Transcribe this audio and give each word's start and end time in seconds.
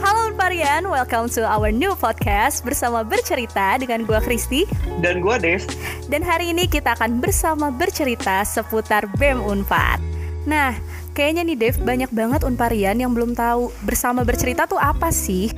Halo 0.00 0.28
Unparian, 0.28 0.84
welcome 0.84 1.24
to 1.32 1.40
our 1.40 1.72
new 1.72 1.96
podcast 1.96 2.60
bersama 2.60 3.00
bercerita 3.00 3.80
dengan 3.80 4.04
gua 4.04 4.20
Kristi 4.20 4.68
Dan 5.00 5.24
gue 5.24 5.36
Dev. 5.40 5.64
dan 6.12 6.20
hari 6.20 6.52
ini 6.52 6.68
kita 6.68 6.92
akan 6.92 7.16
bersama 7.16 7.72
bercerita 7.72 8.44
seputar 8.44 9.08
BEM 9.16 9.40
Unpar. 9.40 9.96
Nah, 10.44 10.76
kayaknya 11.16 11.48
nih 11.48 11.56
Dev 11.56 11.76
banyak 11.80 12.12
banget 12.12 12.44
Unparian 12.44 13.00
yang 13.00 13.16
belum 13.16 13.32
tahu 13.32 13.72
bersama 13.88 14.20
bercerita 14.20 14.68
tuh 14.68 14.76
apa 14.76 15.08
sih? 15.08 15.48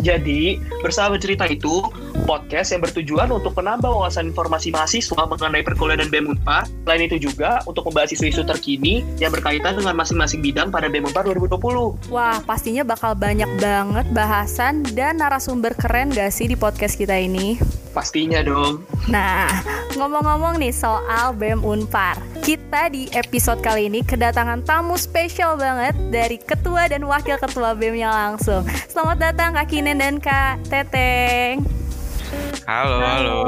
Jadi, 0.00 0.56
bersama 0.80 1.16
bercerita 1.16 1.44
itu 1.44 1.84
podcast 2.24 2.72
yang 2.72 2.82
bertujuan 2.84 3.28
untuk 3.32 3.52
menambah 3.56 3.88
wawasan 3.88 4.32
informasi 4.32 4.72
mahasiswa 4.72 5.22
mengenai 5.28 5.64
perkuliahan 5.64 6.06
dan 6.06 6.08
BEM 6.08 6.26
Unpar. 6.36 6.64
Selain 6.84 7.02
itu 7.04 7.16
juga 7.20 7.60
untuk 7.68 7.88
membahas 7.88 8.12
isu-isu 8.16 8.42
terkini 8.44 9.04
yang 9.20 9.32
berkaitan 9.32 9.76
dengan 9.76 9.94
masing-masing 9.96 10.40
bidang 10.40 10.72
pada 10.72 10.88
BEM 10.88 11.12
Unpar 11.12 11.24
2020. 11.28 12.12
Wah, 12.12 12.40
pastinya 12.44 12.82
bakal 12.82 13.12
banyak 13.16 13.48
banget 13.60 14.06
bahasan 14.10 14.82
dan 14.96 15.20
narasumber 15.20 15.76
keren 15.76 16.12
gak 16.12 16.32
sih 16.32 16.48
di 16.48 16.56
podcast 16.56 16.96
kita 16.96 17.16
ini? 17.16 17.79
Pastinya 17.90 18.38
dong. 18.46 18.86
Nah, 19.10 19.50
ngomong-ngomong 19.98 20.62
nih 20.62 20.70
soal 20.70 21.34
BEM 21.34 21.66
Unpar. 21.66 22.22
Kita 22.38 22.86
di 22.86 23.10
episode 23.10 23.58
kali 23.58 23.90
ini 23.90 24.06
kedatangan 24.06 24.62
tamu 24.62 24.94
spesial 24.94 25.58
banget 25.58 25.98
dari 26.14 26.38
ketua 26.38 26.86
dan 26.86 27.02
wakil 27.02 27.34
ketua 27.34 27.74
BEM-nya 27.74 28.06
langsung. 28.06 28.62
Selamat 28.86 29.18
datang 29.18 29.58
Kak 29.58 29.66
Kinen 29.66 29.98
dan 29.98 30.22
Kak 30.22 30.62
Teteng. 30.70 31.66
Halo, 32.70 33.02
halo. 33.02 33.38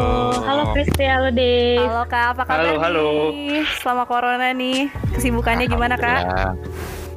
Halo 0.43 0.63
Kristi, 0.75 1.07
halo 1.07 1.31
Dave. 1.31 1.87
Halo 1.87 2.05
Kak, 2.11 2.35
apa 2.35 2.43
kabar 2.43 2.59
Halo, 2.67 2.73
halo. 2.83 3.07
nih? 3.31 3.63
Selama 3.79 4.11
corona 4.11 4.51
nih, 4.51 4.91
kesibukannya 5.15 5.71
gimana 5.71 5.95
Kak? 5.95 6.23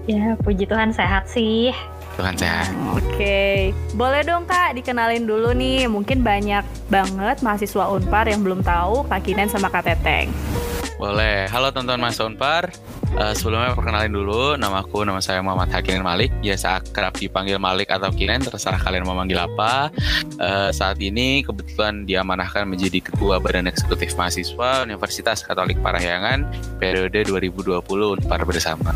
Ya, 0.05 0.37
puji 0.45 0.69
Tuhan 0.69 0.93
sehat 0.93 1.25
sih. 1.25 1.73
Tuhan 2.15 2.35
sehat. 2.39 2.71
Oke, 2.95 3.75
boleh 3.93 4.23
dong 4.23 4.47
Kak 4.47 4.79
dikenalin 4.79 5.27
dulu 5.27 5.51
nih. 5.51 5.91
Mungkin 5.91 6.23
banyak 6.23 6.63
banget 6.87 7.43
mahasiswa 7.43 7.91
Unpar 7.91 8.25
yang 8.31 8.41
belum 8.41 8.63
tahu 8.63 9.03
Kak 9.11 9.27
Kinen 9.27 9.51
sama 9.51 9.67
Kak 9.67 9.83
Teteng. 9.85 10.31
Boleh. 10.95 11.51
Halo 11.51 11.75
teman-teman 11.75 12.07
Mas 12.07 12.19
Unpar. 12.23 12.71
Eh, 13.15 13.33
sebelumnya 13.35 13.75
perkenalin 13.75 14.11
dulu, 14.11 14.55
nama 14.59 14.83
aku, 14.83 15.03
nama 15.07 15.19
saya 15.23 15.39
Muhammad 15.43 15.71
Hakinin 15.71 16.03
Malik. 16.03 16.31
Biasa 16.39 16.83
akrab 16.83 17.15
dipanggil 17.15 17.59
Malik 17.59 17.91
atau 17.91 18.11
Kinen, 18.11 18.43
terserah 18.43 18.79
kalian 18.79 19.07
mau 19.07 19.15
manggil 19.15 19.39
apa. 19.39 19.91
Eh, 20.39 20.69
saat 20.71 20.99
ini 21.03 21.43
kebetulan 21.43 22.07
diamanahkan 22.07 22.67
menjadi 22.67 23.11
Ketua 23.11 23.39
Badan 23.43 23.67
Eksekutif 23.67 24.15
Mahasiswa 24.15 24.83
Universitas 24.87 25.43
Katolik 25.43 25.79
Parahyangan 25.83 26.47
periode 26.79 27.27
2020 27.27 28.15
Unpar 28.15 28.43
bersama. 28.47 28.95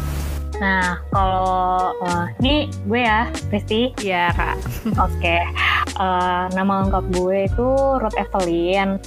Nah, 0.59 0.99
kalau 1.11 1.95
eh, 2.03 2.25
ini 2.43 2.55
gue 2.85 3.01
ya, 3.01 3.31
Kristi. 3.47 3.95
Iya 4.03 4.31
Kak. 4.35 4.55
Oke. 4.99 5.37
Eh, 5.99 6.45
nama 6.55 6.85
lengkap 6.85 7.05
gue 7.15 7.47
itu 7.47 7.69
Ruth 7.99 8.17
Evelyn. 8.19 8.99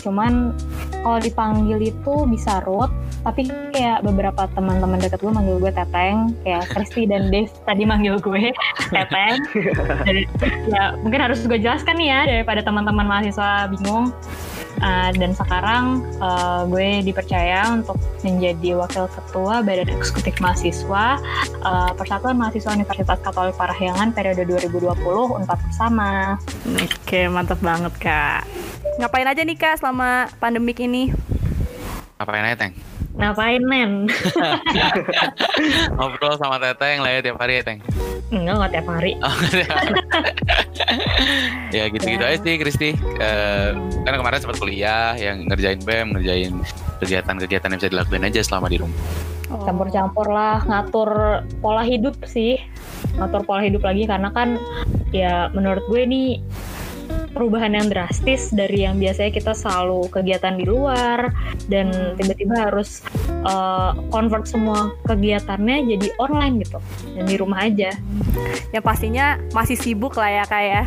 Cuman 0.00 0.56
kalau 1.04 1.18
dipanggil 1.22 1.92
itu 1.92 2.14
bisa 2.26 2.60
Ruth, 2.64 2.90
tapi 3.22 3.46
kayak 3.74 4.02
beberapa 4.06 4.48
teman-teman 4.56 4.98
deket 4.98 5.20
gue 5.20 5.32
manggil 5.32 5.56
gue 5.60 5.72
Teteng, 5.72 6.32
kayak 6.42 6.64
Kristi 6.72 7.04
dan 7.06 7.28
Dave 7.28 7.50
tadi 7.66 7.82
manggil 7.84 8.18
gue 8.18 8.50
Teteng. 8.94 9.34
Jadi, 10.08 10.22
ya 10.70 10.96
mungkin 11.00 11.20
harus 11.22 11.44
gue 11.44 11.58
jelaskan 11.58 12.00
nih 12.00 12.08
ya 12.08 12.20
daripada 12.26 12.60
teman-teman 12.64 13.06
mahasiswa 13.06 13.68
bingung. 13.70 14.10
Uh, 14.78 15.10
dan 15.18 15.34
sekarang 15.34 16.06
uh, 16.22 16.62
gue 16.70 17.02
dipercaya 17.02 17.66
untuk 17.74 17.98
menjadi 18.22 18.78
wakil 18.78 19.10
ketua 19.10 19.60
Badan 19.66 19.90
Eksekutif 19.90 20.38
Mahasiswa 20.38 21.18
uh, 21.66 21.90
Persatuan 21.98 22.38
Mahasiswa 22.38 22.74
Universitas 22.74 23.18
Katolik 23.18 23.58
Parahyangan 23.58 24.14
periode 24.14 24.46
2020 24.46 24.94
Unpad 25.34 25.58
bersama. 25.66 26.38
Oke, 26.78 27.26
mantap 27.26 27.58
banget 27.58 27.94
Kak. 27.98 28.46
Ngapain 28.98 29.26
aja 29.30 29.42
nih 29.42 29.58
Kak 29.58 29.78
selama 29.82 30.30
pandemik 30.42 30.82
ini? 30.82 31.14
Ngapain 32.18 32.46
aja, 32.46 32.56
Teng? 32.58 32.74
Ngapain 33.18 33.62
men? 33.62 34.06
Ngobrol 35.98 36.34
sama 36.38 36.58
Teteng 36.62 37.02
lah 37.02 37.14
ya 37.14 37.20
tiap 37.22 37.38
hari 37.38 37.58
ya, 37.58 37.62
Teng? 37.66 37.78
Enggak, 38.28 38.54
nggak 38.60 38.72
tiap 38.76 38.86
hari. 38.92 39.12
Oh, 39.24 39.32
ya 41.76 41.84
gitu-gitu 41.88 42.20
Ya. 42.20 42.28
aja 42.34 42.38
sih 42.44 42.54
Kristi. 42.60 42.90
Eh, 42.96 43.70
kan 44.04 44.12
kemarin 44.12 44.40
sempat 44.40 44.60
kuliah 44.60 45.16
yang 45.16 45.48
ngerjain 45.48 45.80
BEM, 45.80 46.12
ngerjain 46.12 46.52
kegiatan-kegiatan 47.00 47.68
yang 47.72 47.78
bisa 47.80 47.88
dilakuin 47.88 48.28
aja 48.28 48.40
selama 48.44 48.68
di 48.68 48.78
rumah. 48.80 48.96
Oh. 49.48 49.64
Campur-campur 49.64 50.28
lah, 50.28 50.60
ngatur 50.68 51.40
pola 51.64 51.80
hidup 51.80 52.20
sih. 52.28 52.60
Ngatur 53.16 53.48
pola 53.48 53.64
hidup 53.64 53.80
lagi 53.80 54.04
karena 54.04 54.28
kan 54.28 54.60
ya 55.08 55.48
menurut 55.56 55.80
gue 55.88 56.04
ini 56.04 56.22
perubahan 57.38 57.78
yang 57.78 57.86
drastis 57.86 58.50
dari 58.50 58.82
yang 58.82 58.98
biasanya 58.98 59.30
kita 59.30 59.54
selalu 59.54 60.10
kegiatan 60.10 60.58
di 60.58 60.66
luar 60.66 61.30
dan 61.70 62.18
tiba-tiba 62.18 62.66
harus 62.66 63.06
uh, 63.46 63.94
convert 64.10 64.50
semua 64.50 64.90
kegiatannya 65.06 65.86
jadi 65.86 66.10
online 66.18 66.66
gitu 66.66 66.82
dan 67.14 67.24
di 67.30 67.36
rumah 67.38 67.62
aja. 67.70 67.94
Yang 68.74 68.82
pastinya 68.82 69.38
masih 69.54 69.78
sibuk 69.78 70.18
lah 70.18 70.42
ya 70.42 70.44
Kak 70.50 70.64
ya. 70.66 70.82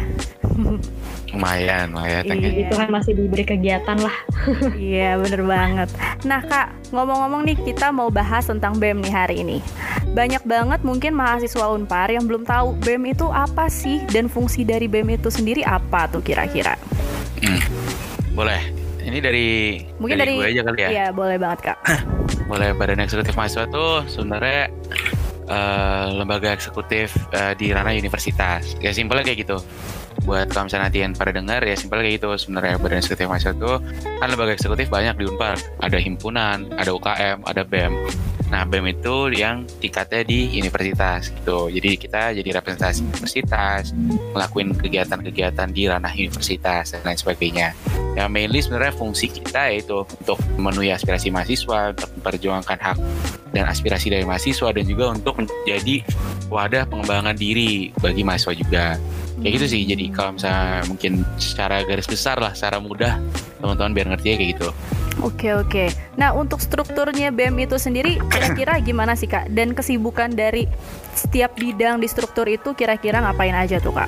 Lumayan, 1.32 1.96
lumayan. 1.96 2.28
Iya. 2.28 2.68
Itu 2.68 2.76
kan 2.76 2.92
masih 2.92 3.16
diberi 3.16 3.48
kegiatan 3.48 3.98
lah. 4.00 4.16
Iya 4.76 5.16
bener 5.22 5.46
banget 5.46 5.90
Nah 6.28 6.42
kak 6.44 6.92
ngomong-ngomong 6.92 7.48
nih 7.48 7.58
kita 7.62 7.94
mau 7.94 8.12
bahas 8.12 8.50
tentang 8.50 8.76
BEM 8.76 9.00
nih 9.06 9.14
hari 9.14 9.36
ini 9.46 9.58
Banyak 10.12 10.44
banget 10.44 10.82
mungkin 10.84 11.16
mahasiswa 11.16 11.72
Unpar 11.72 12.12
yang 12.12 12.28
belum 12.28 12.44
tahu 12.44 12.76
BEM 12.84 13.16
itu 13.16 13.30
apa 13.30 13.70
sih 13.72 14.04
Dan 14.10 14.28
fungsi 14.28 14.68
dari 14.68 14.90
BEM 14.90 15.16
itu 15.16 15.30
sendiri 15.32 15.64
apa 15.64 16.10
tuh 16.12 16.20
kira-kira 16.20 16.76
Hmm. 17.42 17.58
Boleh. 18.38 18.62
Ini 19.02 19.18
dari 19.18 19.82
Mungkin 19.98 20.14
dari, 20.14 20.38
dari, 20.38 20.46
gue 20.46 20.48
aja 20.54 20.62
kali 20.62 20.80
ya. 20.86 20.90
Iya 20.94 21.08
boleh 21.10 21.42
banget 21.42 21.74
kak 21.74 21.78
Boleh 22.46 22.70
Badan 22.78 23.02
Eksekutif 23.02 23.34
Mahasiswa 23.34 23.66
tuh 23.66 24.06
sebenarnya 24.06 24.70
eh, 25.50 26.06
lembaga 26.14 26.54
eksekutif 26.54 27.18
eh, 27.34 27.58
di 27.58 27.74
ranah 27.74 27.98
universitas. 27.98 28.78
Ya 28.78 28.94
simpelnya 28.94 29.26
kayak 29.26 29.42
gitu. 29.42 29.58
Buat 30.22 30.54
kalau 30.54 30.70
misalnya 30.70 30.88
nanti 30.88 31.00
yang 31.02 31.14
pada 31.18 31.34
dengar 31.34 31.62
ya 31.66 31.74
simpelnya 31.74 32.06
kayak 32.06 32.16
gitu 32.22 32.30
sebenarnya 32.38 32.78
Badan 32.78 33.00
Eksekutif 33.02 33.26
Mahasiswa 33.26 33.54
tuh 33.58 33.78
kan 34.22 34.28
lembaga 34.30 34.54
eksekutif 34.54 34.88
banyak 34.94 35.16
di 35.18 35.26
Unpar. 35.26 35.58
Ada 35.82 35.98
himpunan, 35.98 36.70
ada 36.78 36.92
UKM, 36.94 37.42
ada 37.42 37.62
BEM. 37.66 37.94
Nah, 38.52 38.68
BEM 38.68 38.92
itu 38.92 39.32
yang 39.32 39.64
tingkatnya 39.80 40.28
di 40.28 40.60
universitas 40.60 41.32
gitu. 41.32 41.72
Jadi 41.72 41.96
kita 41.96 42.36
jadi 42.36 42.60
representasi 42.60 43.08
universitas, 43.08 43.96
ngelakuin 44.36 44.76
kegiatan-kegiatan 44.76 45.72
di 45.72 45.88
ranah 45.88 46.12
universitas 46.12 46.92
dan 46.92 47.02
lain 47.08 47.16
sebagainya. 47.16 47.72
Ya 48.12 48.28
mainly 48.28 48.60
sebenarnya 48.60 48.92
fungsi 48.92 49.32
kita 49.32 49.72
yaitu 49.72 50.04
untuk 50.04 50.36
memenuhi 50.60 50.92
aspirasi 50.92 51.32
mahasiswa, 51.32 51.96
untuk 51.96 52.12
memperjuangkan 52.20 52.76
hak 52.76 52.98
dan 53.56 53.72
aspirasi 53.72 54.12
dari 54.12 54.28
mahasiswa 54.28 54.68
dan 54.76 54.84
juga 54.84 55.16
untuk 55.16 55.40
menjadi 55.40 56.04
wadah 56.52 56.84
pengembangan 56.92 57.40
diri 57.40 57.96
bagi 58.04 58.28
mahasiswa 58.28 58.52
juga. 58.52 58.86
Kayak 59.42 59.54
gitu 59.58 59.66
sih. 59.68 59.82
Jadi 59.90 60.06
kalau 60.14 60.38
misalnya 60.38 60.86
mungkin 60.86 61.26
secara 61.42 61.82
garis 61.82 62.06
besar 62.06 62.38
lah, 62.38 62.54
secara 62.54 62.78
mudah 62.78 63.18
teman-teman 63.58 63.92
biar 63.94 64.08
ngerti 64.14 64.28
ya 64.30 64.36
kayak 64.38 64.52
gitu. 64.58 64.70
Oke 65.20 65.52
oke 65.52 65.92
Nah 66.16 66.32
untuk 66.32 66.64
strukturnya 66.64 67.36
BEM 67.36 67.68
itu 67.68 67.76
sendiri 67.76 68.16
Kira-kira 68.32 68.80
gimana 68.80 69.14
sih 69.20 69.28
kak 69.28 69.52
Dan 69.52 69.76
kesibukan 69.76 70.32
dari 70.32 70.66
setiap 71.14 71.54
bidang 71.60 72.00
di 72.00 72.08
struktur 72.08 72.48
itu 72.48 72.72
Kira-kira 72.72 73.20
ngapain 73.20 73.54
aja 73.54 73.84
tuh 73.84 73.92
kak 73.92 74.08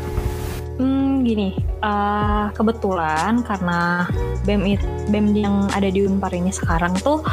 gini, 1.24 1.50
eh, 1.60 2.46
kebetulan 2.54 3.42
karena 3.48 4.08
BEM, 4.44 4.76
BEM 5.10 5.26
yang 5.34 5.72
ada 5.72 5.88
di 5.88 6.04
Unpar 6.04 6.36
ini 6.36 6.52
sekarang 6.52 6.94
tuh 7.00 7.24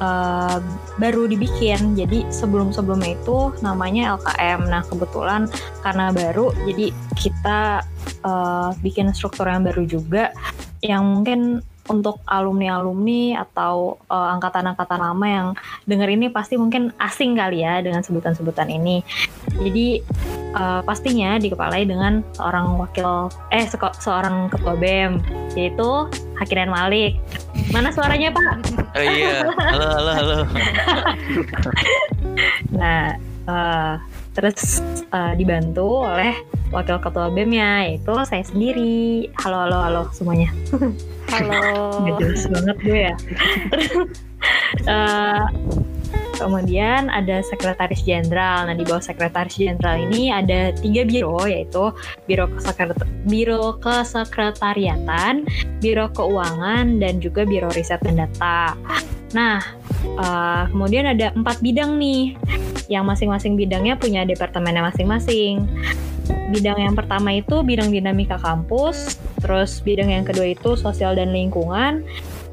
eh, 0.00 0.58
baru 0.96 1.26
dibikin. 1.26 1.98
Jadi 1.98 2.24
sebelum-sebelumnya 2.30 3.18
itu 3.18 3.52
namanya 3.60 4.16
LKM. 4.16 4.70
Nah, 4.70 4.82
kebetulan 4.86 5.50
karena 5.82 6.14
baru, 6.14 6.54
jadi 6.70 6.94
kita 7.18 7.84
eh, 8.24 8.70
bikin 8.80 9.12
struktur 9.12 9.50
yang 9.50 9.66
baru 9.66 9.84
juga 9.84 10.30
yang 10.80 11.04
mungkin 11.04 11.60
untuk 11.90 12.22
alumni-alumni 12.30 13.42
atau 13.42 13.98
eh, 14.06 14.28
angkatan-angkatan 14.38 15.00
lama 15.02 15.26
yang 15.26 15.48
denger 15.90 16.08
ini 16.14 16.30
pasti 16.30 16.54
mungkin 16.54 16.94
asing 17.02 17.34
kali 17.34 17.66
ya 17.66 17.82
dengan 17.82 18.06
sebutan-sebutan 18.06 18.70
ini. 18.70 19.02
Jadi 19.58 19.98
eh, 20.54 20.80
pastinya 20.86 21.36
dikepalai 21.36 21.82
dengan 21.84 22.22
seorang 22.38 22.78
wakil 22.78 23.26
eh 23.50 23.66
seko- 23.66 23.98
seorang 23.98 24.46
ketua 24.48 24.78
BEM 24.78 25.18
yaitu 25.58 26.06
Hakinan 26.38 26.70
Malik. 26.70 27.18
Mana 27.74 27.90
suaranya 27.90 28.30
Pak? 28.30 28.50
Oh 28.96 29.04
iya, 29.04 29.44
halo 29.50 29.86
halo 29.90 30.10
halo. 30.14 30.36
Nah, 32.70 33.12
eh, 33.44 33.94
terus 34.34 34.82
eh, 35.10 35.32
dibantu 35.34 36.06
oleh 36.06 36.34
wakil 36.70 37.02
ketua 37.02 37.30
BEM-nya 37.34 37.90
yaitu 37.90 38.14
saya 38.26 38.46
sendiri. 38.46 39.30
Halo 39.42 39.66
halo 39.66 39.78
halo 39.82 40.02
semuanya. 40.14 40.50
Halo 41.30 41.62
Gak 42.06 42.14
jelas 42.22 42.44
banget 42.50 42.76
gue 42.82 43.00
ya. 43.10 43.14
Eh, 44.88 45.44
kemudian 46.40 47.12
ada 47.12 47.44
sekretaris 47.44 48.00
jenderal. 48.00 48.64
Nah, 48.64 48.72
di 48.72 48.88
bawah 48.88 49.04
sekretaris 49.04 49.60
jenderal 49.60 50.00
ini 50.00 50.32
ada 50.32 50.72
tiga 50.80 51.04
biro, 51.04 51.44
yaitu 51.44 51.92
biro 52.24 52.48
kesekret 52.56 52.96
biro 53.28 53.76
kesekretariatan, 53.84 55.44
biro 55.84 56.08
keuangan, 56.16 56.96
dan 56.96 57.20
juga 57.20 57.44
biro 57.44 57.68
riset 57.76 58.00
dan 58.00 58.24
data. 58.24 58.72
Nah, 59.36 59.62
uh, 60.18 60.66
kemudian 60.72 61.06
ada 61.06 61.30
empat 61.36 61.60
bidang 61.60 62.00
nih, 62.00 62.34
yang 62.90 63.06
masing-masing 63.06 63.54
bidangnya 63.54 63.94
punya 63.94 64.26
departemennya 64.26 64.82
masing-masing. 64.90 65.68
Bidang 66.50 66.82
yang 66.82 66.94
pertama 66.98 67.38
itu 67.38 67.62
bidang 67.62 67.94
dinamika 67.94 68.34
kampus, 68.42 69.22
terus 69.38 69.78
bidang 69.82 70.10
yang 70.10 70.26
kedua 70.26 70.50
itu 70.50 70.74
sosial 70.74 71.14
dan 71.14 71.30
lingkungan, 71.30 72.02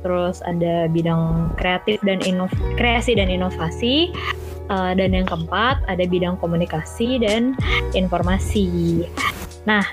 terus 0.07 0.39
ada 0.47 0.87
bidang 0.87 1.51
kreatif 1.59 1.99
dan 2.07 2.23
inov 2.23 2.47
kreasi 2.79 3.11
dan 3.19 3.27
inovasi, 3.27 4.15
uh, 4.71 4.95
dan 4.95 5.11
yang 5.11 5.27
keempat 5.27 5.83
ada 5.91 6.07
bidang 6.07 6.39
komunikasi 6.39 7.19
dan 7.19 7.51
informasi. 7.91 9.03
Nah, 9.67 9.83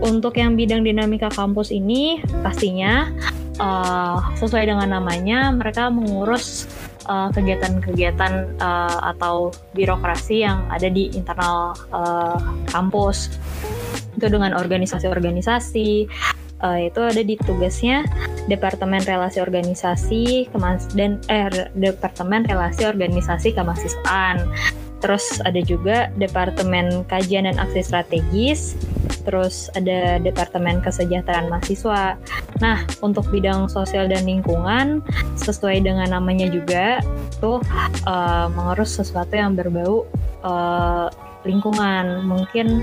untuk 0.00 0.40
yang 0.40 0.56
bidang 0.56 0.88
dinamika 0.88 1.28
kampus 1.28 1.68
ini 1.68 2.24
pastinya 2.40 3.12
uh, 3.60 4.24
sesuai 4.40 4.72
dengan 4.72 4.88
namanya 4.88 5.52
mereka 5.52 5.92
mengurus 5.92 6.64
eh, 7.04 7.28
kegiatan-kegiatan 7.36 8.56
uh, 8.56 8.98
atau 9.12 9.52
birokrasi 9.76 10.48
yang 10.48 10.64
ada 10.72 10.88
di 10.88 11.12
internal 11.12 11.76
uh, 11.92 12.40
kampus 12.72 13.36
itu 14.16 14.26
dengan 14.32 14.56
organisasi-organisasi 14.56 16.08
uh, 16.62 16.78
itu 16.78 17.00
ada 17.00 17.22
di 17.22 17.34
tugasnya 17.40 18.06
Departemen 18.46 19.04
Relasi 19.04 19.38
Organisasi 19.42 20.48
Kemas 20.50 20.88
dan 20.96 21.20
eh 21.28 21.48
Departemen 21.76 22.48
Relasi 22.48 22.88
Organisasi 22.88 23.54
Kemahasiswaan. 23.54 24.48
Terus 24.98 25.38
ada 25.46 25.62
juga 25.62 26.10
Departemen 26.18 27.06
Kajian 27.06 27.46
dan 27.46 27.54
Aksi 27.62 27.86
Strategis, 27.86 28.74
terus 29.22 29.70
ada 29.78 30.18
Departemen 30.18 30.82
Kesejahteraan 30.82 31.46
Mahasiswa. 31.46 32.18
Nah, 32.58 32.82
untuk 32.98 33.30
bidang 33.30 33.70
sosial 33.70 34.10
dan 34.10 34.26
lingkungan, 34.26 34.98
sesuai 35.38 35.86
dengan 35.86 36.10
namanya 36.10 36.50
juga, 36.50 36.98
tuh 37.38 37.62
uh, 38.10 38.50
mengurus 38.50 38.98
sesuatu 38.98 39.38
yang 39.38 39.54
berbau 39.54 40.02
uh, 40.42 41.06
lingkungan, 41.46 42.26
mungkin 42.26 42.82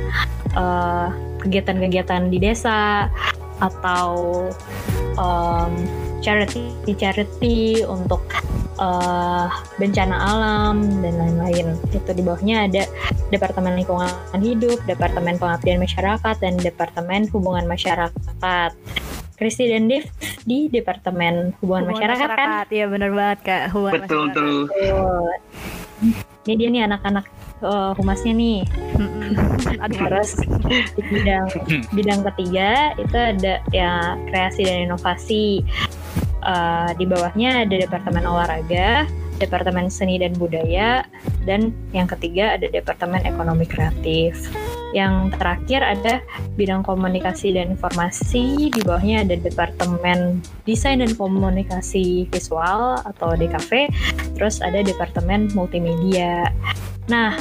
kegiatan-kegiatan 1.43 2.21
uh, 2.23 2.29
di 2.31 2.39
desa, 2.39 3.11
atau 3.59 4.47
um, 5.19 5.73
charity 6.19 6.73
charity 6.97 7.85
untuk 7.85 8.23
uh, 8.81 9.47
bencana 9.77 10.15
alam 10.15 10.81
dan 11.03 11.15
lain-lain. 11.21 11.77
Itu 11.93 12.11
di 12.11 12.21
bawahnya 12.25 12.65
ada 12.67 12.83
Departemen 13.29 13.77
Lingkungan 13.77 14.09
Hidup, 14.41 14.81
Departemen 14.89 15.37
Pengabdian 15.37 15.79
Masyarakat, 15.79 16.35
dan 16.41 16.57
Departemen 16.57 17.29
Hubungan 17.29 17.65
Masyarakat. 17.69 18.71
Kristi 19.35 19.67
dan 19.67 19.91
Dev 19.91 20.07
di 20.47 20.71
Departemen 20.71 21.51
Hubungan, 21.59 21.91
Hubungan 21.91 21.99
Masyarakat, 21.99 22.27
kan? 22.31 22.37
Masyarakat, 22.39 22.65
kan? 22.65 22.75
Iya 22.75 22.85
benar 22.87 23.09
banget 23.11 23.39
Kak. 23.43 23.63
Hubungan 23.75 23.93
betul, 23.99 24.23
masyarakat. 24.31 24.63
betul. 24.71 25.27
Ini 26.45 26.53
dia 26.55 26.67
nih 26.71 26.81
anak-anak 26.87 27.25
uh, 27.65 27.91
humasnya 27.97 28.31
nih. 28.37 28.61
Aduh, 29.81 29.99
terus 30.05 30.37
di 30.95 31.01
bidang 31.09 31.49
bidang 31.91 32.21
ketiga 32.33 32.93
itu 33.01 33.17
ada 33.17 33.59
ya 33.73 34.15
kreasi 34.29 34.61
dan 34.69 34.85
inovasi. 34.85 35.65
Uh, 36.45 36.93
di 37.01 37.09
bawahnya 37.09 37.65
ada 37.65 37.73
departemen 37.73 38.21
olahraga, 38.21 39.09
departemen 39.41 39.89
seni 39.89 40.21
dan 40.21 40.37
budaya, 40.37 41.01
dan 41.41 41.73
yang 41.89 42.05
ketiga 42.05 42.53
ada 42.53 42.69
departemen 42.69 43.25
ekonomi 43.25 43.65
kreatif. 43.65 44.37
Yang 44.93 45.35
terakhir 45.41 45.81
ada 45.83 46.13
bidang 46.55 46.85
komunikasi 46.85 47.51
dan 47.51 47.73
informasi, 47.73 48.71
di 48.71 48.81
bawahnya 48.85 49.25
ada 49.27 49.35
departemen 49.41 50.39
desain 50.63 51.01
dan 51.01 51.17
komunikasi 51.17 52.29
visual 52.29 53.01
atau 53.03 53.33
DKV, 53.35 53.89
terus 54.37 54.61
ada 54.61 54.85
departemen 54.85 55.49
multimedia. 55.57 56.53
Nah, 57.05 57.37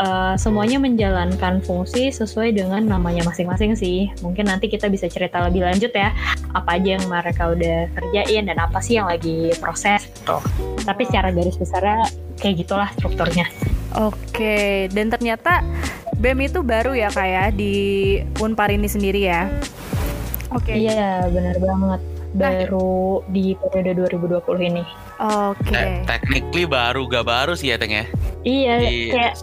uh, 0.00 0.34
semuanya 0.38 0.78
menjalankan 0.80 1.60
fungsi 1.64 2.12
sesuai 2.12 2.54
dengan 2.56 2.84
namanya 2.84 3.26
masing-masing 3.26 3.74
sih. 3.74 4.08
Mungkin 4.22 4.48
nanti 4.48 4.70
kita 4.70 4.88
bisa 4.88 5.10
cerita 5.10 5.42
lebih 5.44 5.66
lanjut 5.66 5.92
ya, 5.92 6.14
apa 6.54 6.78
aja 6.78 6.96
yang 6.98 7.04
mereka 7.08 7.52
udah 7.52 7.90
kerjain 7.92 8.44
dan 8.48 8.58
apa 8.58 8.78
sih 8.80 8.96
yang 9.00 9.10
lagi 9.10 9.52
proses 9.58 10.06
gitu. 10.08 10.38
Tapi 10.84 11.02
secara 11.08 11.34
garis 11.34 11.56
besarnya 11.58 12.08
kayak 12.38 12.64
gitulah 12.64 12.88
strukturnya. 12.96 13.46
Oke, 13.96 14.86
dan 14.92 15.08
ternyata 15.08 15.64
BEM 16.18 16.50
itu 16.50 16.60
baru 16.60 16.92
ya 16.92 17.08
kayak 17.08 17.54
ya, 17.54 17.54
di 17.54 17.74
Unpar 18.42 18.68
ini 18.68 18.90
sendiri 18.90 19.24
ya. 19.24 19.48
Oke. 20.52 20.72
Iya, 20.76 21.28
benar 21.28 21.56
banget. 21.60 22.00
Nah, 22.28 22.52
baru 22.52 23.24
nah, 23.24 23.32
di 23.32 23.56
periode 23.56 23.92
2020 24.04 24.68
ini. 24.68 24.84
Oke. 25.16 25.72
Okay. 25.72 26.04
Te 26.04 26.20
technically 26.20 26.64
baru 26.68 27.08
gak 27.08 27.24
baru 27.24 27.52
sih 27.56 27.72
ya 27.72 27.80
Teng 27.80 27.96
ya? 27.96 28.04
Iya, 28.46 28.74
Di, 28.82 29.10
kayak 29.10 29.34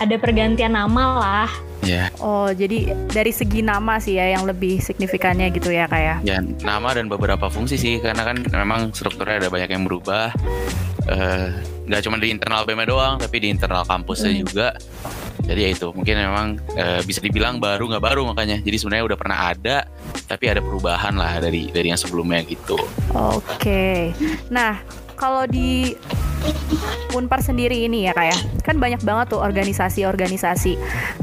ada 0.00 0.16
pergantian 0.20 0.76
nama 0.76 1.04
lah. 1.16 1.50
Ya. 1.86 2.10
Oh, 2.18 2.50
jadi 2.50 2.90
dari 3.14 3.30
segi 3.30 3.62
nama 3.62 4.02
sih 4.02 4.18
ya 4.18 4.34
yang 4.34 4.42
lebih 4.42 4.82
signifikannya 4.82 5.54
gitu 5.54 5.70
ya 5.70 5.86
kayak. 5.86 6.26
Ya? 6.26 6.36
ya, 6.36 6.38
nama 6.66 6.90
dan 6.96 7.06
beberapa 7.06 7.46
fungsi 7.46 7.78
sih 7.78 8.02
karena 8.02 8.26
kan 8.26 8.42
memang 8.42 8.90
strukturnya 8.90 9.46
ada 9.46 9.48
banyak 9.52 9.70
yang 9.70 9.84
berubah. 9.86 10.34
Uh, 11.06 11.54
nggak 11.86 12.02
cuma 12.02 12.18
di 12.18 12.34
internal 12.34 12.66
BEM 12.66 12.82
doang, 12.90 13.14
tapi 13.22 13.38
di 13.38 13.48
internal 13.54 13.86
kampusnya 13.86 14.34
hmm. 14.34 14.40
juga. 14.42 14.74
Jadi 15.46 15.60
ya 15.62 15.68
itu 15.70 15.86
mungkin 15.94 16.16
memang 16.18 16.46
uh, 16.74 17.00
bisa 17.06 17.22
dibilang 17.22 17.62
baru 17.62 17.86
nggak 17.86 18.02
baru 18.02 18.26
makanya. 18.26 18.58
Jadi 18.58 18.76
sebenarnya 18.82 19.14
udah 19.14 19.18
pernah 19.18 19.38
ada, 19.54 19.76
tapi 20.26 20.50
ada 20.50 20.58
perubahan 20.58 21.14
lah 21.14 21.38
dari 21.38 21.70
dari 21.70 21.94
yang 21.94 22.00
sebelumnya 22.00 22.42
gitu. 22.42 22.74
Oke. 23.14 23.62
Okay. 23.62 24.00
Nah, 24.50 24.82
kalau 25.16 25.48
di 25.48 25.96
Unpar 27.16 27.40
sendiri 27.40 27.88
ini 27.88 28.06
ya 28.06 28.12
kayak 28.12 28.36
ya. 28.36 28.38
kan 28.62 28.76
banyak 28.76 29.00
banget 29.02 29.34
tuh 29.34 29.40
organisasi-organisasi. 29.40 30.76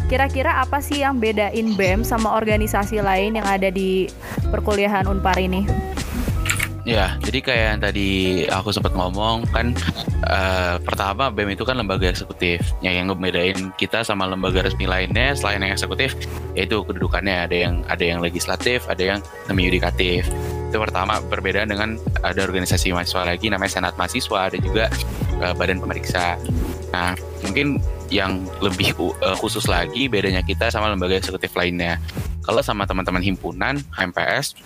Kira-kira 0.09 0.59
apa 0.59 0.81
sih 0.81 1.05
yang 1.05 1.21
bedain 1.21 1.77
BEM 1.77 2.01
sama 2.01 2.33
organisasi 2.33 2.99
lain 2.99 3.37
yang 3.37 3.45
ada 3.45 3.69
di 3.69 4.09
perkuliahan 4.49 5.05
Unpar 5.05 5.37
ini? 5.37 5.63
Ya, 6.83 7.15
jadi 7.23 7.39
kayak 7.39 7.63
yang 7.63 7.79
tadi 7.79 8.11
aku 8.51 8.75
sempat 8.75 8.91
ngomong 8.91 9.47
kan 9.55 9.71
uh, 10.27 10.75
pertama 10.83 11.31
BEM 11.31 11.55
itu 11.55 11.63
kan 11.63 11.79
lembaga 11.79 12.11
eksekutif. 12.11 12.59
Yang 12.83 12.93
yang 12.99 13.05
ngebedain 13.13 13.59
kita 13.79 14.03
sama 14.03 14.27
lembaga 14.27 14.67
resmi 14.67 14.83
lainnya 14.83 15.31
selain 15.37 15.63
yang 15.63 15.71
eksekutif 15.71 16.17
yaitu 16.57 16.83
kedudukannya 16.83 17.47
ada 17.47 17.55
yang 17.55 17.75
ada 17.87 18.03
yang 18.03 18.19
legislatif, 18.19 18.83
ada 18.91 19.15
yang 19.15 19.19
semi 19.47 19.71
yudikatif. 19.71 20.27
Itu 20.73 20.81
pertama 20.81 21.21
berbeda 21.21 21.69
dengan 21.69 22.01
ada 22.25 22.41
organisasi 22.41 22.97
mahasiswa 22.97 23.21
lagi 23.21 23.45
namanya 23.53 23.77
Senat 23.77 23.93
Mahasiswa, 23.93 24.49
ada 24.49 24.57
juga 24.57 24.89
uh, 25.37 25.53
Badan 25.53 25.77
Pemeriksa. 25.77 26.33
Nah, 26.89 27.13
mungkin 27.45 27.77
yang 28.09 28.41
lebih 28.57 28.97
uh, 28.97 29.37
khusus 29.37 29.69
lagi 29.69 30.09
bedanya 30.09 30.41
kita 30.41 30.73
sama 30.73 30.89
lembaga 30.89 31.21
eksekutif 31.21 31.53
lainnya. 31.53 32.01
Kalau 32.41 32.65
sama 32.65 32.89
teman-teman 32.89 33.21
himpunan 33.21 33.85
HMPS 33.93 34.57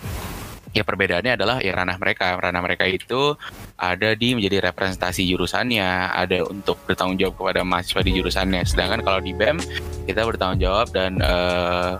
ya 0.72 0.80
perbedaannya 0.84 1.36
adalah 1.36 1.60
ya 1.60 1.76
ranah 1.76 1.96
mereka 2.00 2.36
ranah 2.36 2.60
mereka 2.60 2.84
itu 2.88 3.36
ada 3.76 4.12
di 4.16 4.36
menjadi 4.36 4.68
representasi 4.72 5.24
jurusannya 5.28 6.12
ada 6.12 6.44
untuk 6.44 6.76
bertanggung 6.84 7.16
jawab 7.16 7.34
kepada 7.40 7.60
mahasiswa 7.64 8.00
di 8.04 8.12
jurusannya 8.20 8.62
sedangkan 8.68 9.00
kalau 9.00 9.20
di 9.24 9.32
BEM 9.32 9.58
kita 10.04 10.28
bertanggung 10.28 10.60
jawab 10.60 10.92
dan 10.92 11.18
uh, 11.24 11.96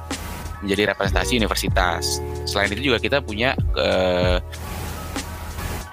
menjadi 0.65 0.95
representasi 0.95 1.39
universitas 1.39 2.23
selain 2.45 2.73
itu 2.73 2.93
juga 2.93 2.99
kita 2.99 3.23
punya 3.23 3.55
uh, 3.77 4.39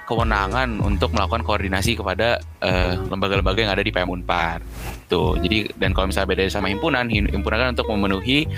kewenangan 0.06 0.80
untuk 0.86 1.12
melakukan 1.12 1.42
koordinasi 1.42 1.98
kepada 1.98 2.38
eh, 2.62 2.94
lembaga-lembaga 3.10 3.66
yang 3.66 3.74
ada 3.74 3.82
di 3.82 3.90
PM 3.90 4.14
Unpar. 4.14 4.62
Tuh, 5.10 5.38
jadi 5.42 5.70
dan 5.78 5.94
kalau 5.98 6.10
misalnya 6.10 6.30
beda 6.34 6.50
sama 6.50 6.70
himpunan, 6.70 7.10
himpunan 7.10 7.58
kan 7.62 7.70
untuk 7.78 7.90
memenuhi 7.94 8.50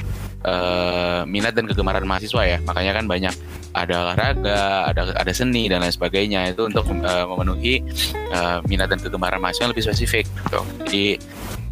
uh, 0.47 1.27
minat 1.27 1.51
dan 1.51 1.67
kegemaran 1.67 2.07
mahasiswa 2.07 2.39
ya. 2.47 2.57
Makanya 2.63 2.91
kan 2.95 3.05
banyak 3.07 3.35
ada 3.75 3.95
olahraga, 4.07 4.87
ada 4.87 5.11
ada 5.11 5.31
seni 5.35 5.67
dan 5.67 5.83
lain 5.83 5.91
sebagainya 5.91 6.55
itu 6.55 6.71
untuk 6.71 6.87
uh, 7.03 7.27
memenuhi 7.35 7.83
uh, 8.31 8.63
minat 8.71 8.87
dan 8.87 8.99
kegemaran 9.03 9.43
mahasiswa 9.43 9.67
yang 9.67 9.73
lebih 9.75 9.85
spesifik. 9.91 10.23
Gitu. 10.23 10.61
Jadi 10.87 11.05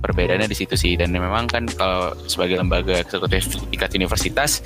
perbedaannya 0.06 0.46
di 0.46 0.58
situ 0.58 0.78
sih 0.78 0.94
dan 0.94 1.10
memang 1.10 1.50
kan 1.50 1.66
kalau 1.74 2.14
sebagai 2.30 2.62
lembaga 2.62 3.02
eksekutif 3.02 3.50
tingkat 3.74 3.90
universitas 3.98 4.62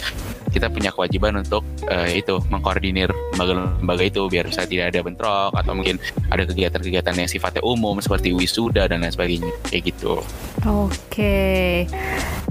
kita 0.51 0.67
punya 0.67 0.91
kewajiban 0.91 1.39
untuk 1.39 1.63
uh, 1.87 2.09
itu 2.09 2.41
mengkoordinir 2.51 3.07
lembaga-lembaga 3.37 4.03
itu 4.03 4.21
biar 4.27 4.49
bisa 4.51 4.67
tidak 4.67 4.91
ada 4.91 4.99
bentrok 5.05 5.53
atau 5.55 5.71
mungkin 5.77 5.95
ada 6.27 6.43
kegiatan-kegiatan 6.43 7.15
yang 7.15 7.29
sifatnya 7.29 7.61
umum 7.63 8.01
seperti 8.03 8.35
wisuda 8.35 8.89
dan 8.89 9.05
lain 9.05 9.13
sebagainya 9.13 9.53
kayak 9.69 9.93
gitu. 9.93 10.19
Oke. 10.65 11.85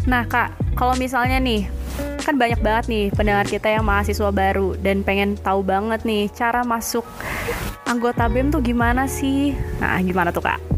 Nah, 0.09 0.25
Kak, 0.25 0.57
kalau 0.79 0.95
misalnya 0.97 1.43
nih 1.43 1.69
kan 2.23 2.39
banyak 2.39 2.61
banget 2.63 2.85
nih 2.87 3.05
pendengar 3.11 3.47
kita 3.49 3.69
yang 3.73 3.85
mahasiswa 3.85 4.31
baru 4.31 4.79
dan 4.79 5.03
pengen 5.03 5.35
tahu 5.35 5.67
banget 5.67 6.07
nih 6.07 6.31
cara 6.31 6.63
masuk 6.63 7.03
anggota 7.89 8.31
BEM 8.31 8.55
tuh 8.55 8.63
gimana 8.63 9.11
sih? 9.11 9.57
Nah, 9.83 9.99
gimana 10.05 10.31
tuh, 10.31 10.45
Kak? 10.45 10.78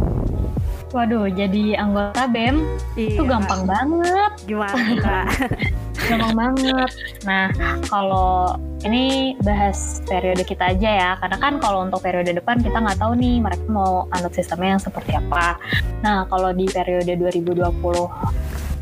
Waduh, 0.90 1.30
jadi 1.30 1.78
anggota 1.78 2.26
BEM? 2.26 2.66
Itu 2.99 3.23
Iya, 3.23 3.38
gampang 3.38 3.62
banget, 3.62 4.32
Gimana? 4.42 5.23
Gampang 6.11 6.35
banget. 6.35 6.90
Nah, 7.23 7.47
kalau 7.87 8.59
ini 8.82 9.38
bahas 9.38 10.02
periode 10.09 10.42
kita 10.42 10.75
aja 10.75 10.90
ya, 10.90 11.11
karena 11.23 11.38
kan 11.38 11.62
kalau 11.62 11.87
untuk 11.87 12.02
periode 12.02 12.35
depan 12.35 12.59
kita 12.59 12.82
nggak 12.82 12.99
tahu 12.99 13.14
nih 13.14 13.38
mereka 13.38 13.62
mau 13.70 14.11
anut 14.11 14.35
sistemnya 14.35 14.75
yang 14.75 14.82
seperti 14.82 15.14
apa. 15.14 15.62
Nah, 16.02 16.26
kalau 16.26 16.50
di 16.50 16.66
periode 16.66 17.14
2020 17.14 17.70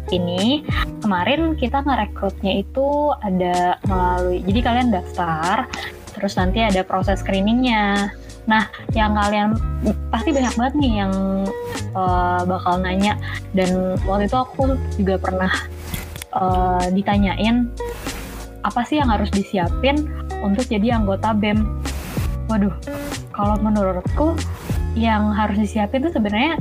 ini 0.09 0.65
kemarin 1.05 1.53
kita 1.61 1.85
ngerekrutnya 1.85 2.65
itu 2.65 3.12
ada 3.21 3.77
melalui 3.85 4.41
jadi 4.41 4.61
kalian 4.65 4.88
daftar 4.88 5.69
terus 6.17 6.35
nanti 6.41 6.65
ada 6.65 6.81
proses 6.81 7.21
screeningnya 7.21 8.09
nah 8.49 8.64
yang 8.97 9.12
kalian 9.12 9.52
pasti 10.09 10.33
banyak 10.33 10.55
banget 10.57 10.75
nih 10.81 10.93
yang 11.05 11.12
uh, 11.93 12.40
bakal 12.49 12.81
nanya. 12.81 13.21
Dan 13.52 14.00
waktu 14.09 14.26
itu 14.26 14.37
aku 14.40 14.75
juga 14.97 15.21
pernah 15.21 15.52
uh, 16.33 16.85
ditanyain 16.88 17.69
apa 18.64 18.81
sih 18.88 18.99
yang 18.99 19.12
harus 19.12 19.28
disiapin 19.31 20.09
untuk 20.40 20.64
jadi 20.67 20.97
anggota 20.97 21.37
BEM? 21.37 21.62
Waduh 22.49 22.73
kalau 23.37 23.61
menurutku 23.61 24.35
yang 24.97 25.31
harus 25.31 25.61
disiapin 25.61 26.02
tuh 26.02 26.11
sebenarnya 26.11 26.57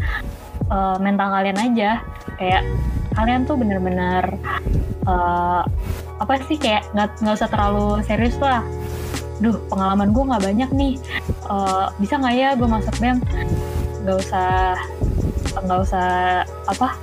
uh, 0.70 1.00
mental 1.00 1.32
kalian 1.32 1.58
aja. 1.58 2.04
Kayak 2.38 2.68
kalian 3.18 3.50
tuh 3.50 3.58
bener-bener 3.58 4.38
uh, 5.10 5.66
apa 6.18 6.34
sih 6.46 6.58
kayak 6.60 6.86
nggak 6.94 7.18
nggak 7.24 7.36
usah 7.38 7.50
terlalu 7.50 8.02
serius 8.06 8.38
lah 8.42 8.62
duh 9.38 9.58
pengalaman 9.70 10.10
gue 10.12 10.24
nggak 10.24 10.44
banyak 10.44 10.70
nih 10.74 10.94
uh, 11.50 11.94
bisa 12.02 12.18
nggak 12.18 12.36
ya 12.36 12.50
gue 12.58 12.68
masuk 12.68 12.96
bem 12.98 13.18
nggak 14.04 14.18
usah 14.18 14.74
nggak 15.62 15.80
usah 15.84 16.08
apa 16.70 16.98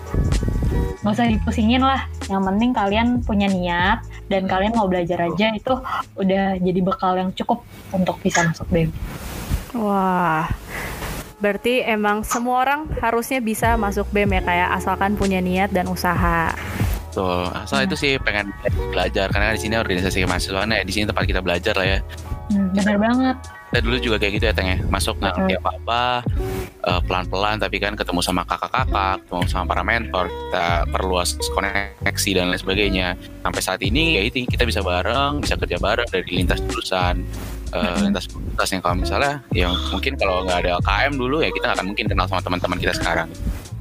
nggak 1.05 1.15
usah 1.15 1.27
dipusingin 1.29 1.83
lah 1.85 2.09
yang 2.33 2.43
penting 2.43 2.73
kalian 2.73 3.09
punya 3.21 3.47
niat 3.47 4.01
dan 4.33 4.49
kalian 4.49 4.73
mau 4.73 4.89
belajar 4.89 5.21
aja 5.21 5.53
itu 5.53 5.75
udah 6.17 6.57
jadi 6.59 6.81
bekal 6.81 7.13
yang 7.21 7.31
cukup 7.37 7.61
untuk 7.93 8.17
bisa 8.25 8.41
masuk 8.43 8.67
bem 8.73 8.89
Wah. 9.75 10.47
Berarti 11.43 11.83
emang 11.83 12.23
semua 12.23 12.63
orang 12.63 12.87
harusnya 13.03 13.43
bisa 13.43 13.75
masuk 13.75 14.07
BEM 14.15 14.39
ya 14.39 14.43
kayak 14.47 14.69
asalkan 14.79 15.19
punya 15.19 15.43
niat 15.43 15.75
dan 15.75 15.91
usaha. 15.91 16.55
Betul. 17.15 17.47
Asal 17.55 17.87
itu 17.87 17.95
sih 17.95 18.13
pengen 18.19 18.51
belajar 18.91 19.31
karena 19.31 19.55
di 19.55 19.63
sini 19.63 19.79
organisasi 19.79 20.27
kemahasiswaan 20.27 20.75
ya 20.75 20.83
di 20.83 20.91
sini 20.91 21.07
tempat 21.07 21.31
kita 21.31 21.39
belajar 21.39 21.79
lah 21.79 21.87
ya. 21.87 21.99
hmm, 22.51 22.75
bener 22.75 22.99
banget 22.99 23.37
Kita 23.71 23.81
dulu 23.87 23.97
juga 24.03 24.17
kayak 24.19 24.33
gitu 24.35 24.45
ya 24.51 24.55
Teng 24.55 24.67
ya. 24.67 24.79
Masuk 24.91 25.23
nggak 25.23 25.33
ngerti 25.39 25.55
apa-apa 25.63 26.27
eh, 26.91 27.01
pelan-pelan 27.07 27.63
tapi 27.63 27.79
kan 27.79 27.95
ketemu 27.95 28.19
sama 28.19 28.43
kakak-kakak, 28.43 29.23
ketemu 29.23 29.47
sama 29.47 29.65
para 29.71 29.83
mentor, 29.87 30.27
kita 30.27 30.67
perluas 30.91 31.39
koneksi 31.55 32.31
dan 32.35 32.51
lain 32.51 32.59
sebagainya. 32.59 33.09
Sampai 33.47 33.63
saat 33.63 33.81
ini 33.87 34.19
ya 34.19 34.23
itu 34.27 34.43
kita 34.51 34.67
bisa 34.67 34.83
bareng, 34.83 35.39
bisa 35.39 35.55
kerja 35.55 35.79
bareng 35.79 36.11
dari 36.11 36.27
lintas 36.35 36.59
jurusan 36.67 37.23
eh, 37.71 37.99
lintas 38.03 38.27
fakultas 38.27 38.69
yang 38.75 38.83
kalau 38.83 38.97
misalnya 38.99 39.39
yang 39.55 39.71
mungkin 39.95 40.19
kalau 40.19 40.43
nggak 40.43 40.67
ada 40.67 40.83
LKM 40.83 41.15
dulu 41.15 41.47
ya 41.47 41.55
kita 41.55 41.71
nggak 41.71 41.79
akan 41.79 41.87
mungkin 41.95 42.07
kenal 42.11 42.27
sama 42.27 42.43
teman-teman 42.43 42.79
kita 42.83 42.95
sekarang. 42.99 43.31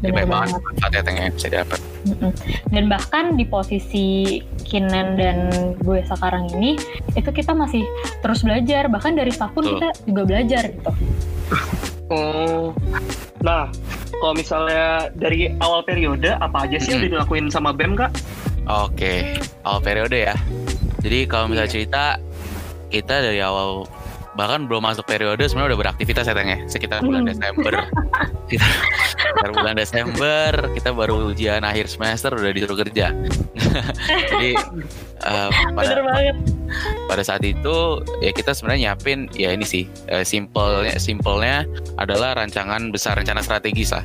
Bener 0.03 0.27
banyak 0.27 0.27
banget 0.27 0.49
banget. 0.51 0.61
manfaatnya 0.67 1.01
Teng 1.07 1.15
ya 1.15 1.27
bisa 1.31 1.47
dapat. 1.47 1.79
Dan 2.67 2.83
bahkan 2.91 3.25
di 3.39 3.45
posisi 3.47 4.07
Kinan 4.67 5.15
dan 5.15 5.37
gue 5.79 6.03
sekarang 6.03 6.51
ini, 6.59 6.75
itu 7.15 7.29
kita 7.31 7.55
masih 7.55 7.87
terus 8.19 8.43
belajar. 8.43 8.91
Bahkan 8.91 9.15
dari 9.15 9.31
staff 9.31 9.55
pun 9.55 9.63
kita 9.63 9.95
juga 10.03 10.21
belajar 10.27 10.63
gitu. 10.67 10.91
Oh. 12.11 12.75
Nah, 13.39 13.71
kalau 14.19 14.33
misalnya 14.35 15.07
dari 15.15 15.55
awal 15.63 15.87
periode 15.87 16.35
apa 16.35 16.67
aja 16.67 16.77
sih 16.79 16.95
yang 16.95 16.99
Hmm. 16.99 17.07
udah 17.07 17.11
dilakuin 17.23 17.45
sama 17.47 17.71
BEM 17.71 17.95
kak? 17.95 18.11
Oke, 18.67 19.39
awal 19.63 19.79
periode 19.83 20.15
ya. 20.15 20.35
Jadi 21.03 21.27
kalau 21.27 21.51
misalnya 21.51 21.71
cerita 21.71 22.03
kita 22.87 23.23
dari 23.23 23.39
awal 23.43 23.83
bahkan 24.33 24.65
belum 24.65 24.81
masuk 24.81 25.05
periode 25.05 25.45
sebenarnya 25.45 25.73
udah 25.73 25.79
beraktivitas 25.89 26.25
ya 26.25 26.33
Teng 26.33 26.49
ya 26.49 26.59
sekitar 26.65 26.99
bulan 27.05 27.23
Hmm. 27.23 27.31
Desember. 27.33 27.73
Kita 28.49 28.67
sekitar 29.13 29.49
bulan 29.55 29.75
Desember 29.77 30.51
kita 30.73 30.89
baru 30.91 31.13
ujian 31.31 31.61
akhir 31.63 31.87
semester 31.89 32.33
udah 32.35 32.51
disuruh 32.51 32.77
kerja. 32.81 33.13
Jadi 34.33 34.51
eh, 35.23 35.49
pada 35.73 35.93
pada 37.07 37.23
saat 37.23 37.45
itu 37.45 38.01
ya 38.19 38.31
kita 38.33 38.51
sebenarnya 38.57 38.91
nyiapin 38.93 39.29
ya 39.37 39.53
ini 39.53 39.65
sih 39.65 39.85
eh, 40.09 40.25
simpelnya 40.25 40.97
simpelnya 40.97 41.65
adalah 42.01 42.33
rancangan 42.37 42.89
besar 42.89 43.21
rencana 43.21 43.45
strategis 43.45 43.93
lah 43.93 44.03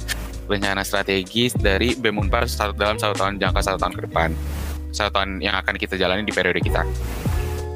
rencana 0.49 0.85
strategis 0.85 1.53
dari 1.57 1.93
BEM 1.97 2.29
Unpar 2.29 2.49
satu, 2.49 2.73
dalam 2.77 2.97
satu 2.97 3.17
tahun 3.17 3.41
jangka 3.41 3.61
satu 3.61 3.79
tahun 3.81 3.95
ke 3.97 4.03
depan 4.09 4.29
satu 4.93 5.11
tahun 5.13 5.45
yang 5.45 5.57
akan 5.61 5.77
kita 5.77 5.97
jalani 6.01 6.25
di 6.25 6.33
periode 6.33 6.61
kita 6.61 6.85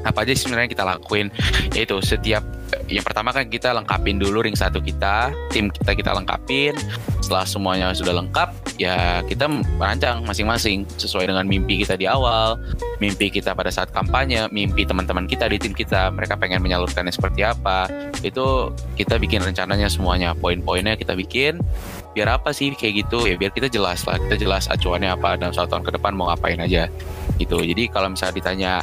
apa 0.03 0.27
aja 0.27 0.31
sih 0.35 0.47
sebenarnya 0.47 0.69
kita 0.71 0.83
lakuin? 0.83 1.31
Yaitu 1.73 1.99
setiap 2.03 2.43
yang 2.89 3.05
pertama 3.05 3.29
kan 3.29 3.45
kita 3.47 3.69
lengkapin 3.69 4.17
dulu 4.17 4.41
ring 4.41 4.57
satu 4.57 4.81
kita 4.81 5.29
tim 5.53 5.69
kita 5.69 5.93
kita 5.93 6.11
lengkapin. 6.13 6.75
Setelah 7.23 7.45
semuanya 7.47 7.87
sudah 7.95 8.19
lengkap 8.19 8.49
ya 8.81 9.21
kita 9.23 9.47
merancang 9.79 10.25
masing-masing 10.25 10.83
sesuai 10.97 11.29
dengan 11.29 11.45
mimpi 11.45 11.85
kita 11.85 11.95
di 11.95 12.09
awal 12.09 12.57
mimpi 12.97 13.29
kita 13.29 13.53
pada 13.53 13.69
saat 13.69 13.93
kampanye 13.93 14.49
mimpi 14.49 14.83
teman-teman 14.83 15.29
kita 15.29 15.47
di 15.47 15.61
tim 15.61 15.71
kita 15.71 16.09
mereka 16.11 16.35
pengen 16.35 16.59
menyalurkannya 16.59 17.13
seperti 17.13 17.45
apa. 17.45 17.87
Itu 18.25 18.73
kita 18.99 19.21
bikin 19.21 19.43
rencananya 19.43 19.87
semuanya 19.87 20.35
poin-poinnya 20.35 20.99
kita 20.99 21.15
bikin. 21.15 21.61
Biar 22.13 22.29
apa 22.37 22.53
sih 22.53 22.73
kayak 22.77 23.07
gitu? 23.07 23.25
Ya 23.25 23.39
biar 23.39 23.49
kita 23.55 23.71
jelas 23.71 24.05
lah 24.05 24.21
kita 24.21 24.37
jelas 24.37 24.69
acuannya 24.69 25.13
apa 25.13 25.39
dalam 25.39 25.53
satu 25.55 25.77
tahun 25.77 25.83
ke 25.89 25.91
depan 25.97 26.13
mau 26.13 26.29
ngapain 26.29 26.59
aja 26.61 26.85
gitu. 27.37 27.61
Jadi 27.61 27.89
kalau 27.89 28.13
misalnya 28.13 28.35
ditanya 28.35 28.73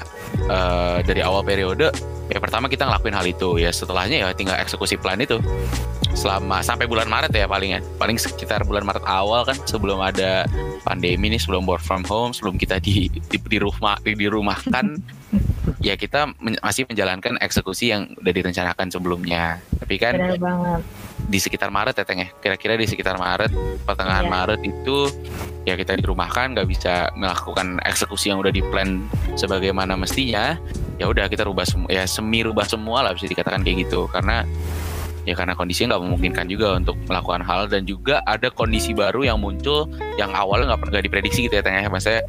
eh, 0.49 0.99
dari 1.07 1.21
awal 1.23 1.43
periode 1.43 1.91
ya 2.31 2.39
pertama 2.39 2.71
kita 2.71 2.87
ngelakuin 2.87 3.17
hal 3.17 3.27
itu. 3.27 3.59
Ya 3.59 3.71
setelahnya 3.75 4.23
ya 4.23 4.27
tinggal 4.35 4.59
eksekusi 4.59 4.99
plan 4.99 5.19
itu. 5.19 5.39
Selama 6.11 6.61
sampai 6.61 6.91
bulan 6.91 7.07
Maret 7.07 7.33
ya 7.35 7.47
paling 7.47 7.79
ya. 7.79 7.81
Paling 7.99 8.19
sekitar 8.19 8.67
bulan 8.67 8.83
Maret 8.87 9.07
awal 9.07 9.47
kan 9.47 9.57
sebelum 9.67 10.03
ada 10.03 10.47
pandemi 10.83 11.31
nih 11.31 11.41
sebelum 11.41 11.69
work 11.69 11.85
from 11.85 12.03
home 12.09 12.33
sebelum 12.33 12.57
kita 12.57 12.81
di 12.81 13.07
di, 13.13 13.37
di 13.37 13.59
rumah 13.61 13.95
di, 14.01 14.17
dirumahkan 14.17 14.97
ya 15.81 15.97
kita 15.97 16.29
men- 16.39 16.61
masih 16.61 16.85
menjalankan 16.85 17.41
eksekusi 17.41 17.89
yang 17.91 18.13
udah 18.21 18.33
direncanakan 18.33 18.93
sebelumnya. 18.93 19.59
Tapi 19.81 19.97
kan 19.97 20.13
di 21.31 21.39
sekitar 21.41 21.73
Maret 21.73 21.97
ya 21.97 22.05
Teng 22.05 22.21
ya? 22.21 22.29
Kira-kira 22.41 22.77
di 22.77 22.85
sekitar 22.85 23.17
Maret 23.17 23.53
pertengahan 23.89 24.29
Iya. 24.29 24.33
Maret 24.33 24.61
itu 24.61 24.97
ya 25.65 25.75
kita 25.77 25.97
dirumahkan 25.97 26.57
nggak 26.57 26.69
bisa 26.69 27.09
melakukan 27.17 27.81
eksekusi 27.85 28.33
yang 28.33 28.41
udah 28.41 28.53
di 28.53 28.61
plan 28.61 29.05
sebagaimana 29.37 29.97
mestinya 29.97 30.57
ya 31.01 31.09
udah 31.09 31.29
kita 31.29 31.45
rubah 31.45 31.65
semua 31.69 31.89
ya 31.89 32.05
semi 32.05 32.41
rubah 32.45 32.65
semua 32.69 33.05
lah 33.05 33.13
bisa 33.17 33.25
dikatakan 33.29 33.65
kayak 33.65 33.89
gitu. 33.89 34.05
Karena 34.13 34.45
ya 35.25 35.33
karena 35.37 35.57
kondisinya 35.57 35.97
nggak 35.97 36.03
memungkinkan 36.09 36.47
juga 36.49 36.77
untuk 36.77 36.97
melakukan 37.09 37.41
hal 37.45 37.69
dan 37.73 37.85
juga 37.89 38.21
ada 38.29 38.53
kondisi 38.53 38.93
baru 38.93 39.25
yang 39.25 39.41
muncul 39.41 39.89
yang 40.21 40.33
awalnya 40.37 40.77
nggak 40.77 40.81
pernah 40.89 41.01
diprediksi 41.01 41.49
gitu 41.49 41.57
ya 41.57 41.65
Teng 41.65 41.77
ya? 41.77 41.89
Maksudnya 41.89 42.21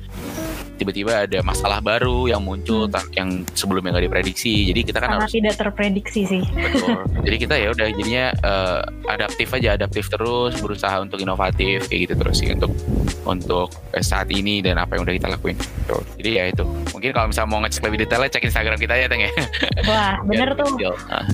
tiba-tiba 0.81 1.29
ada 1.29 1.39
masalah 1.45 1.77
baru 1.79 2.25
yang 2.25 2.41
muncul 2.41 2.89
Hmm. 2.89 2.97
yang 3.13 3.29
sebelumnya 3.53 3.93
nggak 3.93 4.05
diprediksi 4.09 4.65
jadi 4.67 4.81
kita 4.81 4.97
kan 4.97 5.09
harus 5.21 5.29
tidak 5.29 5.53
terprediksi 5.53 6.21
sih. 6.25 6.41
Betul. 6.49 7.05
Jadi 7.29 7.37
kita 7.37 7.55
ya 7.55 7.69
udah 7.69 7.87
jadinya 7.93 8.25
eh, 8.33 8.79
adaptif 9.05 9.47
aja, 9.53 9.77
adaptif 9.77 10.09
terus, 10.09 10.57
berusaha 10.57 10.97
untuk 10.97 11.21
inovatif 11.21 11.85
kayak 11.85 12.09
gitu 12.09 12.13
terus 12.17 12.35
sih 12.41 12.49
untuk 12.49 12.73
untuk 13.23 13.69
eh, 13.93 14.01
saat 14.01 14.25
ini 14.33 14.59
dan 14.59 14.81
apa 14.81 14.97
yang 14.97 15.05
udah 15.05 15.13
kita 15.13 15.27
lakuin. 15.29 15.53
Gitu. 15.53 15.97
Jadi 16.17 16.29
ya 16.33 16.43
itu. 16.49 16.63
Mungkin 16.91 17.09
kalau 17.11 17.27
misalnya 17.29 17.49
mau 17.49 17.59
ngecek 17.61 17.83
lebih 17.85 17.99
detailnya 18.01 18.29
cek 18.31 18.43
Instagram 18.47 18.77
kita 18.79 18.93
ya, 18.97 19.05
Teng 19.05 19.21
ya. 19.21 19.31
Wah, 19.85 20.13
bener 20.25 20.49
tuh. 20.55 20.65
lebih 20.73 20.89
detail. 20.89 20.95
Nah, 21.07 21.25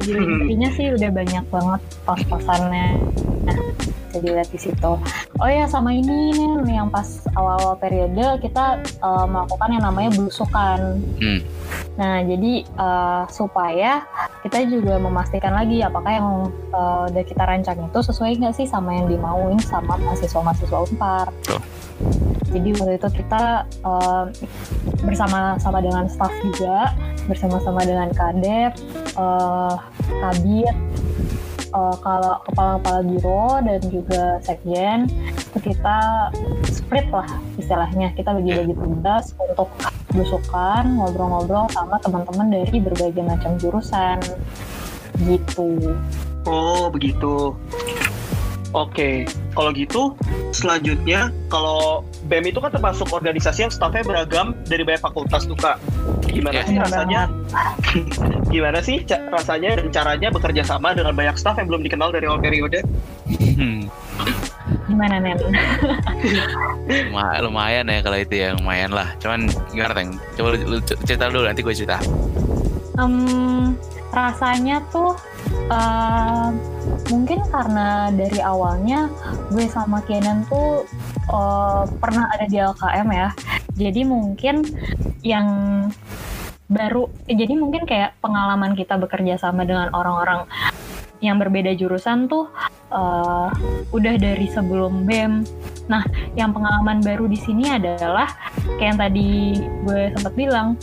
Di 0.00 0.12
intinya 0.16 0.68
sih 0.74 0.86
udah 0.90 1.10
banyak 1.12 1.44
banget 1.52 1.80
pos-posannya. 2.02 2.88
Nah, 3.44 3.56
jadi 4.10 4.40
lihat 4.40 4.50
di 4.50 4.60
situ. 4.60 4.92
Oh 5.40 5.48
ya 5.48 5.64
sama 5.70 5.94
ini 5.94 6.34
nih 6.36 6.76
yang 6.76 6.90
pas 6.92 7.24
awal-awal 7.32 7.78
periode 7.78 8.42
kita 8.42 8.82
eh, 8.84 9.26
melakukan 9.26 9.70
yang 9.72 9.84
namanya 9.86 10.10
belusukan. 10.18 11.00
Hmm. 11.22 11.40
Nah 11.96 12.20
jadi 12.26 12.52
eh, 12.66 13.22
supaya 13.30 14.04
kita 14.42 14.66
juga 14.66 14.96
memastikan 14.98 15.54
lagi 15.54 15.80
apakah 15.80 16.12
yang 16.12 16.28
eh, 16.74 17.02
udah 17.14 17.24
kita 17.24 17.42
rancang 17.46 17.78
itu 17.86 17.98
sesuai 18.02 18.40
nggak 18.40 18.54
sih 18.56 18.66
sama 18.68 18.98
yang 18.98 19.06
dimauin 19.08 19.58
sama 19.62 19.96
mahasiswa-mahasiswa 19.96 20.78
Unpar. 20.90 21.30
Betul. 21.40 21.60
Jadi 22.50 22.68
waktu 22.82 22.94
itu 22.98 23.08
kita 23.22 23.42
eh, 23.86 24.24
bersama-sama 25.06 25.78
dengan 25.78 26.04
staff 26.10 26.32
juga, 26.42 26.92
bersama-sama 27.30 27.80
dengan 27.86 28.10
kadep, 28.10 28.74
eh, 29.14 29.74
kabit, 30.20 30.76
eh, 31.70 31.96
kalau 32.02 32.34
kepala-kepala 32.50 33.00
biro 33.06 33.46
dan 33.64 33.80
juga 33.88 34.24
sekjen 34.42 34.98
itu 35.50 35.58
kita 35.74 35.98
split 36.66 37.06
lah 37.10 37.28
istilahnya. 37.56 38.12
Kita 38.14 38.34
bagi-bagi 38.34 38.74
tugas 38.74 39.32
untuk 39.38 39.70
belusukan 40.10 40.98
ngobrol-ngobrol 40.98 41.70
sama 41.70 41.96
teman-teman 42.02 42.50
dari 42.50 42.76
berbagai 42.82 43.22
macam 43.22 43.54
jurusan. 43.58 44.18
Gitu. 45.22 45.94
Oh 46.46 46.90
begitu. 46.90 47.54
Oke, 48.70 49.26
kalau 49.58 49.74
gitu 49.74 50.14
selanjutnya 50.54 51.34
kalau 51.50 52.06
BEM 52.30 52.46
itu 52.46 52.62
kan 52.62 52.70
termasuk 52.70 53.10
organisasi 53.10 53.66
yang 53.66 53.72
staffnya 53.74 54.06
beragam 54.06 54.54
dari 54.62 54.80
banyak 54.80 55.02
fakultas 55.02 55.42
tuh 55.44 55.58
kak. 55.58 55.82
Gimana 56.24 56.54
Ya. 56.54 56.62
sih 56.62 56.74
Benar 56.74 56.86
rasanya? 56.86 57.20
Gimana 58.54 58.78
sih 58.78 59.02
ca- 59.02 59.26
rasanya 59.28 59.74
dan 59.74 59.86
caranya 59.90 60.28
bekerja 60.30 60.62
sama 60.62 60.94
dengan 60.94 61.10
banyak 61.12 61.34
staff 61.34 61.58
yang 61.58 61.66
belum 61.66 61.82
dikenal 61.82 62.08
dari 62.08 62.24
awal 62.24 62.38
periode? 62.38 62.86
Hmm, 63.58 63.90
Gimana 64.86 65.18
Nen? 65.18 65.34
luma- 67.10 67.38
lumayan 67.40 67.84
ya 67.84 67.98
kalau 68.00 68.16
itu 68.16 68.34
ya 68.36 68.54
lumayan 68.54 68.90
lah. 68.90 69.10
Cuman 69.18 69.50
gimana 69.70 69.92
teng? 69.92 70.10
Coba 70.34 70.48
lu, 70.52 70.58
lu 70.68 70.76
cerita 71.02 71.26
dulu 71.26 71.42
nanti 71.44 71.60
gue 71.60 71.74
cerita. 71.74 71.98
Em, 72.96 73.74
rasanya 74.10 74.82
tuh 74.90 75.14
eh, 75.70 76.48
mungkin 77.10 77.40
karena 77.50 78.10
dari 78.14 78.40
awalnya 78.42 79.10
gue 79.50 79.66
sama 79.70 80.02
Kenan 80.02 80.46
tuh 80.50 80.86
eh, 81.30 81.82
pernah 81.98 82.26
ada 82.34 82.46
di 82.46 82.58
LKM 82.58 83.08
ya. 83.10 83.28
Jadi 83.78 84.02
mungkin 84.04 84.66
yang 85.24 85.48
baru, 86.70 87.10
jadi 87.26 87.54
mungkin 87.58 87.82
kayak 87.88 88.18
pengalaman 88.22 88.78
kita 88.78 88.94
bekerja 89.00 89.40
sama 89.40 89.66
dengan 89.66 89.90
orang-orang 89.90 90.46
yang 91.20 91.36
berbeda 91.36 91.76
jurusan 91.76 92.26
tuh 92.26 92.48
eh, 92.90 93.48
udah 93.94 94.14
dari 94.18 94.46
sebelum 94.50 95.06
BEM. 95.06 95.44
Nah, 95.90 96.06
yang 96.38 96.54
pengalaman 96.54 97.02
baru 97.02 97.26
di 97.26 97.38
sini 97.38 97.66
adalah 97.66 98.30
kayak 98.78 98.88
yang 98.94 99.00
tadi 99.00 99.28
gue 99.86 100.00
sempat 100.14 100.32
bilang, 100.38 100.78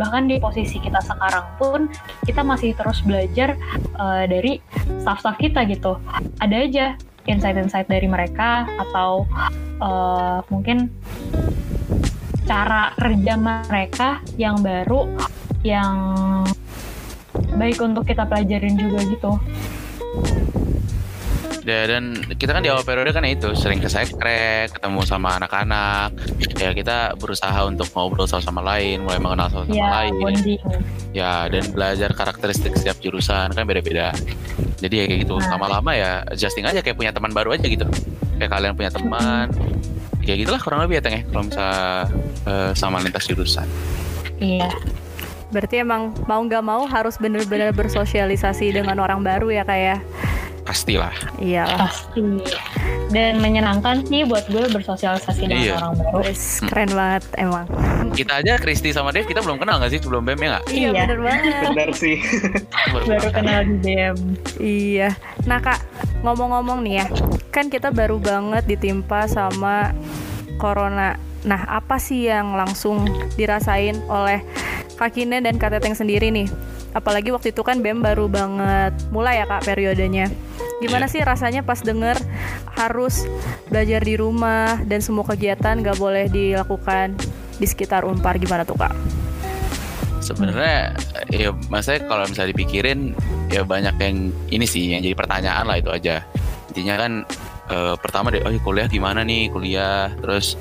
bahkan 0.00 0.24
di 0.24 0.40
posisi 0.40 0.80
kita 0.80 1.04
sekarang 1.04 1.44
pun 1.60 1.80
kita 2.24 2.40
masih 2.40 2.72
terus 2.72 3.04
belajar 3.04 3.52
eh, 4.00 4.24
dari 4.24 4.52
staff-staff 5.04 5.36
kita 5.36 5.68
gitu. 5.68 6.00
Ada 6.40 6.56
aja 6.64 6.86
insight-insight 7.28 7.92
dari 7.92 8.08
mereka 8.08 8.64
atau 8.80 9.28
eh, 9.76 10.40
mungkin 10.48 10.88
cara 12.48 12.96
kerja 12.96 13.36
mereka 13.36 14.24
yang 14.40 14.64
baru 14.64 15.06
yang 15.60 15.92
baik 17.60 17.78
untuk 17.84 18.08
kita 18.08 18.24
pelajarin 18.24 18.80
juga 18.80 19.04
gitu. 19.04 19.32
Ya, 21.60 21.84
dan 21.84 22.16
kita 22.40 22.56
kan 22.56 22.64
di 22.64 22.72
awal 22.72 22.80
periode 22.82 23.12
kan 23.12 23.20
itu 23.28 23.52
sering 23.52 23.84
ke 23.84 23.88
sekrek, 23.88 24.72
ketemu 24.72 25.04
sama 25.04 25.36
anak-anak. 25.36 26.16
Ya 26.56 26.72
kita 26.72 27.12
berusaha 27.20 27.68
untuk 27.68 27.84
ngobrol 27.92 28.24
satu 28.24 28.40
sama 28.40 28.64
lain, 28.64 29.04
mulai 29.04 29.20
mengenal 29.20 29.52
satu 29.52 29.64
sama 29.68 29.76
Ya, 29.76 29.88
lain. 29.92 30.12
bonding. 30.16 30.60
Ya 31.12 31.32
dan 31.52 31.64
belajar 31.68 32.16
karakteristik 32.16 32.72
setiap 32.80 32.96
jurusan 33.04 33.52
kan 33.52 33.64
beda-beda. 33.68 34.16
Jadi 34.80 34.94
ya 34.96 35.04
kayak 35.04 35.20
gitu. 35.28 35.36
Nah. 35.36 35.60
Lama-lama 35.60 35.92
ya 35.92 36.24
adjusting 36.32 36.64
aja 36.64 36.80
kayak 36.80 36.96
punya 36.96 37.12
teman 37.12 37.28
baru 37.36 37.52
aja 37.52 37.68
gitu. 37.68 37.84
Kayak 38.40 38.50
kalian 38.56 38.72
punya 38.72 38.88
teman. 38.88 39.52
Kayak 40.24 40.38
gitulah 40.48 40.60
kurang 40.64 40.80
lebih 40.84 40.96
ya 40.96 41.02
Teng 41.04 41.14
ya 41.20 41.22
kalau 41.28 41.42
misalnya 41.44 41.84
eh, 42.48 42.70
sama 42.72 43.04
lintas 43.04 43.24
jurusan. 43.28 43.68
Iya. 44.40 44.72
Berarti 45.52 45.82
emang 45.84 46.16
mau 46.24 46.40
nggak 46.40 46.64
mau 46.64 46.88
harus 46.88 47.20
bener-bener 47.20 47.76
bersosialisasi 47.76 48.72
dengan 48.72 48.96
orang 48.96 49.20
baru 49.20 49.52
ya 49.52 49.68
kayak. 49.68 50.00
Pastilah. 50.70 51.10
Iyalah. 51.42 51.90
pasti 51.90 52.22
dan 53.10 53.42
menyenangkan 53.42 54.06
sih 54.06 54.22
buat 54.22 54.46
gue 54.46 54.70
bersosialisasi 54.70 55.50
dengan 55.50 55.66
Iya. 55.66 55.74
orang 55.82 55.92
baru 55.98 56.30
keren 56.70 56.90
banget 56.94 57.24
emang. 57.42 57.66
Kita 58.14 58.38
aja 58.38 58.54
Kristi 58.54 58.94
sama 58.94 59.10
Dev 59.10 59.26
kita 59.26 59.42
belum 59.42 59.58
kenal 59.58 59.82
nggak 59.82 59.90
sih 59.90 59.98
sebelum 59.98 60.22
BEM 60.22 60.38
ya 60.38 60.48
nggak? 60.54 60.64
Iya 60.70 60.78
Iya. 60.78 60.90
bener 60.94 61.18
banget. 61.26 61.62
Benar 61.74 61.90
sih. 61.90 62.16
baru 63.02 63.28
kenal 63.34 63.60
di 63.66 63.74
BM 63.82 64.16
Iya. 64.62 65.10
Nah 65.42 65.58
kak, 65.58 65.82
ngomong-ngomong 66.22 66.86
nih 66.86 67.02
ya, 67.02 67.06
kan 67.50 67.66
kita 67.66 67.90
baru 67.90 68.22
banget 68.22 68.62
ditimpa 68.70 69.26
sama 69.26 69.90
corona. 70.54 71.18
Nah, 71.42 71.66
apa 71.66 71.98
sih 71.98 72.30
yang 72.30 72.54
langsung 72.54 73.10
dirasain 73.34 73.98
oleh 74.06 74.38
Kak 74.94 75.18
Kine 75.18 75.42
dan 75.42 75.58
Kak 75.58 75.74
Teteng 75.74 75.98
sendiri 75.98 76.30
nih? 76.30 76.46
Apalagi 76.94 77.34
waktu 77.34 77.50
itu 77.50 77.66
kan 77.66 77.82
BEM 77.82 78.06
baru 78.06 78.30
banget 78.30 78.94
mulai 79.10 79.42
ya 79.42 79.50
kak 79.50 79.66
periodenya. 79.66 80.30
Gimana 80.80 81.06
Iya. 81.06 81.12
sih 81.12 81.20
rasanya 81.20 81.60
pas 81.62 81.84
denger 81.84 82.16
harus 82.74 83.28
belajar 83.68 84.00
di 84.00 84.16
rumah 84.16 84.80
dan 84.88 85.04
semua 85.04 85.28
kegiatan 85.28 85.76
gak 85.84 86.00
boleh 86.00 86.26
dilakukan 86.32 87.14
di 87.60 87.66
sekitar 87.68 88.08
Unpar? 88.08 88.40
Gimana 88.40 88.64
tuh 88.64 88.80
kak? 88.80 88.94
sebenarnya 90.20 90.94
ya 91.32 91.50
maksudnya 91.72 92.06
kalau 92.06 92.28
misalnya 92.28 92.52
dipikirin 92.52 93.16
ya 93.50 93.64
banyak 93.64 93.96
yang 93.98 94.16
ini 94.52 94.66
sih 94.68 94.92
yang 94.92 95.02
jadi 95.02 95.16
pertanyaan 95.16 95.64
lah 95.66 95.80
itu 95.80 95.90
aja. 95.90 96.22
Intinya 96.70 96.94
kan 97.00 97.12
eh, 97.72 97.94
pertama 97.98 98.30
deh 98.30 98.44
oh 98.44 98.52
kuliah 98.62 98.86
gimana 98.86 99.26
nih? 99.26 99.50
Kuliah. 99.50 100.12
Terus 100.22 100.54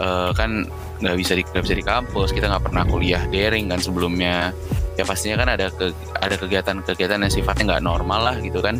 eh, 0.00 0.30
kan 0.32 0.64
nggak 1.02 1.16
bisa 1.20 1.32
di 1.36 1.42
nggak 1.44 1.64
bisa 1.66 1.76
di 1.76 1.84
kampus 1.84 2.32
kita 2.32 2.48
nggak 2.48 2.64
pernah 2.70 2.84
kuliah 2.88 3.20
daring 3.28 3.68
kan 3.68 3.82
sebelumnya. 3.82 4.54
Ya 4.96 5.04
pastinya 5.04 5.40
kan 5.40 5.48
ada 5.52 5.68
ke, 5.72 5.92
ada 6.20 6.36
kegiatan-kegiatan 6.36 7.18
yang 7.20 7.32
sifatnya 7.32 7.76
nggak 7.76 7.84
normal 7.84 8.20
lah 8.20 8.36
gitu 8.40 8.60
kan 8.60 8.78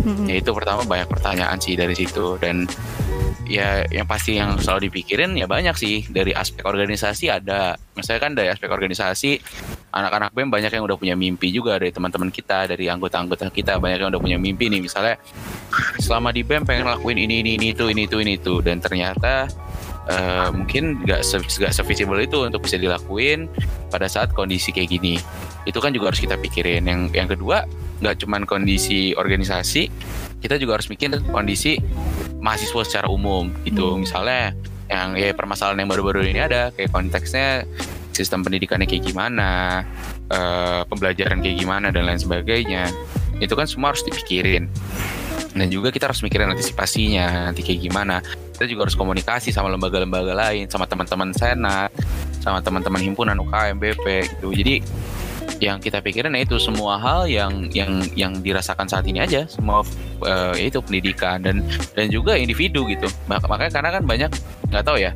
Mm-mm. 0.00 0.26
ya 0.28 0.40
itu 0.40 0.50
pertama 0.56 0.82
banyak 0.88 1.08
pertanyaan 1.08 1.58
sih 1.60 1.76
dari 1.76 1.92
situ. 1.92 2.36
Dan 2.40 2.64
ya 3.50 3.82
yang 3.90 4.06
pasti 4.06 4.38
yang 4.38 4.56
selalu 4.62 4.88
dipikirin 4.88 5.36
ya 5.36 5.44
banyak 5.44 5.76
sih. 5.76 6.06
Dari 6.08 6.32
aspek 6.32 6.64
organisasi 6.64 7.28
ada. 7.28 7.76
Misalnya 7.94 8.20
kan 8.20 8.32
dari 8.32 8.48
aspek 8.48 8.70
organisasi 8.70 9.30
anak-anak 9.90 10.30
BEM 10.32 10.48
banyak 10.48 10.70
yang 10.70 10.84
udah 10.86 10.96
punya 10.96 11.18
mimpi 11.18 11.50
juga 11.50 11.76
dari 11.76 11.90
teman-teman 11.90 12.30
kita 12.32 12.70
dari 12.70 12.88
anggota-anggota 12.88 13.50
kita. 13.52 13.76
Banyak 13.76 13.98
yang 14.00 14.10
udah 14.12 14.22
punya 14.22 14.38
mimpi 14.40 14.72
nih. 14.72 14.80
Misalnya 14.80 15.20
selama 16.00 16.32
di 16.32 16.42
BEM 16.46 16.64
pengen 16.64 16.88
lakuin 16.88 17.18
ini 17.20 17.44
ini 17.44 17.50
ini 17.60 17.76
itu 17.76 17.90
ini 17.90 18.08
itu 18.08 18.16
ini 18.22 18.32
itu. 18.40 18.64
Dan 18.64 18.80
ternyata 18.80 19.50
eh, 20.10 20.48
mungkin 20.50 21.06
nggak 21.06 21.22
nggak 21.22 21.72
sevisible 21.72 22.18
itu 22.18 22.42
untuk 22.42 22.66
bisa 22.66 22.76
dilakuin 22.76 23.46
pada 23.88 24.10
saat 24.10 24.34
kondisi 24.34 24.74
kayak 24.74 24.90
gini. 24.98 25.22
Itu 25.64 25.78
kan 25.78 25.94
juga 25.94 26.10
harus 26.10 26.20
kita 26.20 26.34
pikirin. 26.36 26.90
Yang 26.90 27.00
yang 27.14 27.28
kedua 27.30 27.64
nggak 28.02 28.26
cuman 28.26 28.42
kondisi 28.48 29.12
organisasi 29.14 29.92
kita 30.40 30.56
juga 30.56 30.80
harus 30.80 30.88
mikir 30.88 31.12
kondisi 31.28 31.76
mahasiswa 32.40 32.82
secara 32.82 33.06
umum 33.12 33.52
gitu. 33.68 33.94
Hmm. 33.94 34.08
misalnya 34.08 34.56
yang 34.90 35.14
ya 35.14 35.30
permasalahan 35.36 35.86
yang 35.86 35.90
baru-baru 35.92 36.26
ini 36.26 36.40
ada 36.42 36.74
kayak 36.74 36.90
konteksnya 36.90 37.62
sistem 38.10 38.42
pendidikannya 38.42 38.90
kayak 38.90 39.06
gimana 39.06 39.84
eh, 40.32 40.82
pembelajaran 40.88 41.44
kayak 41.44 41.56
gimana 41.60 41.94
dan 41.94 42.08
lain 42.08 42.18
sebagainya. 42.18 42.90
Itu 43.38 43.54
kan 43.56 43.68
semua 43.68 43.94
harus 43.94 44.02
dipikirin 44.04 44.68
dan 45.50 45.66
juga 45.66 45.90
kita 45.90 46.06
harus 46.06 46.22
mikirin 46.22 46.50
antisipasinya 46.54 47.50
nanti 47.50 47.66
kayak 47.66 47.80
gimana. 47.90 48.22
Kita 48.54 48.68
juga 48.70 48.86
harus 48.86 48.96
komunikasi 48.96 49.50
sama 49.50 49.72
lembaga-lembaga 49.72 50.36
lain 50.36 50.70
sama 50.70 50.86
teman-teman 50.86 51.32
senat 51.34 51.90
sama 52.40 52.62
teman-teman 52.64 53.00
himpunan 53.02 53.36
UKM 53.36 53.76
BP 53.76 54.06
gitu. 54.36 54.48
Jadi 54.54 54.74
yang 55.60 55.76
kita 55.76 56.00
pikirin 56.00 56.32
itu 56.40 56.56
semua 56.56 56.96
hal 56.96 57.28
yang 57.28 57.68
yang 57.76 58.00
yang 58.16 58.32
dirasakan 58.40 58.88
saat 58.88 59.04
ini 59.04 59.20
aja. 59.20 59.44
Semua 59.44 59.84
eh, 60.24 60.52
ya 60.56 60.64
itu 60.72 60.78
pendidikan 60.80 61.42
dan 61.44 61.60
dan 61.92 62.08
juga 62.08 62.36
individu 62.38 62.88
gitu. 62.88 63.10
Mak- 63.28 63.44
makanya 63.44 63.80
karena 63.80 63.90
kan 63.92 64.02
banyak 64.06 64.30
nggak 64.70 64.84
tahu 64.86 65.02
ya 65.02 65.10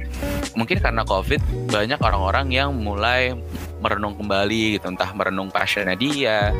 mungkin 0.59 0.83
karena 0.83 1.07
covid 1.07 1.39
banyak 1.71 1.99
orang-orang 2.03 2.51
yang 2.51 2.75
mulai 2.75 3.33
merenung 3.81 4.17
kembali 4.17 4.81
gitu. 4.81 4.89
Entah 4.91 5.13
merenung 5.17 5.49
passionnya 5.49 5.97
dia 5.97 6.53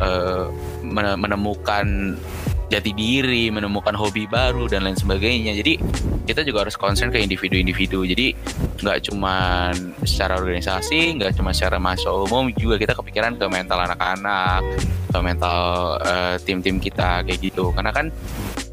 eh, 0.00 0.44
mene- 0.84 1.16
menemukan 1.16 2.16
jati 2.72 2.96
diri 2.96 3.52
menemukan 3.52 3.92
hobi 3.92 4.24
baru 4.24 4.64
dan 4.64 4.88
lain 4.88 4.96
sebagainya. 4.96 5.52
Jadi 5.52 5.76
kita 6.24 6.40
juga 6.40 6.64
harus 6.64 6.80
concern 6.80 7.12
ke 7.12 7.20
individu-individu. 7.20 8.08
Jadi 8.08 8.32
nggak 8.80 9.12
cuman 9.12 9.92
secara 10.08 10.40
organisasi 10.40 11.20
nggak 11.20 11.36
cuma 11.36 11.52
secara 11.52 11.76
mahasiswa 11.76 12.16
umum 12.16 12.48
juga 12.56 12.80
kita 12.80 12.96
kepikiran 12.96 13.36
ke 13.36 13.44
mental 13.52 13.84
anak-anak 13.84 14.64
ke 15.12 15.18
mental 15.20 15.60
eh, 16.00 16.36
tim-tim 16.40 16.80
kita 16.80 17.20
kayak 17.28 17.38
gitu. 17.44 17.68
Karena 17.76 17.92
kan 17.92 18.08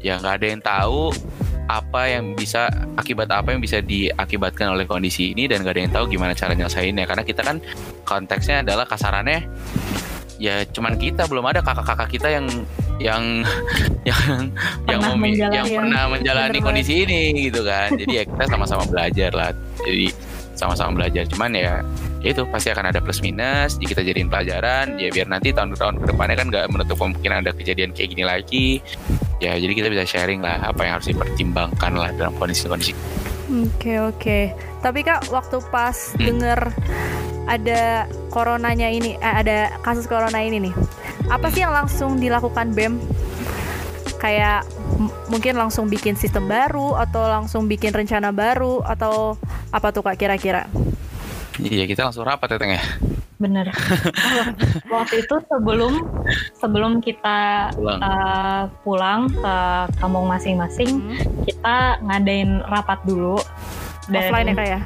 ya 0.00 0.16
nggak 0.16 0.34
ada 0.40 0.46
yang 0.48 0.60
tahu 0.64 1.12
apa 1.70 2.10
yang 2.10 2.34
bisa 2.34 2.66
akibat 2.98 3.30
apa 3.30 3.54
yang 3.54 3.62
bisa 3.62 3.78
diakibatkan 3.78 4.74
oleh 4.74 4.90
kondisi 4.90 5.30
ini 5.30 5.46
dan 5.46 5.62
gak 5.62 5.78
ada 5.78 5.82
yang 5.86 5.94
tahu 5.94 6.04
gimana 6.10 6.34
cara 6.34 6.50
nyelesainnya. 6.58 7.06
Karena 7.06 7.22
kita 7.22 7.46
kan 7.46 7.62
konteksnya 8.02 8.66
adalah 8.66 8.90
kasarannya 8.90 9.46
ya 10.40 10.64
cuman 10.64 10.96
kita 10.96 11.28
belum 11.28 11.44
ada 11.44 11.60
kakak-kakak 11.60 12.08
kita 12.08 12.28
yang 12.32 12.46
yang 12.96 13.22
yang 14.08 14.48
yang, 14.88 15.00
Pernah 15.00 15.12
memi- 15.14 15.36
menjalani 15.36 15.54
yang 15.54 15.66
yang- 15.68 15.78
pernah 15.84 16.04
menjalani 16.08 16.56
bener 16.56 16.64
kondisi 16.64 16.94
ini 17.04 17.22
gitu 17.46 17.60
kan. 17.62 17.92
Jadi 17.92 18.12
ya 18.12 18.24
kita 18.24 18.44
sama-sama 18.48 18.84
belajar 18.88 19.30
lah. 19.36 19.50
Jadi 19.84 20.06
sama-sama 20.56 20.90
belajar. 20.96 21.24
Cuman 21.28 21.52
ya 21.52 21.84
ya 22.20 22.28
itu 22.32 22.44
pasti 22.48 22.68
akan 22.68 22.88
ada 22.88 23.00
plus 23.00 23.20
minus. 23.20 23.76
Jadi 23.76 23.86
kita 23.86 24.00
jadiin 24.02 24.28
pelajaran. 24.28 24.96
Ya 24.96 25.08
biar 25.08 25.28
nanti 25.28 25.52
tahun-tahun 25.52 26.00
ke 26.00 26.04
depannya 26.08 26.36
kan 26.36 26.46
nggak 26.48 26.64
menutup 26.68 26.96
kemungkinan 26.96 27.44
ada 27.44 27.52
kejadian 27.52 27.92
kayak 27.92 28.08
gini 28.12 28.24
lagi. 28.24 28.66
Ya 29.40 29.56
jadi 29.56 29.72
kita 29.72 29.88
bisa 29.88 30.04
sharing 30.04 30.40
lah 30.40 30.60
apa 30.60 30.80
yang 30.84 31.00
harus 31.00 31.08
dipertimbangkan 31.08 31.92
lah 31.92 32.12
dalam 32.16 32.32
kondisi-kondisi 32.36 32.92
Oke 33.50 33.98
oke. 33.98 34.38
Tapi 34.80 34.98
kak 35.02 35.26
waktu 35.34 35.58
pas 35.74 36.14
Hmm. 36.14 36.22
denger 36.22 36.60
ada 37.50 38.06
coronanya 38.30 38.86
ini, 38.86 39.18
eh, 39.18 39.34
ada 39.42 39.74
kasus 39.82 40.06
corona 40.06 40.38
ini 40.38 40.70
nih, 40.70 40.74
apa 41.26 41.50
sih 41.50 41.66
yang 41.66 41.74
langsung 41.74 42.22
dilakukan 42.22 42.70
BEM? 42.70 42.94
kayak 44.20 44.68
mungkin 45.32 45.56
langsung 45.56 45.88
bikin 45.88 46.12
sistem 46.12 46.44
baru 46.44 46.92
atau 46.92 47.24
langsung 47.24 47.64
bikin 47.64 47.88
rencana 47.88 48.36
baru 48.36 48.84
atau 48.84 49.40
apa 49.72 49.96
tuh 49.96 50.04
kak 50.04 50.20
kira-kira? 50.20 50.68
Iya 51.56 51.88
kita 51.88 52.04
langsung 52.04 52.28
rapat 52.28 52.52
ya 52.52 52.58
Teng 52.60 52.72
ya. 52.76 52.84
Bener. 53.40 53.72
Waktu 54.92 55.24
itu 55.24 55.34
sebelum 55.48 56.04
sebelum 56.54 57.00
kita 57.00 57.72
Pulang. 57.72 57.98
uh, 57.98 58.62
pulang 58.84 59.20
ke 59.32 59.56
kampung 59.96 60.28
masing-masing, 60.28 61.00
Hmm. 61.00 61.16
kita 61.42 61.76
ngadain 62.04 62.60
rapat 62.68 63.00
dulu. 63.02 63.40
Offline 64.10 64.44
ya 64.44 64.54
kak 64.54 64.66
ya? 64.68 64.80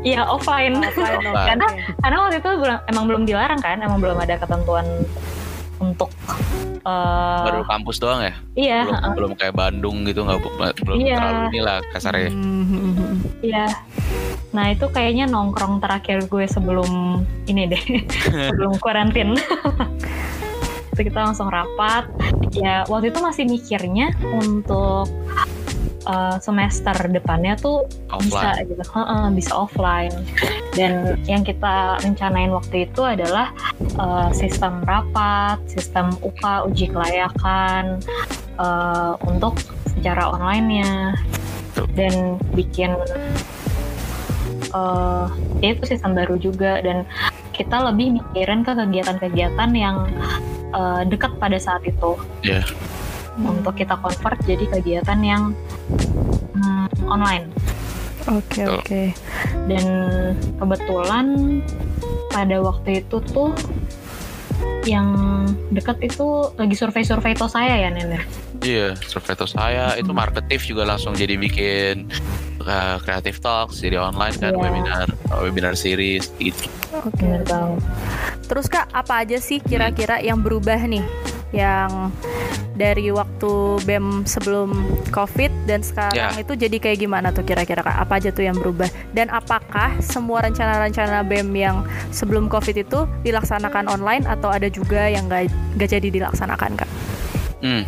Iya 0.00 0.20
offline. 0.22 0.74
Offline. 0.78 1.34
Karena 1.50 1.66
karena 1.98 2.16
waktu 2.20 2.36
itu 2.38 2.50
emang 2.86 3.04
belum 3.08 3.22
dilarang 3.24 3.58
kan, 3.58 3.80
emang 3.80 3.98
belum 3.98 4.16
ada 4.16 4.36
ketentuan 4.36 4.84
untuk 5.80 6.12
uh, 6.84 7.40
Baru 7.42 7.64
kampus 7.64 7.96
doang 7.96 8.20
ya. 8.20 8.34
iya 8.52 8.84
Belum 8.84 9.00
uh, 9.00 9.12
belum 9.16 9.32
kayak 9.34 9.54
Bandung 9.56 10.04
gitu 10.04 10.28
nggak 10.28 10.44
belum 10.84 10.98
Iya. 11.00 11.16
terlalu 11.16 11.40
inilah 11.50 11.78
kasarnya. 11.90 12.30
Hmm, 12.30 12.64
hmm, 12.68 12.92
hmm. 12.92 13.14
iya. 13.40 13.64
Nah 14.50 14.74
itu 14.74 14.86
kayaknya 14.90 15.30
nongkrong 15.30 15.78
terakhir 15.78 16.26
gue 16.26 16.44
sebelum 16.50 17.22
ini 17.46 17.70
deh, 17.70 17.82
sebelum 18.50 18.78
karantin. 18.82 19.38
itu 20.90 21.00
kita 21.06 21.20
langsung 21.22 21.48
rapat. 21.48 22.10
Ya 22.50 22.82
waktu 22.90 23.14
itu 23.14 23.22
masih 23.22 23.44
mikirnya 23.46 24.10
untuk 24.34 25.06
uh, 26.10 26.36
semester 26.42 26.94
depannya 27.08 27.54
tuh 27.58 27.86
bisa 28.20 28.58
Offline. 28.58 28.68
gitu, 28.68 28.82
Heeh, 28.84 29.24
bisa 29.34 29.52
offline. 29.54 30.14
Dan 30.74 31.18
yang 31.26 31.42
kita 31.42 31.98
rencanain 32.02 32.50
waktu 32.50 32.90
itu 32.90 33.02
adalah 33.06 33.54
uh, 33.98 34.30
sistem 34.34 34.82
rapat, 34.86 35.58
sistem 35.70 36.14
UKA 36.22 36.66
uji 36.66 36.86
kelayakan 36.90 38.02
uh, 38.58 39.14
untuk 39.26 39.58
secara 39.90 40.30
online-nya 40.30 41.14
dan 41.94 42.38
bikin 42.54 42.94
uh, 44.74 45.26
ya 45.60 45.74
itu 45.76 45.84
sistem 45.86 46.14
baru 46.16 46.36
juga 46.40 46.80
dan 46.82 47.06
kita 47.54 47.76
lebih 47.92 48.20
mikirin 48.22 48.64
ke 48.64 48.72
kegiatan-kegiatan 48.72 49.70
yang 49.76 50.08
uh, 50.72 51.02
dekat 51.04 51.34
pada 51.36 51.60
saat 51.60 51.84
itu 51.84 52.16
Iya. 52.40 52.64
untuk 53.40 53.76
kita 53.76 53.96
convert 54.00 54.38
jadi 54.48 54.64
kegiatan 54.68 55.20
yang 55.20 55.42
mm, 56.56 56.86
online 57.08 57.48
Oke 58.28 58.68
Betul. 58.68 58.76
oke. 58.84 59.02
dan 59.66 59.86
kebetulan 60.60 61.26
pada 62.30 62.56
waktu 62.60 63.00
itu 63.00 63.16
tuh 63.32 63.50
yang 64.84 65.08
dekat 65.72 66.00
itu 66.04 66.52
lagi 66.56 66.76
survei-survei 66.76 67.32
to 67.36 67.48
saya 67.48 67.80
ya 67.80 67.88
Nen 67.92 68.16
ya? 68.16 68.22
Iya, 68.60 68.92
survei 69.08 69.34
saya 69.48 69.96
itu 69.96 70.12
marketif 70.12 70.68
juga 70.68 70.84
langsung 70.84 71.16
jadi 71.16 71.40
bikin 71.40 72.12
uh, 72.60 73.00
creative 73.00 73.40
talks 73.40 73.80
jadi 73.80 73.96
online 73.96 74.36
kan 74.36 74.52
Iya. 74.52 74.60
webinar 74.60 75.06
webinar 75.40 75.74
series 75.76 76.28
gitu. 76.36 76.68
Oke. 76.92 77.40
banget 77.48 77.80
Terus 78.50 78.66
kak 78.66 78.90
apa 78.90 79.24
aja 79.24 79.38
sih 79.38 79.62
kira-kira 79.62 80.20
yang 80.20 80.42
berubah 80.42 80.76
nih? 80.82 81.06
Yang 81.50 82.12
dari 82.76 83.12
waktu 83.12 83.52
BEM 83.84 84.24
sebelum 84.24 84.72
COVID 85.12 85.52
dan 85.68 85.84
sekarang 85.84 86.32
Ya. 86.32 86.40
itu 86.40 86.56
jadi 86.56 86.76
kayak 86.80 86.98
gimana 86.98 87.28
tuh 87.30 87.44
kira-kira 87.44 87.80
kak? 87.80 87.96
Apa 87.96 88.20
aja 88.20 88.28
tuh 88.28 88.44
yang 88.44 88.56
berubah? 88.56 88.88
Dan 89.12 89.28
apakah 89.28 89.96
semua 90.02 90.44
rencana-rencana 90.44 91.24
BEM 91.24 91.48
yang 91.54 91.76
sebelum 92.10 92.48
COVID 92.48 92.76
itu 92.76 93.04
dilaksanakan 93.22 93.88
online 93.88 94.24
atau 94.28 94.48
ada 94.52 94.68
juga 94.68 95.06
yang 95.08 95.28
nggak 95.28 95.48
nggak 95.78 95.88
jadi 95.90 96.08
dilaksanakan 96.10 96.76
kak? 96.76 96.90
Hmm. 97.60 97.84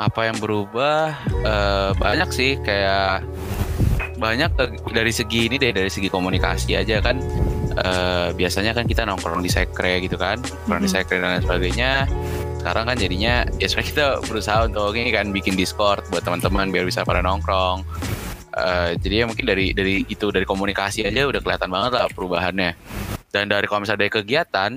Apa 0.00 0.32
yang 0.32 0.40
berubah? 0.40 1.12
Eh, 1.44 1.90
banyak 2.00 2.32
sih 2.32 2.56
kayak 2.64 3.20
banyak 4.16 4.52
dari 4.92 5.12
segi 5.12 5.48
ini 5.48 5.60
deh 5.60 5.76
dari 5.76 5.92
segi 5.92 6.08
komunikasi 6.08 6.72
aja 6.72 7.04
kan. 7.04 7.20
Eh, 7.70 8.28
biasanya 8.32 8.72
kan 8.72 8.88
kita 8.88 9.04
nongkrong 9.04 9.44
di 9.44 9.52
sekre 9.52 10.00
gitu 10.02 10.16
kan 10.18 10.40
nongkrong 10.40 10.82
di 10.82 10.90
Mhm. 10.90 10.96
sekre 10.96 11.16
dan 11.20 11.28
lain 11.36 11.44
sebagainya. 11.44 11.92
Sekarang 12.60 12.84
kan 12.88 12.96
jadinya 12.96 13.44
ya 13.60 13.66
sebenarnya 13.68 13.90
kita 13.92 14.06
berusaha 14.24 14.58
untuk 14.68 14.92
ini 14.96 15.12
kan 15.12 15.28
bikin 15.32 15.52
discord 15.54 16.04
buat 16.08 16.24
teman-teman 16.24 16.72
biar 16.72 16.88
bisa 16.88 17.04
pada 17.04 17.20
nongkrong. 17.20 17.84
Eh, 18.56 18.90
jadi 19.04 19.14
ya 19.22 19.24
mungkin 19.28 19.44
dari 19.44 19.76
dari 19.76 20.02
itu 20.08 20.32
dari 20.32 20.48
komunikasi 20.48 21.06
aja 21.06 21.28
udah 21.28 21.40
kelihatan 21.44 21.68
banget 21.68 21.90
lah 22.00 22.08
perubahannya. 22.08 22.72
Dan 23.30 23.46
dari 23.46 23.68
kalau 23.70 23.86
misalnya 23.86 24.08
dari 24.08 24.12
kegiatan 24.12 24.70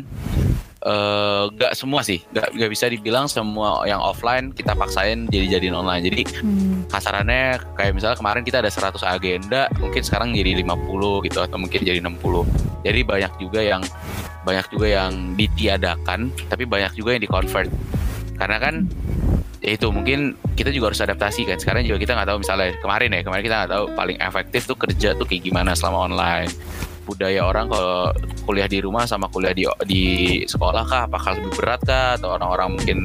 eh, 0.84 1.44
nggak 1.48 1.74
semua 1.74 2.04
sih. 2.04 2.20
Nggak 2.36 2.48
nggak 2.60 2.70
bisa 2.72 2.86
dibilang 2.92 3.26
semua 3.26 3.88
yang 3.88 4.04
offline 4.04 4.52
kita 4.52 4.76
paksain 4.76 5.32
jadi 5.32 5.58
jadiin 5.58 5.76
online. 5.76 6.04
Jadi 6.04 6.22
Hmm. 6.44 6.84
kasarannya 6.92 7.60
kayak 7.80 7.96
misalnya 7.96 8.18
kemarin 8.20 8.44
kita 8.44 8.60
ada 8.60 8.68
100 8.68 9.00
agenda 9.02 9.72
mungkin 9.80 10.04
sekarang 10.04 10.36
jadi 10.36 10.60
50 10.60 11.24
gitu 11.24 11.40
atau 11.40 11.56
mungkin 11.56 11.80
jadi 11.82 12.04
60 12.04 12.44
jadi 12.84 13.00
banyak 13.08 13.34
juga 13.40 13.60
yang 13.64 13.82
banyak 14.44 14.66
juga 14.70 14.88
yang 14.92 15.40
ditiadakan 15.40 16.28
tapi 16.52 16.68
banyak 16.68 16.92
juga 17.00 17.16
yang 17.16 17.24
di 17.24 17.32
convert 17.32 17.72
karena 18.36 18.58
kan 18.60 18.76
ya 19.64 19.80
itu 19.80 19.88
mungkin 19.88 20.36
kita 20.60 20.70
juga 20.76 20.92
harus 20.92 21.00
adaptasi 21.00 21.48
kan. 21.48 21.56
Sekarang 21.56 21.88
juga 21.88 21.96
kita 22.04 22.12
nggak 22.14 22.28
tahu 22.28 22.38
misalnya 22.44 22.76
kemarin 22.84 23.10
ya 23.16 23.22
kemarin 23.24 23.44
kita 23.48 23.56
nggak 23.64 23.72
tahu 23.72 23.86
paling 23.96 24.18
efektif 24.20 24.62
tuh 24.68 24.76
kerja 24.76 25.16
tuh 25.16 25.24
kayak 25.24 25.48
gimana 25.48 25.72
selama 25.74 26.12
online 26.12 26.52
budaya 27.04 27.46
orang 27.46 27.68
kalau 27.68 28.10
kuliah 28.48 28.68
di 28.68 28.80
rumah 28.80 29.04
sama 29.06 29.28
kuliah 29.30 29.54
di 29.54 29.68
di 29.86 30.04
sekolah 30.48 30.84
kah? 30.88 31.02
Apakah 31.06 31.38
lebih 31.38 31.52
berat 31.56 31.82
kah? 31.84 32.16
Atau 32.18 32.34
orang-orang 32.34 32.80
mungkin 32.80 32.98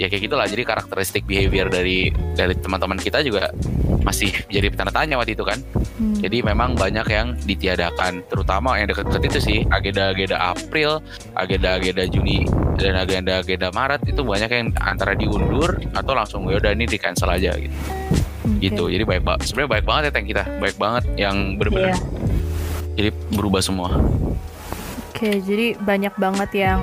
ya 0.00 0.10
kayak 0.10 0.26
gitulah. 0.26 0.46
Jadi 0.48 0.62
karakteristik 0.66 1.22
behavior 1.28 1.70
dari 1.70 2.10
dari 2.34 2.54
teman-teman 2.58 2.98
kita 2.98 3.22
juga 3.22 3.52
masih 4.04 4.32
jadi 4.52 4.68
tanda 4.74 4.92
tanya 4.92 5.16
waktu 5.16 5.36
itu 5.36 5.44
kan. 5.46 5.60
Hmm. 5.94 6.18
jadi 6.18 6.42
memang 6.42 6.74
banyak 6.74 7.06
yang 7.06 7.38
ditiadakan. 7.46 8.26
Terutama 8.26 8.76
yang 8.80 8.90
deket-deket 8.90 9.22
itu 9.30 9.40
sih. 9.40 9.58
Agenda-agenda 9.70 10.36
April 10.40 10.98
agenda-agenda 11.38 12.04
Juni 12.10 12.44
dan 12.76 12.98
agenda-agenda 12.98 13.70
Maret 13.70 14.02
itu 14.10 14.20
banyak 14.26 14.50
yang 14.50 14.68
antara 14.82 15.14
diundur 15.14 15.78
atau 15.94 16.12
langsung 16.18 16.50
ya 16.50 16.58
udah 16.58 16.74
ini 16.74 16.90
di 16.90 16.98
cancel 16.98 17.30
aja 17.30 17.54
gitu. 17.54 17.76
Oke. 18.44 18.60
gitu. 18.60 18.84
Jadi 18.92 19.04
baik 19.08 19.22
banget 19.24 19.40
sebenarnya 19.48 19.70
baik 19.80 19.84
banget 19.88 20.02
ya 20.04 20.12
tank 20.12 20.26
kita. 20.28 20.44
Baik 20.60 20.76
banget 20.76 21.04
yang 21.16 21.36
benar-benar 21.56 21.90
Iya. 21.94 21.96
Jadi 22.94 23.10
berubah 23.30 23.60
semua 23.60 23.98
Oke, 25.08 25.38
jadi 25.38 25.78
banyak 25.78 26.14
banget 26.14 26.50
yang 26.58 26.82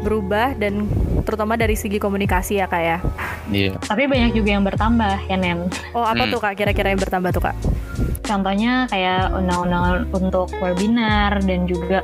berubah 0.00 0.54
dan 0.54 0.86
terutama 1.24 1.56
dari 1.56 1.72
segi 1.72 1.96
komunikasi 1.96 2.60
ya 2.60 2.66
kak 2.66 2.78
ya. 2.80 2.98
iya 3.48 3.72
tapi 3.80 4.06
banyak 4.06 4.32
juga 4.32 4.54
yang 4.54 4.62
bertambah 4.62 5.16
ya 5.24 5.34
Nen 5.34 5.66
Oh 5.90 6.04
apa 6.04 6.20
Hmm. 6.20 6.30
tuh 6.30 6.38
kak 6.38 6.54
kira-kira 6.54 6.92
yang 6.92 7.00
bertambah 7.00 7.30
tuh 7.32 7.42
kak? 7.42 7.56
contohnya 8.22 8.86
kayak 8.86 9.30
undang-undang 9.30 10.06
untuk 10.12 10.50
webinar 10.58 11.38
dan 11.40 11.64
juga 11.64 12.02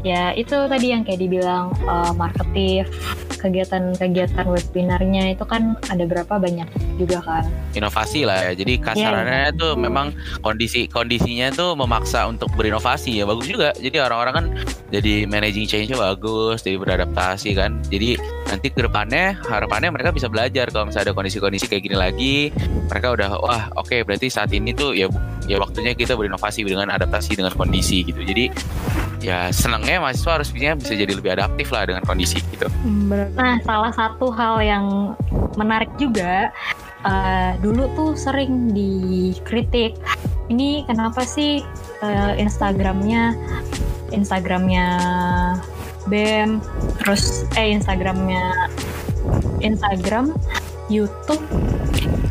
ya 0.00 0.30
itu 0.32 0.54
tadi 0.66 0.86
yang 0.90 1.02
kayak 1.02 1.20
dibilang 1.20 1.68
uh, 1.82 2.10
marketif 2.12 2.86
kegiatan-kegiatan 3.44 4.48
webinarnya 4.48 5.36
itu 5.36 5.44
kan 5.44 5.76
ada 5.92 6.08
berapa 6.08 6.40
banyak 6.40 6.64
juga 6.96 7.20
kan? 7.20 7.44
Inovasi 7.76 8.24
lah 8.24 8.48
ya. 8.48 8.52
Jadi 8.56 8.80
kasarannya 8.80 9.52
tuh 9.60 9.76
memang 9.76 10.16
kondisi 10.40 10.88
kondisinya 10.88 11.52
tuh 11.52 11.76
memaksa 11.76 12.24
untuk 12.24 12.48
berinovasi 12.56 13.20
ya. 13.20 13.28
Bagus 13.28 13.44
juga. 13.44 13.76
Jadi 13.76 14.00
orang-orang 14.00 14.34
kan 14.34 14.46
jadi 14.88 15.28
managing 15.28 15.68
change-nya 15.68 16.00
bagus 16.00 16.64
jadi 16.64 16.80
beradaptasi 16.80 17.52
kan. 17.52 17.84
Jadi 17.92 18.16
nanti 18.48 18.72
ke 18.72 18.80
depannya 18.80 19.36
harapannya 19.44 19.92
mereka 19.92 20.16
bisa 20.16 20.32
belajar. 20.32 20.72
Kalau 20.72 20.88
misalnya 20.88 21.12
ada 21.12 21.14
kondisi-kondisi 21.14 21.68
kayak 21.68 21.82
gini 21.84 21.96
lagi 22.00 22.36
mereka 22.88 23.12
udah 23.12 23.28
wah 23.40 23.62
oke 23.76 24.06
berarti 24.08 24.32
saat 24.32 24.50
ini 24.56 24.72
tuh 24.72 24.96
ya 24.96 25.10
ya 25.44 25.60
waktunya 25.60 25.92
kita 25.92 26.16
berinovasi 26.16 26.64
dengan 26.64 26.88
adaptasi 26.88 27.36
dengan 27.36 27.52
kondisi 27.52 28.00
gitu. 28.06 28.24
Jadi 28.24 28.48
ya 29.24 29.48
senangnya 29.48 30.04
mahasiswa 30.04 30.36
harus 30.36 30.52
bisa 30.52 30.76
bisa 30.76 30.92
jadi 30.92 31.12
lebih 31.16 31.32
adaptif 31.32 31.72
lah 31.72 31.88
dengan 31.88 32.04
kondisi 32.04 32.44
gitu. 32.52 32.68
Nah 33.40 33.56
salah 33.64 33.92
satu 33.96 34.28
hal 34.28 34.60
yang 34.60 35.16
menarik 35.56 35.88
juga 35.96 36.52
uh, 37.08 37.56
dulu 37.64 37.88
tuh 37.96 38.12
sering 38.12 38.76
dikritik 38.76 39.96
ini 40.52 40.84
kenapa 40.84 41.24
sih 41.24 41.64
uh, 42.04 42.36
Instagramnya 42.36 43.32
Instagramnya 44.12 44.86
BEM 46.04 46.60
terus 47.00 47.48
eh 47.56 47.72
Instagramnya 47.72 48.68
Instagram 49.64 50.36
YouTube 50.92 51.40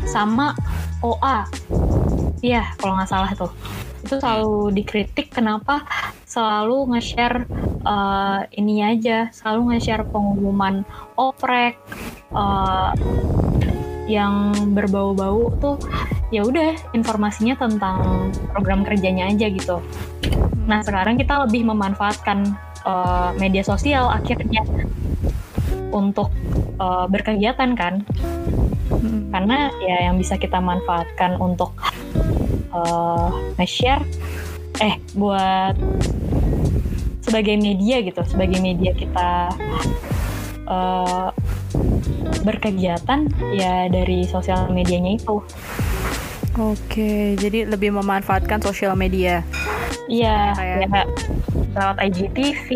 sama 0.06 0.54
OA 1.02 1.42
iya 2.38 2.70
kalau 2.78 2.94
nggak 2.94 3.10
salah 3.10 3.30
tuh 3.34 3.50
itu 4.14 4.22
selalu 4.22 4.70
dikritik 4.78 5.34
kenapa 5.34 5.82
selalu 6.22 6.94
nge-share 6.94 7.50
uh, 7.82 8.46
ini 8.54 8.86
aja 8.86 9.28
selalu 9.34 9.74
nge-share 9.74 10.06
pengumuman 10.06 10.86
oprek 11.18 11.74
uh, 12.30 12.94
yang 14.06 14.54
berbau-bau 14.76 15.50
tuh 15.58 15.76
ya 16.30 16.46
udah 16.46 16.78
informasinya 16.94 17.58
tentang 17.58 18.30
program 18.54 18.86
kerjanya 18.86 19.26
aja 19.32 19.50
gitu 19.50 19.82
Nah 20.64 20.80
sekarang 20.80 21.20
kita 21.20 21.44
lebih 21.44 21.68
memanfaatkan 21.68 22.56
uh, 22.88 23.30
media 23.36 23.60
sosial 23.60 24.08
akhirnya 24.08 24.64
untuk 25.92 26.32
uh, 26.80 27.06
berkegiatan 27.06 27.76
kan. 27.76 28.02
Hmm. 28.84 29.32
karena 29.32 29.72
ya 29.82 30.06
yang 30.06 30.20
bisa 30.20 30.38
kita 30.38 30.60
manfaatkan 30.60 31.40
untuk 31.40 31.72
uh, 32.74 33.30
nge-share 33.56 34.02
eh 34.82 34.98
buat 35.14 35.78
sebagai 37.22 37.54
media 37.56 38.02
gitu 38.02 38.20
sebagai 38.26 38.58
media 38.58 38.90
kita 38.92 39.54
uh, 40.66 41.30
berkegiatan 42.44 43.24
ya 43.56 43.88
dari 43.88 44.28
sosial 44.28 44.68
medianya 44.68 45.16
itu. 45.16 45.40
Oke, 46.54 47.34
jadi 47.34 47.66
lebih 47.66 47.90
memanfaatkan 47.96 48.62
sosial 48.62 48.94
media. 48.94 49.42
iya 50.06 50.52
Kayak- 50.54 50.78
ya 50.86 51.02
lewat 51.74 51.96
IGTV 51.98 52.68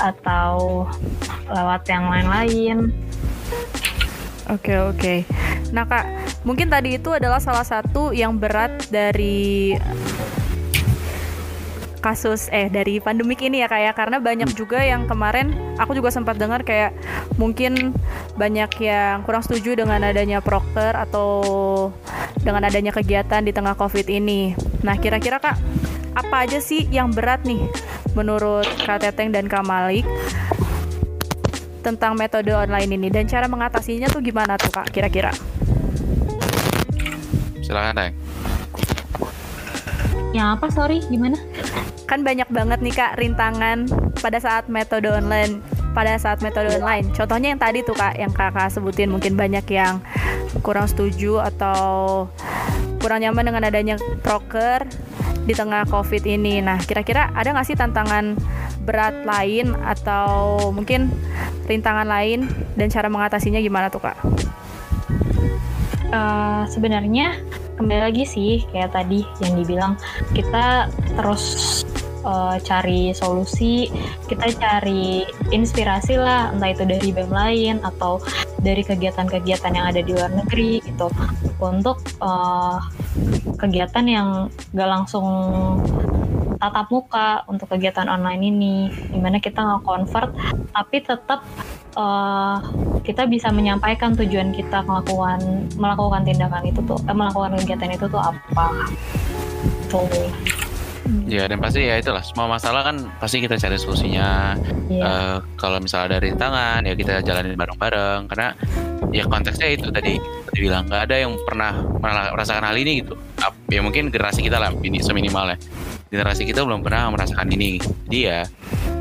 atau 0.00 0.86
lewat 1.50 1.82
yang 1.90 2.08
lain-lain 2.08 2.76
Oke 4.50 4.74
oke. 4.74 5.14
Nah 5.70 5.86
kak, 5.86 6.04
mungkin 6.42 6.66
tadi 6.66 6.98
itu 6.98 7.14
adalah 7.14 7.38
salah 7.38 7.62
satu 7.62 8.10
yang 8.10 8.34
berat 8.34 8.90
dari 8.90 9.78
kasus 12.00 12.48
eh 12.48 12.72
dari 12.72 12.96
pandemik 12.96 13.44
ini 13.44 13.60
ya 13.60 13.68
kayak 13.68 13.92
karena 13.92 14.16
banyak 14.16 14.56
juga 14.56 14.80
yang 14.80 15.04
kemarin 15.04 15.52
aku 15.76 15.92
juga 15.92 16.08
sempat 16.08 16.40
dengar 16.40 16.64
kayak 16.64 16.96
mungkin 17.36 17.92
banyak 18.40 18.72
yang 18.80 19.20
kurang 19.28 19.44
setuju 19.44 19.84
dengan 19.84 20.00
adanya 20.00 20.40
proker 20.40 20.96
atau 20.96 21.28
dengan 22.40 22.64
adanya 22.64 22.88
kegiatan 22.88 23.44
di 23.44 23.52
tengah 23.52 23.76
covid 23.76 24.08
ini. 24.08 24.56
Nah 24.80 24.96
kira-kira 24.96 25.36
kak 25.38 25.60
apa 26.16 26.48
aja 26.48 26.58
sih 26.58 26.88
yang 26.88 27.12
berat 27.12 27.44
nih 27.46 27.62
menurut 28.18 28.66
Kak 28.82 29.06
Teteng 29.06 29.30
dan 29.30 29.46
Kak 29.46 29.62
Malik 29.62 30.02
tentang 31.80 32.16
metode 32.16 32.52
online 32.52 32.92
ini 32.92 33.08
dan 33.08 33.24
cara 33.26 33.48
mengatasinya 33.48 34.08
tuh 34.08 34.20
gimana 34.20 34.60
tuh 34.60 34.72
kak 34.72 34.92
kira-kira? 34.92 35.32
Silakan, 37.64 37.96
Teng. 37.96 38.14
yang 40.30 40.54
apa 40.54 40.70
sorry 40.70 41.02
gimana 41.10 41.34
Kan 42.06 42.22
banyak 42.22 42.46
banget 42.50 42.78
nih 42.82 42.94
kak 42.94 43.18
rintangan 43.18 43.86
pada 44.18 44.38
saat 44.42 44.66
metode 44.66 45.06
online 45.06 45.62
pada 45.90 46.14
saat 46.18 46.38
metode 46.42 46.70
online. 46.70 47.10
Contohnya 47.10 47.54
yang 47.54 47.60
tadi 47.62 47.82
tuh 47.82 47.94
kak 47.94 48.18
yang 48.18 48.30
kakak 48.30 48.70
sebutin 48.70 49.10
mungkin 49.10 49.34
banyak 49.34 49.66
yang 49.70 50.02
kurang 50.62 50.86
setuju 50.86 51.42
atau 51.42 52.26
kurang 52.98 53.22
nyaman 53.22 53.46
dengan 53.46 53.62
adanya 53.66 53.96
proker 54.22 54.86
di 55.46 55.54
tengah 55.54 55.86
covid 55.90 56.22
ini. 56.26 56.62
Nah 56.62 56.78
kira-kira 56.82 57.30
ada 57.34 57.54
nggak 57.54 57.66
sih 57.66 57.78
tantangan 57.78 58.38
berat 58.84 59.22
lain 59.28 59.76
atau 59.84 60.58
mungkin 60.72 61.12
rintangan 61.68 62.08
lain 62.08 62.48
dan 62.74 62.88
cara 62.90 63.06
mengatasinya 63.06 63.60
gimana 63.62 63.92
tuh 63.92 64.02
kak? 64.02 64.18
Eh, 66.10 66.62
sebenarnya 66.66 67.38
kembali 67.78 68.02
lagi 68.10 68.24
sih 68.26 68.66
kayak 68.74 68.92
tadi 68.92 69.22
yang 69.40 69.54
dibilang 69.54 69.94
kita 70.34 70.90
terus 71.14 71.44
eh, 72.26 72.56
cari 72.66 73.14
solusi, 73.14 73.86
kita 74.26 74.50
cari 74.58 75.22
inspirasi 75.54 76.18
lah 76.18 76.50
entah 76.50 76.74
itu 76.74 76.82
dari 76.82 77.14
BEM 77.14 77.30
lain 77.30 77.76
atau 77.86 78.18
dari 78.58 78.82
kegiatan-kegiatan 78.82 79.70
yang 79.70 79.86
ada 79.86 80.02
di 80.02 80.10
luar 80.10 80.34
negeri 80.34 80.82
gitu 80.82 81.14
untuk 81.62 82.02
eh, 82.18 82.76
kegiatan 83.54 84.06
yang 84.10 84.28
gak 84.74 84.90
langsung 84.90 85.28
tatap 86.60 86.86
muka 86.92 87.42
untuk 87.48 87.72
kegiatan 87.72 88.06
online 88.06 88.42
ini 88.44 88.74
di 89.08 89.18
mana 89.18 89.40
kita 89.40 89.64
nge-convert 89.64 90.36
tapi 90.76 90.96
tetap 91.00 91.40
eh, 91.96 92.56
kita 93.00 93.24
bisa 93.26 93.48
menyampaikan 93.48 94.12
tujuan 94.12 94.52
kita 94.52 94.84
melakukan 94.84 95.66
melakukan 95.80 96.22
tindakan 96.28 96.68
itu 96.68 96.80
tuh 96.84 97.00
eh, 97.08 97.16
melakukan 97.16 97.56
kegiatan 97.64 97.90
itu 97.96 98.06
tuh 98.06 98.20
apa 98.20 98.66
tuh 99.88 100.06
Ya 101.26 101.50
dan 101.50 101.58
pasti 101.58 101.86
ya 101.86 101.98
itulah 101.98 102.22
semua 102.22 102.46
masalah 102.46 102.86
kan 102.86 103.02
pasti 103.18 103.42
kita 103.42 103.58
cari 103.58 103.74
solusinya. 103.74 104.54
Iya. 104.86 105.02
Eh, 105.02 105.36
kalau 105.58 105.82
misalnya 105.82 106.14
ada 106.14 106.18
rintangan 106.22 106.80
ya 106.86 106.94
kita 106.94 107.24
jalanin 107.26 107.58
bareng-bareng 107.58 108.30
karena 108.30 108.54
ya 109.10 109.26
konteksnya 109.26 109.74
itu 109.74 109.90
tadi 109.90 110.22
tadi 110.22 110.58
bilang 110.62 110.86
nggak 110.86 111.10
ada 111.10 111.16
yang 111.18 111.34
pernah 111.42 111.74
mera- 111.98 112.30
merasakan 112.30 112.62
hal 112.62 112.76
ini 112.78 113.02
gitu. 113.02 113.18
Ya 113.70 113.80
mungkin 113.82 114.14
generasi 114.14 114.46
kita 114.46 114.62
lah 114.62 114.70
ini 114.86 115.02
seminimalnya. 115.02 115.58
Generasi 116.10 116.42
kita 116.42 116.66
belum 116.66 116.82
pernah 116.82 117.06
merasakan 117.14 117.46
ini. 117.54 117.78
Jadi 117.78 118.18
ya 118.26 118.42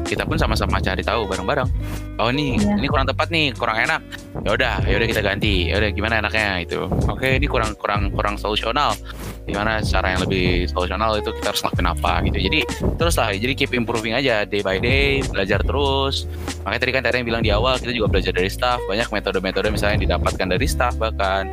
kita 0.10 0.26
pun 0.26 0.41
sama-sama 0.41 0.82
cari 0.82 1.06
tahu 1.06 1.30
bareng-bareng. 1.30 1.69
Oh 2.17 2.34
ini 2.34 2.58
Iya. 2.58 2.82
ini 2.82 2.88
kurang 2.89 3.06
tepat 3.06 3.30
nih, 3.30 3.54
kurang 3.54 3.78
enak. 3.78 4.02
Ya 4.41 4.50
udah, 4.58 4.76
ya 4.86 4.95
udah 4.98 5.08
kita 5.08 5.22
ganti. 5.22 5.69
Ya 5.69 5.78
udah 5.78 5.89
gimana 5.93 6.17
enaknya 6.22 6.65
itu. 6.65 6.89
Oke, 7.06 7.38
ini 7.38 7.45
kurang 7.45 7.78
kurang 7.78 8.10
kurang 8.10 8.36
solusional. 8.41 8.98
Gimana 9.45 9.82
cara 9.82 10.13
yang 10.13 10.22
lebih 10.26 10.69
solusional 10.69 11.17
itu 11.17 11.30
kita 11.34 11.54
harus 11.54 11.62
lakuin 11.65 11.89
apa 11.89 12.22
gitu. 12.26 12.38
Jadi 12.38 12.60
terus 12.98 13.17
lah, 13.17 13.34
jadi 13.34 13.54
keep 13.54 13.74
improving 13.74 14.13
aja 14.13 14.45
day 14.45 14.62
by 14.62 14.78
day, 14.82 15.22
belajar 15.26 15.62
terus. 15.62 16.26
Makanya 16.65 16.82
tadi 16.82 16.91
kan 16.93 17.02
Tera 17.06 17.15
yang 17.17 17.28
bilang 17.30 17.43
di 17.45 17.50
awal 17.54 17.78
kita 17.82 17.93
juga 17.93 18.08
belajar 18.13 18.34
dari 18.34 18.50
staff, 18.50 18.78
banyak 18.86 19.10
metode-metode 19.10 19.74
misalnya 19.74 19.93
yang 19.98 20.04
didapatkan 20.06 20.48
dari 20.54 20.65
staff 20.69 20.93
bahkan 21.02 21.50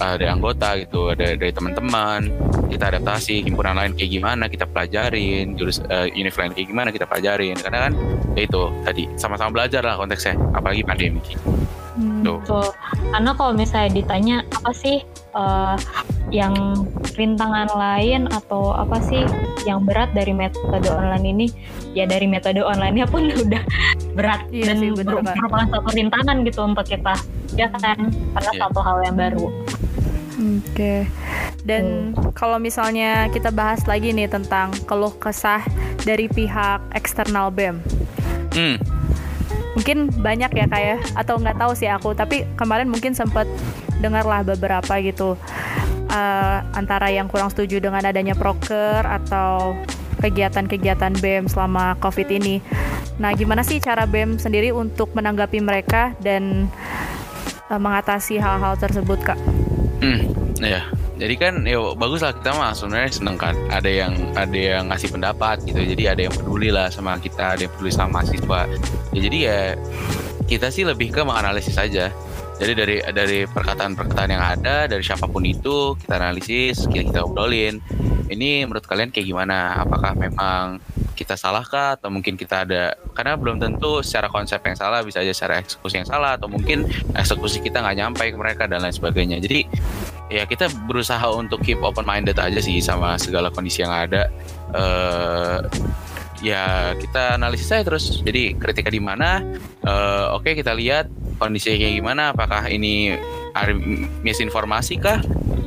uh, 0.00 0.14
dari 0.20 0.28
anggota 0.28 0.76
gitu, 0.80 1.12
ada 1.12 1.36
dari 1.36 1.52
teman-teman. 1.52 2.28
Kita 2.68 2.88
adaptasi 2.88 3.44
himpunan 3.48 3.76
lain 3.76 3.92
kayak 3.96 4.10
gimana 4.12 4.44
kita 4.48 4.64
pelajarin, 4.82 5.54
jurus 5.54 5.78
uh, 5.86 6.10
univ 6.10 6.34
lain 6.34 6.50
kayak 6.50 6.66
gimana 6.66 6.88
kita 6.90 7.06
pelajarin. 7.06 7.54
Karena 7.54 7.86
kan 7.86 7.92
ya 8.34 8.42
itu 8.50 8.62
tadi 8.82 9.06
sama-sama 9.14 9.54
belajar 9.54 9.86
lah 9.86 9.94
konteksnya, 9.94 10.34
apalagi 10.58 10.82
pandemi. 10.82 11.22
Hmm. 11.94 12.24
Tuh. 12.24 12.38
Betul. 12.42 12.66
Karena 13.12 13.30
kalau 13.36 13.52
misalnya 13.52 13.90
ditanya 13.92 14.36
apa 14.48 14.72
sih 14.72 15.04
eh, 15.36 15.76
yang 16.32 16.56
rintangan 17.20 17.68
lain 17.76 18.32
atau 18.32 18.72
apa 18.72 18.96
sih 19.04 19.20
yang 19.68 19.84
berat 19.84 20.08
dari 20.16 20.32
metode 20.32 20.88
online 20.88 21.26
ini? 21.28 21.46
Ya 21.92 22.08
dari 22.08 22.24
metode 22.24 22.64
online-nya 22.64 23.04
pun 23.04 23.28
udah 23.44 23.62
berat 24.16 24.48
Iya 24.48 24.72
dan 24.72 24.76
sih, 24.80 24.88
bener, 24.96 25.20
merupakan 25.20 25.68
satu 25.68 25.90
rintangan 25.92 26.36
gitu 26.48 26.60
untuk 26.64 26.86
kita. 26.88 27.14
Ya 27.52 27.68
kan? 27.68 28.08
Karena 28.08 28.50
Iya. 28.56 28.60
satu 28.64 28.80
hal 28.80 28.96
yang 29.04 29.16
baru. 29.20 29.46
Oke. 30.42 31.06
Dan 31.62 32.12
kalau 32.34 32.58
misalnya 32.58 33.30
kita 33.30 33.54
bahas 33.54 33.86
lagi 33.86 34.10
nih 34.10 34.26
tentang 34.26 34.74
keluh 34.90 35.14
kesah 35.14 35.62
dari 36.02 36.26
pihak 36.26 36.82
eksternal 36.90 37.54
BEM. 37.54 37.78
Hmm, 38.52 38.76
Mungkin 39.72 40.12
banyak 40.20 40.52
ya 40.52 40.66
kayak 40.68 40.98
atau 41.16 41.40
nggak 41.40 41.56
tahu 41.56 41.72
sih 41.72 41.88
aku, 41.88 42.12
tapi 42.12 42.44
kemarin 42.60 42.92
mungkin 42.92 43.16
sempat 43.16 43.48
dengarlah 44.04 44.44
beberapa 44.44 45.00
gitu 45.00 45.40
eh, 46.12 46.58
antara 46.76 47.08
yang 47.08 47.30
kurang 47.30 47.48
setuju 47.48 47.80
dengan 47.80 48.04
adanya 48.04 48.36
proker 48.36 49.00
atau 49.00 49.72
kegiatan-kegiatan 50.20 51.16
BEM 51.18 51.48
selama 51.48 51.96
COVID 51.98 52.28
ini. 52.30 52.60
Nah, 53.16 53.32
gimana 53.32 53.64
sih 53.64 53.80
cara 53.80 54.04
BEM 54.04 54.36
sendiri 54.36 54.70
untuk 54.76 55.16
menanggapi 55.16 55.58
mereka 55.64 56.12
dan 56.20 56.68
eh, 57.72 57.80
mengatasi 57.80 58.36
hal-hal 58.36 58.76
tersebut, 58.76 59.24
Kak? 59.24 59.40
Hmm, 60.02 60.20
ya. 60.60 60.82
Jadi 61.22 61.34
kan 61.38 61.62
ya 61.62 61.78
bagus 61.94 62.26
lah 62.26 62.34
kita 62.34 62.50
mah 62.58 62.74
sebenarnya 62.74 63.10
seneng 63.14 63.38
kan. 63.38 63.54
Ada 63.70 63.90
yang 63.90 64.12
ada 64.34 64.58
yang 64.58 64.90
ngasih 64.90 65.14
pendapat 65.14 65.62
gitu. 65.62 65.78
Jadi 65.78 66.02
ada 66.10 66.20
yang 66.26 66.34
peduli 66.34 66.74
lah 66.74 66.90
sama 66.90 67.14
kita 67.22 67.54
ada 67.54 67.62
yang 67.62 67.72
peduli 67.78 67.94
sama 67.94 68.20
mahasiswa. 68.20 68.60
Ya 69.14 69.20
jadi 69.22 69.38
ya 69.38 69.60
kita 70.50 70.74
sih 70.74 70.82
lebih 70.82 71.14
ke 71.14 71.22
menganalisis 71.22 71.78
saja 71.78 72.10
jadi 72.62 72.78
dari 72.78 72.96
dari 73.02 73.38
perkataan-perkataan 73.50 74.30
yang 74.30 74.44
ada 74.44 74.86
dari 74.86 75.02
siapa 75.02 75.26
pun 75.26 75.42
itu 75.42 75.98
kita 75.98 76.14
analisis 76.14 76.86
kita 76.86 77.10
kita 77.10 77.20
obrolin. 77.26 77.82
Ini 78.30 78.70
menurut 78.70 78.86
kalian 78.86 79.10
kayak 79.10 79.26
gimana? 79.26 79.82
Apakah 79.82 80.14
memang 80.14 80.78
kita 81.22 81.38
salah 81.38 81.62
kah? 81.62 81.94
Atau 81.96 82.10
mungkin 82.10 82.34
kita 82.34 82.66
ada 82.66 82.98
karena 83.14 83.38
belum 83.38 83.62
tentu 83.62 84.02
secara 84.02 84.26
konsep 84.28 84.58
yang 84.66 84.74
salah 84.74 85.00
bisa 85.06 85.22
aja 85.22 85.30
secara 85.30 85.62
eksekusi 85.62 86.02
yang 86.02 86.08
salah 86.08 86.34
atau 86.34 86.50
mungkin 86.50 86.84
eksekusi 87.14 87.62
kita 87.62 87.80
nggak 87.80 87.96
nyampe 87.96 88.24
ke 88.26 88.36
mereka 88.36 88.66
dan 88.66 88.82
lain 88.82 88.92
sebagainya. 88.92 89.38
Jadi 89.38 89.64
ya 90.28 90.42
kita 90.44 90.66
berusaha 90.90 91.22
untuk 91.30 91.62
keep 91.62 91.78
open 91.80 92.02
minded 92.02 92.36
aja 92.36 92.58
sih 92.58 92.82
sama 92.82 93.14
segala 93.16 93.48
kondisi 93.54 93.86
yang 93.86 93.94
ada. 93.94 94.26
Eh 94.74 95.60
ya 96.42 96.92
kita 96.98 97.38
analisis 97.38 97.70
aja 97.70 97.86
terus. 97.86 98.20
Jadi 98.20 98.58
kritika 98.58 98.90
di 98.90 98.98
mana? 98.98 99.40
Eh, 99.80 100.26
oke 100.34 100.58
kita 100.58 100.74
lihat 100.74 101.08
kondisinya 101.38 101.78
kayak 101.78 101.94
gimana. 102.02 102.22
Apakah 102.34 102.66
ini 102.68 103.16
misinformasi 104.26 104.98
kah 104.98 105.22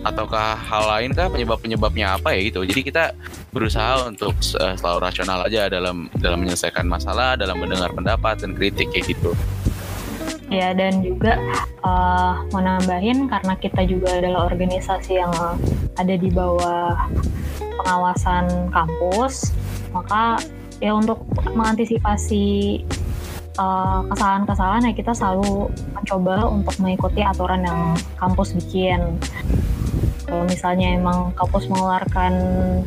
ataukah 0.06 0.54
hal 0.54 0.84
lain 0.86 1.18
kah 1.18 1.28
penyebab 1.28 1.58
penyebabnya 1.58 2.13
apa 2.13 2.38
ya 2.38 2.46
gitu. 2.46 2.62
Jadi 2.62 2.82
kita 2.86 3.18
berusaha 3.50 4.06
untuk 4.06 4.38
eh, 4.38 4.76
selalu 4.78 5.00
rasional 5.02 5.41
aja 5.41 5.65
dalam 5.65 6.06
dalam 6.22 6.46
menyelesaikan 6.46 6.86
masalah 6.86 7.34
dalam 7.34 7.58
mendengar 7.58 7.89
pendapat 7.89 8.46
dan 8.46 8.54
kritik 8.54 8.94
kayak 8.94 9.18
gitu. 9.18 9.34
Ya 10.54 10.78
dan 10.78 11.02
juga 11.02 11.41
eh, 11.82 12.34
mau 12.54 12.62
karena 13.28 13.54
kita 13.58 13.82
juga 13.89 14.22
adalah 14.22 14.46
organisasi 14.54 15.18
yang 15.18 15.34
ada 15.98 16.13
di 16.13 16.30
bawah 16.30 16.94
pengawasan 17.82 18.70
kampus, 18.70 19.52
maka 19.89 20.38
ya 20.84 20.94
untuk 20.94 21.24
mengantisipasi 21.56 22.84
uh, 23.60 24.04
kesalahan-kesalahan 24.12 24.91
ya 24.91 24.94
kita 24.96 25.12
selalu 25.15 25.72
mencoba 25.96 26.48
untuk 26.52 26.76
mengikuti 26.84 27.22
aturan 27.24 27.63
yang 27.63 27.96
kampus 28.20 28.56
bikin 28.56 29.15
kalau 30.26 30.44
misalnya 30.50 30.98
emang 30.98 31.32
kampus 31.38 31.70
mengeluarkan 31.70 32.34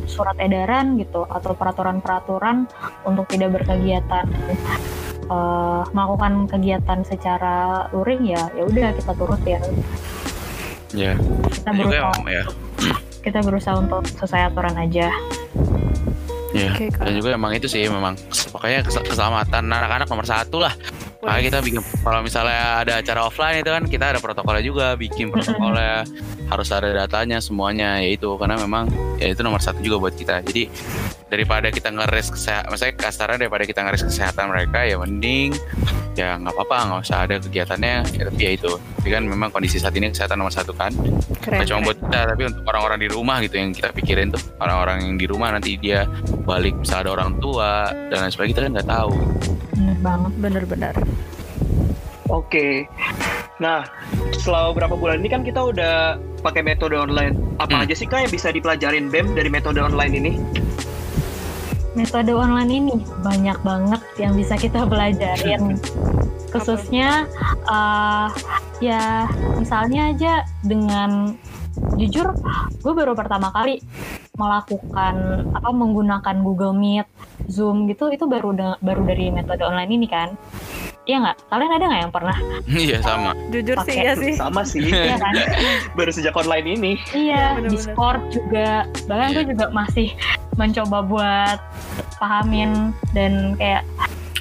surat 0.05 0.35
edaran 0.37 0.99
gitu 0.99 1.23
atau 1.25 1.55
peraturan-peraturan 1.55 2.67
untuk 3.07 3.25
tidak 3.31 3.55
berkegiatan 3.55 4.27
uh, 5.31 5.87
melakukan 5.95 6.45
kegiatan 6.51 6.99
secara 7.07 7.87
luring 7.95 8.27
ya 8.27 8.51
ya 8.53 8.63
udah 8.67 8.89
kita 8.93 9.11
turutin 9.15 9.61
ya. 10.93 11.13
Kita 11.49 11.69
juga 11.73 11.85
berusaha. 11.85 12.01
emang, 12.01 12.21
ya. 12.27 12.43
Kita 13.19 13.39
berusaha 13.43 13.75
untuk 13.77 14.01
sesuai 14.09 14.43
aturan 14.51 14.75
aja. 14.79 15.07
Ya. 16.49 16.73
Oke, 16.73 16.89
Kak. 16.89 17.05
dan 17.05 17.13
juga 17.13 17.29
emang 17.37 17.53
itu 17.53 17.69
sih 17.69 17.85
memang 17.85 18.17
pokoknya 18.49 18.81
kes- 18.81 19.05
keselamatan 19.05 19.69
anak-anak 19.69 20.09
nomor 20.09 20.25
satu 20.25 20.65
lah 20.65 20.73
makanya 21.19 21.43
kita 21.51 21.59
bikin 21.59 21.81
kalau 21.99 22.19
misalnya 22.23 22.79
ada 22.79 22.93
acara 23.03 23.27
offline 23.27 23.59
itu 23.59 23.69
kan 23.69 23.83
kita 23.83 24.05
ada 24.15 24.19
protokolnya 24.23 24.63
juga 24.63 24.95
bikin 24.95 25.27
protokolnya 25.35 26.07
harus 26.47 26.69
ada 26.71 26.89
datanya 26.95 27.43
semuanya 27.43 27.99
ya 27.99 28.15
itu 28.15 28.29
karena 28.39 28.55
memang 28.55 28.87
ya 29.19 29.27
itu 29.27 29.43
nomor 29.43 29.59
satu 29.59 29.83
juga 29.83 29.99
buat 29.99 30.15
kita. 30.15 30.39
Jadi 30.47 30.71
daripada 31.29 31.69
kita 31.69 31.89
ngeris 31.89 32.27
kesehatan 32.29 32.67
maksudnya 32.67 32.93
kasarnya 32.95 33.37
daripada 33.39 33.63
kita 33.63 33.79
ngeris 33.81 34.03
kesehatan 34.03 34.49
mereka 34.49 34.81
ya 34.81 34.97
mending 34.97 35.53
ya 36.13 36.35
nggak 36.35 36.51
apa-apa 36.51 36.77
nggak 36.89 36.99
usah 37.05 37.17
ada 37.23 37.35
kegiatannya 37.37 37.95
ya, 38.11 38.23
tapi 38.27 38.39
ya 38.39 38.51
itu 38.51 38.71
tapi 38.97 39.09
kan 39.09 39.23
memang 39.23 39.49
kondisi 39.49 39.77
saat 39.77 39.93
ini 39.93 40.09
kesehatan 40.09 40.35
nomor 40.35 40.51
satu 40.51 40.73
kan 40.73 40.89
Keren. 41.39 41.61
Nggak 41.61 41.67
cuma 41.69 41.77
keren. 41.77 41.85
buat 41.85 41.97
kita 42.01 42.19
tapi 42.27 42.41
untuk 42.43 42.63
orang-orang 42.65 42.99
di 42.99 43.07
rumah 43.07 43.37
gitu 43.39 43.55
yang 43.55 43.69
kita 43.71 43.89
pikirin 43.93 44.27
tuh 44.29 44.41
orang-orang 44.57 44.97
yang 45.05 45.15
di 45.15 45.25
rumah 45.25 45.49
nanti 45.51 45.77
dia 45.77 46.09
balik 46.43 46.75
bisa 46.77 46.99
ada 46.99 47.13
orang 47.13 47.37
tua 47.37 47.87
dan 48.09 48.17
lain 48.19 48.31
sebagainya 48.33 48.51
kita 48.51 48.61
kan 48.61 48.71
nggak 48.75 48.89
tahu 48.89 49.11
bener 49.71 49.97
banget 50.01 50.31
Bener-bener. 50.35 50.95
Oke. 52.27 52.85
Nah, 53.57 53.89
selama 54.37 54.71
beberapa 54.71 54.95
bulan 54.95 55.17
ini 55.17 55.27
kan 55.27 55.41
kita 55.41 55.59
udah 55.59 56.13
pakai 56.39 56.61
metode 56.61 56.93
online. 56.93 57.33
Apa 57.57 57.73
Hmm. 57.73 57.83
aja 57.83 57.93
sih 57.93 58.05
kak 58.05 58.23
yang 58.23 58.31
bisa 58.31 58.49
dipelajarin 58.49 59.09
BEM 59.09 59.33
dari 59.33 59.49
metode 59.49 59.81
online 59.81 60.13
ini? 60.13 60.31
Metode 61.97 62.31
online 62.33 62.71
ini 62.71 62.95
banyak 63.25 63.57
banget 63.65 64.01
yang 64.21 64.33
bisa 64.37 64.55
kita 64.55 64.85
pelajarin 64.85 65.77
khususnya 66.49 67.29
uh, 67.69 68.29
ya 68.81 69.29
misalnya 69.57 70.13
aja 70.13 70.33
dengan 70.65 71.37
jujur 71.95 72.33
gue 72.81 72.93
baru 72.93 73.13
pertama 73.13 73.53
kali 73.53 73.79
melakukan 74.35 75.45
apa 75.51 75.69
menggunakan 75.69 76.35
Google 76.41 76.73
Meet 76.75 77.07
Zoom 77.51 77.87
gitu 77.91 78.09
itu 78.09 78.25
baru 78.25 78.55
da- 78.55 78.79
baru 78.81 79.03
dari 79.05 79.31
metode 79.31 79.63
online 79.63 79.91
ini 79.93 80.07
kan 80.07 80.33
Iya 81.09 81.17
nggak? 81.25 81.37
Kalian 81.49 81.71
ada 81.73 81.85
nggak 81.89 82.01
yang 82.05 82.13
pernah? 82.13 82.37
iya 82.69 82.97
sama 83.01 83.31
Jujur 83.49 83.77
sih 83.81 83.97
ya 83.97 84.13
sih. 84.13 84.33
Sama 84.37 84.61
sih, 84.61 84.85
Iya 84.85 85.17
kan? 85.17 85.33
baru 85.97 86.11
sejak 86.13 86.37
online 86.37 86.77
ini. 86.77 86.91
Iya, 87.17 87.57
bener-bener. 87.57 87.73
Discord 87.73 88.21
juga. 88.29 88.85
Bahkan 89.09 89.27
gue 89.33 89.41
Iya. 89.41 89.49
juga 89.49 89.65
masih 89.73 90.13
mencoba 90.53 91.01
buat 91.01 91.57
pahamin 92.21 92.93
dan 93.17 93.57
kayak 93.57 93.81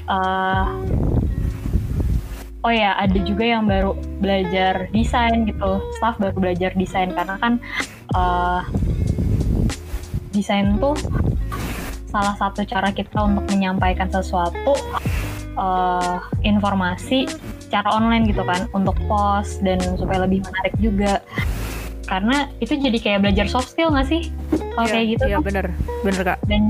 eh 0.09 0.67
oh 2.61 2.73
ya 2.75 3.01
ada 3.01 3.17
juga 3.17 3.45
yang 3.49 3.65
baru 3.65 3.97
belajar 4.21 4.93
desain 4.93 5.49
gitu. 5.49 5.81
Staff 5.97 6.21
baru 6.21 6.37
belajar 6.37 6.77
desain 6.77 7.17
karena 7.17 7.41
kan 7.41 7.57
eh 8.13 8.61
desain 10.37 10.77
tuh 10.77 10.93
salah 12.13 12.37
satu 12.37 12.61
cara 12.65 12.93
kita 12.93 13.25
untuk 13.25 13.49
menyampaikan 13.49 14.09
sesuatu 14.09 14.77
eh, 15.59 16.17
informasi 16.43 17.27
secara 17.61 17.91
online 17.91 18.25
gitu 18.25 18.41
kan 18.41 18.65
untuk 18.71 18.95
post 19.05 19.59
dan 19.61 19.77
supaya 19.95 20.23
lebih 20.23 20.41
menarik 20.41 20.75
juga 20.79 21.21
karena 22.05 22.49
itu 22.59 22.73
jadi 22.73 22.97
kayak 22.97 23.21
belajar 23.21 23.47
soft 23.47 23.69
skill 23.69 23.93
nggak 23.93 24.09
sih 24.09 24.23
kalau 24.73 24.87
Iya, 24.87 24.95
kayak 24.95 25.07
gitu 25.11 25.25
Iya 25.27 25.37
tuh? 25.37 25.45
bener. 25.45 25.67
Bener 26.01 26.23
kak. 26.25 26.39
dan 26.47 26.63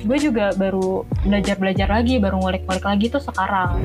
gue 0.00 0.18
juga 0.18 0.54
baru 0.54 0.88
belajar 1.20 1.56
belajar 1.56 1.88
lagi 1.90 2.16
baru 2.16 2.38
ngulik-ngulik 2.38 2.80
lagi 2.82 3.06
tuh 3.08 3.20
sekarang 3.20 3.84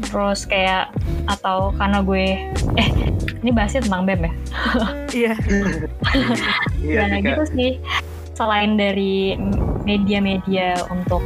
terus 0.00 0.46
kayak 0.46 0.88
atau 1.26 1.74
karena 1.74 2.00
gue 2.00 2.26
eh 2.78 2.88
ini 3.38 3.50
bahasnya 3.50 3.84
tentang 3.84 4.02
bem 4.04 4.24
ya 4.24 4.32
Iya. 5.18 5.34
Nah 7.04 7.18
Kak. 7.18 7.24
gitu 7.26 7.42
sih 7.52 7.70
selain 8.32 8.78
dari 8.78 9.34
media-media 9.82 10.80
untuk 10.88 11.20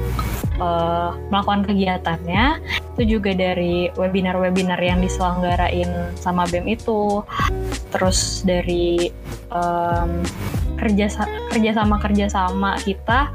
eh, 0.62 1.10
melakukan 1.28 1.66
kegiatannya. 1.66 2.44
Itu 2.94 3.18
juga 3.18 3.34
dari 3.34 3.90
webinar-webinar 3.98 4.78
yang 4.78 5.02
diselenggarain 5.02 5.90
sama 6.14 6.46
BEM 6.46 6.78
itu. 6.78 7.26
Terus 7.90 8.46
dari 8.46 9.10
em, 9.50 10.10
kerja 10.78 11.06
kerjasama 11.50 11.98
kerjasama 11.98 12.78
kita 12.86 13.28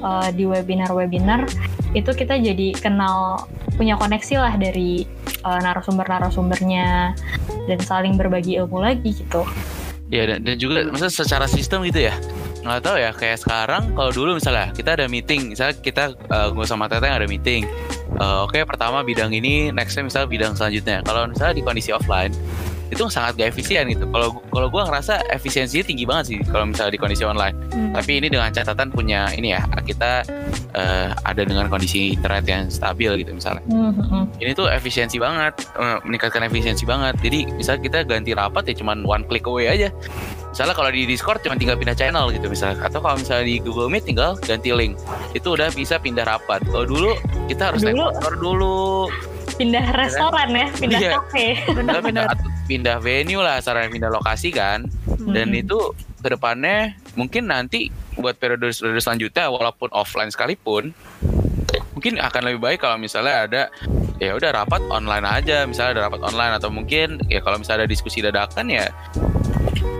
eh, 0.00 0.28
di 0.32 0.48
webinar-webinar 0.48 1.44
itu 1.92 2.10
kita 2.14 2.38
jadi 2.38 2.72
kenal 2.78 3.44
punya 3.74 3.98
koneksi 4.00 4.34
lah 4.40 4.54
dari 4.56 5.04
eh, 5.44 5.60
narasumber-narasumbernya 5.60 7.12
dan 7.68 7.78
saling 7.84 8.16
berbagi 8.16 8.56
ilmu 8.56 8.80
lagi 8.80 9.12
gitu. 9.12 9.44
Dan, 10.10 10.42
dan 10.42 10.58
juga 10.58 10.90
maksudnya 10.90 11.14
secara 11.14 11.46
sistem 11.46 11.86
gitu 11.86 12.10
ya 12.10 12.14
nggak 12.60 12.80
tahu 12.84 12.96
ya 13.00 13.10
kayak 13.16 13.38
sekarang 13.40 13.96
kalau 13.96 14.12
dulu 14.12 14.36
misalnya 14.36 14.68
kita 14.76 14.92
ada 14.92 15.08
meeting 15.08 15.56
misalnya 15.56 15.74
kita 15.80 16.12
uh, 16.28 16.52
gue 16.52 16.66
sama 16.68 16.86
Teteh 16.92 17.08
ada 17.08 17.24
meeting 17.24 17.64
Uh, 18.18 18.42
oke 18.42 18.58
pertama 18.66 19.06
bidang 19.06 19.30
ini 19.30 19.70
nextnya 19.70 20.02
misalnya 20.02 20.28
bidang 20.28 20.52
selanjutnya. 20.58 20.98
Kalau 21.06 21.30
misalnya 21.30 21.54
di 21.54 21.62
kondisi 21.62 21.94
offline 21.94 22.34
itu 22.90 23.06
sangat 23.06 23.38
gak 23.38 23.54
efisien 23.54 23.86
gitu. 23.86 24.04
Kalau 24.10 24.42
kalau 24.50 24.66
gue 24.66 24.82
ngerasa 24.82 25.22
efisiensinya 25.30 25.84
tinggi 25.86 26.04
banget 26.04 26.24
sih 26.34 26.38
kalau 26.50 26.66
misalnya 26.68 26.92
di 26.94 27.00
kondisi 27.00 27.22
online. 27.24 27.56
Hmm. 27.70 27.94
tapi 27.94 28.18
ini 28.22 28.26
dengan 28.30 28.50
catatan 28.50 28.90
punya 28.90 29.30
ini 29.34 29.54
ya 29.54 29.62
kita 29.82 30.26
uh, 30.74 31.08
ada 31.26 31.42
dengan 31.42 31.66
kondisi 31.70 32.14
internet 32.14 32.44
yang 32.46 32.62
stabil 32.66 33.22
gitu 33.22 33.30
misalnya. 33.34 33.62
Hmm, 33.70 33.94
hmm, 33.94 34.06
hmm. 34.10 34.24
ini 34.42 34.52
tuh 34.54 34.66
efisiensi 34.70 35.18
banget 35.18 35.54
eh, 35.78 35.98
meningkatkan 36.06 36.42
efisiensi 36.46 36.82
banget. 36.86 37.14
Jadi 37.22 37.46
misalnya 37.54 37.80
kita 37.86 37.98
ganti 38.06 38.30
rapat 38.34 38.66
ya 38.70 38.74
cuman 38.78 39.06
one 39.06 39.22
click 39.26 39.46
away 39.46 39.70
aja. 39.70 39.88
Misalnya 40.50 40.74
kalau 40.74 40.90
di 40.90 41.06
Discord 41.06 41.46
cuma 41.46 41.54
tinggal 41.54 41.78
pindah 41.78 41.94
channel 41.94 42.30
gitu 42.34 42.50
misalnya. 42.50 42.82
Atau 42.82 42.98
kalau 42.98 43.18
misalnya 43.18 43.46
di 43.46 43.62
Google 43.62 43.86
Meet 43.86 44.10
tinggal 44.10 44.34
ganti 44.42 44.74
link. 44.74 44.98
Itu 45.30 45.54
udah 45.54 45.70
bisa 45.70 46.02
pindah 46.02 46.26
rapat. 46.26 46.62
Kalau 46.66 46.86
dulu 46.86 47.14
kita 47.46 47.70
harus 47.70 47.86
naik 47.86 47.94
Dulu- 47.94 48.38
dulu. 48.42 48.78
Pindah 49.58 49.92
restoran 49.94 50.48
ya 50.54 50.66
pindah 50.78 51.00
Iya. 51.00 51.10
kafe. 51.20 51.46
Kita 51.68 52.00
pindah, 52.02 52.24
atau 52.32 52.48
pindah 52.70 53.02
venue 53.02 53.42
lah 53.42 53.58
sarana 53.58 53.90
pindah 53.90 54.14
lokasi 54.14 54.54
kan. 54.54 54.86
Dan 55.18 55.50
Mhm. 55.50 55.62
itu 55.66 55.78
ke 56.22 56.30
depannya 56.30 56.94
mungkin 57.18 57.50
nanti 57.50 57.90
buat 58.14 58.38
periode 58.38 58.70
periode 58.70 59.02
selanjutnya 59.02 59.50
walaupun 59.50 59.90
offline 59.90 60.30
sekalipun 60.30 60.94
mungkin 61.96 62.20
akan 62.20 62.42
lebih 62.46 62.60
baik 62.60 62.78
kalau 62.84 63.00
misalnya 63.00 63.34
ada 63.48 63.62
ya 64.22 64.36
udah 64.38 64.52
rapat 64.54 64.80
online 64.88 65.26
aja. 65.26 65.66
Misalnya 65.66 65.98
ada 65.98 66.02
rapat 66.06 66.22
online 66.22 66.52
atau 66.62 66.70
mungkin 66.70 67.18
ya 67.26 67.42
kalau 67.42 67.58
misalnya 67.58 67.84
ada 67.84 67.90
diskusi 67.90 68.22
dadakan 68.22 68.70
ya 68.70 68.86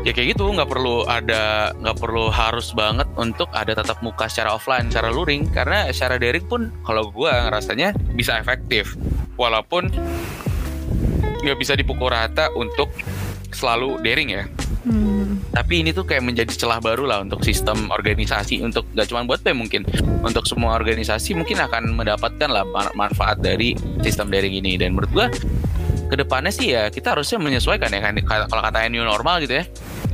ya 0.07 0.13
kayak 0.15 0.37
gitu. 0.37 0.49
Nggak 0.49 0.71
perlu 0.71 1.05
ada 1.05 1.75
nggak 1.77 1.97
perlu 1.99 2.31
harus 2.33 2.73
banget 2.73 3.09
untuk 3.17 3.51
ada 3.53 3.75
tatap 3.75 4.01
muka 4.01 4.29
secara 4.31 4.55
offline 4.57 4.89
secara 4.93 5.11
luring. 5.11 5.49
Karena 5.51 5.89
secara 5.91 6.17
daring 6.21 6.47
pun 6.47 6.71
kalau 6.87 7.11
gua 7.11 7.49
ngerasanya 7.51 7.97
bisa 8.15 8.39
efektif. 8.39 8.97
Walaupun 9.41 9.89
nggak 11.41 11.59
bisa 11.59 11.73
dipukul 11.75 12.13
rata 12.13 12.49
untuk 12.55 12.93
selalu 13.51 13.99
daring 14.01 14.31
ya 14.33 14.45
Hmm. 14.81 15.45
tapi 15.53 15.85
ini 15.85 15.93
tuh 15.93 16.09
kayak 16.09 16.25
menjadi 16.25 16.57
celah 16.57 16.81
baru 16.81 17.05
lah 17.05 17.21
untuk 17.21 17.45
sistem 17.45 17.93
organisasi 17.93 18.65
untuk 18.65 18.89
gak 18.97 19.13
cuma 19.13 19.29
buat 19.29 19.45
BEM 19.45 19.69
mungkin 19.69 19.85
untuk 20.25 20.49
semua 20.49 20.73
organisasi 20.73 21.37
mungkin 21.37 21.61
akan 21.61 21.93
mendapatkan 21.93 22.49
lah 22.49 22.65
man- 22.65 22.89
manfaat 22.97 23.45
dari 23.45 23.77
sistem 24.01 24.33
daring 24.33 24.57
ini 24.57 24.81
dan 24.81 24.97
menurut 24.97 25.13
gua 25.13 25.27
ke 26.11 26.19
depannya 26.19 26.51
sih 26.51 26.75
ya 26.75 26.91
kita 26.91 27.15
harusnya 27.15 27.39
menyesuaikan 27.39 27.87
ya 27.87 28.03
kan 28.03 28.19
Ka- 28.27 28.51
kalau 28.51 28.63
katanya 28.67 28.89
new 28.91 29.07
normal 29.07 29.39
gitu 29.47 29.63
ya. 29.63 29.65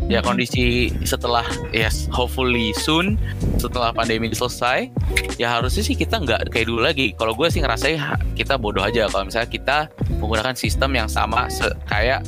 Ya 0.06 0.22
kondisi 0.22 0.94
setelah 1.02 1.42
yes 1.74 2.06
hopefully 2.14 2.70
soon 2.76 3.18
setelah 3.58 3.90
pandemi 3.90 4.30
selesai 4.30 4.92
ya 5.34 5.58
harusnya 5.58 5.82
sih 5.82 5.98
kita 5.98 6.22
nggak 6.22 6.52
kayak 6.52 6.68
dulu 6.68 6.84
lagi. 6.84 7.16
Kalau 7.16 7.34
gue 7.34 7.48
sih 7.50 7.58
ngerasain 7.64 7.98
ha- 7.98 8.20
kita 8.36 8.60
bodoh 8.60 8.84
aja. 8.84 9.08
Kalau 9.10 9.26
misalnya 9.26 9.50
kita 9.50 9.78
menggunakan 10.20 10.54
sistem 10.54 10.94
yang 10.94 11.08
sama 11.10 11.50
kayak 11.88 12.22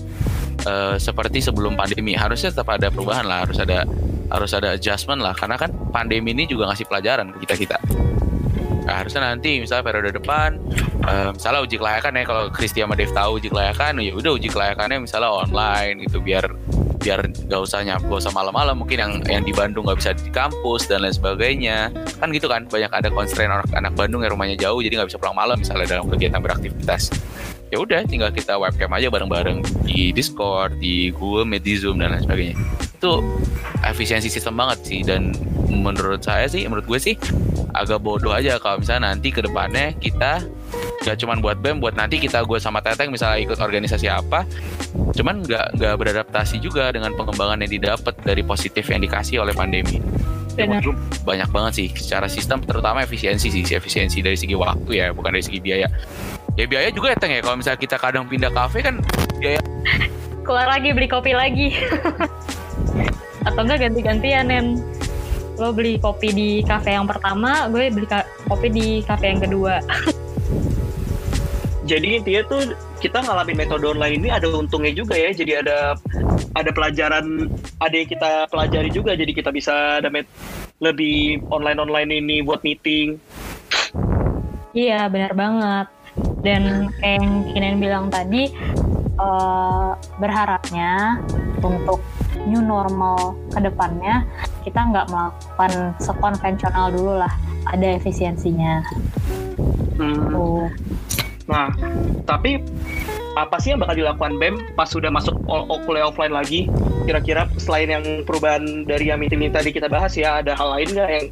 eh, 0.67 0.97
seperti 0.99 1.39
sebelum 1.45 1.79
pandemi 1.79 2.19
harusnya 2.19 2.51
tetap 2.51 2.67
ada 2.73 2.91
perubahan 2.91 3.29
lah 3.29 3.47
harus 3.47 3.61
ada 3.63 3.87
harus 4.33 4.51
ada 4.57 4.75
adjustment 4.75 5.23
lah. 5.23 5.37
Karena 5.37 5.55
kan 5.55 5.71
pandemi 5.95 6.35
ini 6.35 6.51
juga 6.51 6.67
ngasih 6.73 6.89
pelajaran 6.89 7.31
ke 7.37 7.47
kita 7.47 7.55
kita 7.55 7.79
Nah, 8.89 9.05
harusnya 9.05 9.21
nanti 9.21 9.61
misalnya 9.61 9.85
periode 9.85 10.17
depan 10.17 10.57
eh, 11.05 11.31
misalnya 11.37 11.61
uji 11.61 11.77
kelayakan 11.77 12.13
ya 12.17 12.25
kalau 12.25 12.43
Kristi 12.49 12.81
sama 12.81 12.97
Dev 12.97 13.13
tahu 13.13 13.37
uji 13.37 13.53
kelayakan 13.53 14.01
ya 14.01 14.17
udah 14.17 14.33
uji 14.33 14.49
kelayakannya 14.49 15.05
misalnya 15.05 15.29
online 15.29 16.09
gitu 16.09 16.25
biar 16.25 16.49
biar 16.99 17.21
nggak 17.31 17.61
usah 17.63 17.85
nyap 17.87 18.03
gak 18.09 18.21
usah 18.27 18.33
malam-malam 18.35 18.81
mungkin 18.81 18.99
yang 18.99 19.13
yang 19.31 19.45
di 19.47 19.55
Bandung 19.55 19.87
nggak 19.87 20.01
bisa 20.03 20.11
di 20.17 20.33
kampus 20.33 20.89
dan 20.89 21.05
lain 21.05 21.13
sebagainya. 21.13 21.93
Kan 22.17 22.33
gitu 22.33 22.49
kan 22.49 22.65
banyak 22.65 22.89
ada 22.89 23.13
constraint 23.13 23.53
anak 23.53 23.69
anak 23.77 23.93
Bandung 23.93 24.25
yang 24.25 24.33
rumahnya 24.35 24.57
jauh 24.57 24.81
jadi 24.81 25.05
nggak 25.05 25.13
bisa 25.15 25.21
pulang 25.21 25.37
malam 25.37 25.61
misalnya 25.61 25.87
dalam 25.87 26.09
kegiatan 26.09 26.41
beraktivitas. 26.41 27.13
Ya 27.69 27.77
udah 27.79 28.01
tinggal 28.09 28.33
kita 28.33 28.57
webcam 28.57 28.89
aja 28.97 29.13
bareng-bareng 29.13 29.61
di 29.85 30.17
Discord 30.17 30.81
di 30.81 31.13
Google 31.13 31.45
Meet 31.45 31.63
di 31.63 31.75
Zoom 31.77 32.01
dan 32.01 32.17
lain 32.17 32.25
sebagainya. 32.25 32.57
Itu 32.97 33.21
efisiensi 33.85 34.33
sistem 34.33 34.57
banget 34.57 34.79
sih 34.83 35.05
dan 35.05 35.37
menurut 35.69 36.25
saya 36.25 36.49
sih 36.49 36.65
menurut 36.65 36.89
gue 36.89 36.99
sih 36.99 37.15
agak 37.75 38.01
bodoh 38.01 38.33
aja 38.33 38.57
kalau 38.57 38.81
misalnya 38.81 39.13
nanti 39.13 39.29
ke 39.29 39.45
depannya 39.45 39.93
kita 40.01 40.45
gak 41.05 41.17
cuman 41.25 41.41
buat 41.41 41.63
BEM 41.63 41.79
buat 41.81 41.95
nanti 41.95 42.21
kita 42.21 42.43
gue 42.45 42.59
sama 42.61 42.83
Teteng 42.85 43.09
misalnya 43.09 43.39
ikut 43.41 43.57
organisasi 43.57 44.11
apa 44.11 44.45
cuman 45.15 45.41
nggak 45.47 45.79
nggak 45.79 45.95
beradaptasi 45.95 46.61
juga 46.61 46.91
dengan 46.91 47.15
pengembangan 47.15 47.65
yang 47.65 47.73
didapat 47.81 48.15
dari 48.25 48.43
positif 48.43 48.87
yang 48.89 49.01
dikasih 49.03 49.43
oleh 49.43 49.55
pandemi. 49.55 50.01
Benar. 50.59 50.83
menurut 50.83 50.99
banyak 51.23 51.49
banget 51.55 51.73
sih 51.79 51.89
secara 51.95 52.27
sistem 52.27 52.59
terutama 52.59 53.07
efisiensi 53.07 53.47
sih 53.47 53.63
efisiensi 53.63 54.19
dari 54.19 54.35
segi 54.35 54.59
waktu 54.59 54.91
ya 54.91 55.15
bukan 55.15 55.39
dari 55.39 55.45
segi 55.47 55.63
biaya. 55.63 55.87
Ya 56.59 56.67
biaya 56.67 56.91
juga 56.91 57.15
ya 57.15 57.17
Teng 57.23 57.31
ya. 57.31 57.41
Kalau 57.47 57.55
misalnya 57.55 57.79
kita 57.79 57.95
kadang 57.95 58.27
pindah 58.27 58.51
kafe 58.51 58.83
kan 58.83 58.99
biaya 59.39 59.63
keluar 60.43 60.67
lagi 60.67 60.91
beli 60.91 61.07
kopi 61.07 61.31
lagi. 61.31 61.79
Atau 63.47 63.63
enggak 63.63 63.87
ganti-gantian 63.87 64.51
Nen 64.51 64.83
lo 65.59 65.75
beli 65.75 65.99
kopi 65.99 66.31
di 66.33 66.51
kafe 66.63 66.95
yang 66.95 67.07
pertama 67.07 67.67
gue 67.69 67.91
beli 67.91 68.07
kopi 68.47 68.69
di 68.71 68.87
kafe 69.03 69.35
yang 69.35 69.43
kedua 69.43 69.83
Jadi 71.89 72.21
intinya 72.21 72.45
tuh 72.45 72.77
kita 73.01 73.25
ngalamin 73.25 73.65
metode 73.65 73.89
online 73.89 74.21
ini 74.21 74.29
ada 74.29 74.45
untungnya 74.53 74.93
juga 74.93 75.17
ya. 75.17 75.33
Jadi 75.33 75.57
ada 75.57 75.97
ada 76.53 76.69
pelajaran, 76.69 77.49
ada 77.81 77.95
yang 77.97 78.05
kita 78.05 78.45
pelajari 78.53 78.93
juga. 78.93 79.17
Jadi 79.17 79.33
kita 79.33 79.49
bisa 79.49 79.97
ada 79.97 80.13
met- 80.13 80.29
lebih 80.85 81.41
online 81.51 81.81
online 81.81 82.11
ini 82.13 82.37
buat 82.45 82.61
meeting. 82.61 83.17
iya 84.77 85.09
benar 85.11 85.33
banget 85.35 85.87
dan 86.45 86.93
kayak 87.03 87.19
yang 87.19 87.27
Kinen 87.51 87.77
bilang 87.83 88.07
tadi 88.13 88.53
eh, 89.19 89.91
berharapnya 90.23 91.19
untuk 91.59 91.99
new 92.49 92.65
normal 92.65 93.37
ke 93.53 93.61
depannya 93.61 94.25
kita 94.65 94.81
nggak 94.81 95.07
melakukan 95.13 95.93
sekonvensional 96.01 96.89
dulu 96.89 97.21
lah 97.21 97.33
ada 97.69 98.01
efisiensinya 98.01 98.81
Hmm. 99.99 100.31
tuh 100.31 100.71
Nah, 101.49 101.73
tapi 102.29 102.61
apa 103.33 103.57
sih 103.57 103.73
yang 103.73 103.81
bakal 103.81 103.97
dilakukan 103.97 104.37
BEM 104.37 104.55
pas 104.77 104.85
sudah 104.85 105.09
masuk 105.09 105.33
kuliah 105.89 106.13
offline 106.13 106.31
lagi? 106.31 106.69
Kira-kira 107.09 107.49
selain 107.57 107.89
yang 107.89 108.05
perubahan 108.29 108.85
dari 108.85 109.09
yang 109.09 109.17
meeting 109.17 109.49
tadi 109.49 109.73
kita 109.73 109.89
bahas 109.89 110.13
ya, 110.13 110.45
ada 110.45 110.53
hal 110.53 110.77
lain 110.77 110.89
nggak 110.93 111.09
yang 111.09 111.27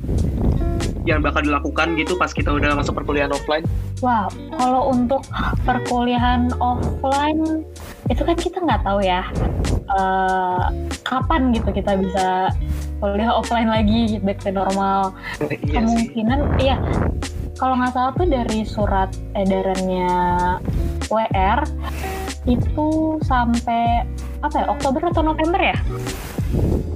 yang 1.07 1.22
bakal 1.22 1.40
dilakukan 1.40 1.94
gitu 1.94 2.18
pas 2.18 2.34
kita 2.34 2.50
udah 2.50 2.74
masuk 2.74 2.98
perkuliahan 2.98 3.30
offline? 3.30 3.62
Wah, 4.02 4.26
kalau 4.59 4.90
untuk 4.90 5.22
perkuliahan 5.62 6.50
offline 6.59 7.62
itu 8.11 8.22
kan 8.22 8.36
kita 8.36 8.59
nggak 8.61 8.82
tahu 8.82 9.00
ya 9.00 9.22
eh, 9.86 10.64
kapan 11.02 11.54
gitu 11.54 11.70
kita 11.70 11.94
bisa 11.96 12.50
kuliah 12.98 13.30
offline 13.30 13.70
lagi 13.70 14.18
back 14.20 14.42
to 14.42 14.50
normal. 14.50 15.14
iya 15.40 15.48
sih. 15.54 15.72
Kemungkinan, 15.78 16.38
iya. 16.59 16.76
Kalau 17.57 17.78
nggak 17.78 17.92
salah 17.96 18.12
tuh 18.12 18.28
dari 18.28 18.68
surat 18.68 19.09
edarannya 19.32 20.12
WR 21.09 21.61
itu 22.44 22.88
sampai 23.24 24.04
apa 24.44 24.54
ya 24.61 24.66
Oktober 24.68 25.02
atau 25.09 25.22
November 25.24 25.61
ya? 25.61 25.76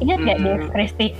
Ingat 0.00 0.18
nggak 0.20 0.38
Hmm. 0.38 0.46
Dev 0.46 0.62
Kristi? 0.68 1.16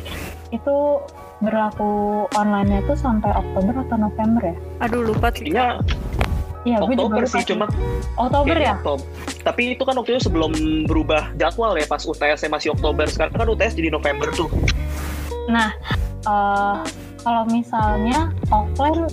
Itu 0.51 1.01
berlaku 1.41 2.25
online 2.37 2.85
tuh 2.85 2.97
sampai 2.97 3.33
Oktober 3.33 3.75
atau 3.89 3.97
November 3.97 4.43
ya? 4.53 4.57
Aduh 4.85 5.01
lupa 5.13 5.33
sih. 5.33 5.49
Kayaknya 5.49 5.81
Iya, 6.61 6.77
gue 6.85 6.93
juga 6.93 7.17
Oktober 7.17 7.25
lupa 7.25 7.33
sih, 7.33 7.43
cuma 7.49 7.67
Oktober 8.21 8.57
ya? 8.61 8.77
Oktober. 8.77 9.07
Tapi 9.41 9.63
itu 9.73 9.83
kan 9.89 9.95
waktu 9.97 10.11
itu 10.13 10.21
sebelum 10.29 10.53
berubah 10.85 11.33
jadwal 11.41 11.73
ya, 11.73 11.89
pas 11.89 12.05
UTS 12.05 12.45
masih 12.53 12.77
Oktober. 12.77 13.09
Sekarang 13.09 13.33
kan 13.33 13.49
UTS 13.49 13.73
jadi 13.73 13.89
November 13.89 14.29
tuh. 14.37 14.53
Nah, 15.49 15.73
eh, 16.29 16.77
kalau 17.25 17.43
misalnya 17.49 18.29
offline, 18.53 19.09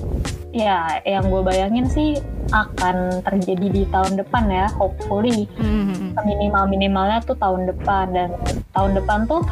ya 0.57 1.01
yang 1.05 1.29
gue 1.29 1.41
bayangin 1.41 1.85
sih 1.85 2.17
akan 2.49 3.21
terjadi 3.21 3.67
di 3.69 3.83
tahun 3.91 4.17
depan 4.17 4.47
ya, 4.47 4.65
hopefully 4.73 5.45
Hmm. 5.59 6.15
minimal 6.23 6.63
minimalnya 6.65 7.19
tuh 7.21 7.35
tahun 7.35 7.67
depan 7.69 8.15
dan 8.15 8.29
tahun 8.71 8.97
depan 8.97 9.27
tuh 9.27 9.43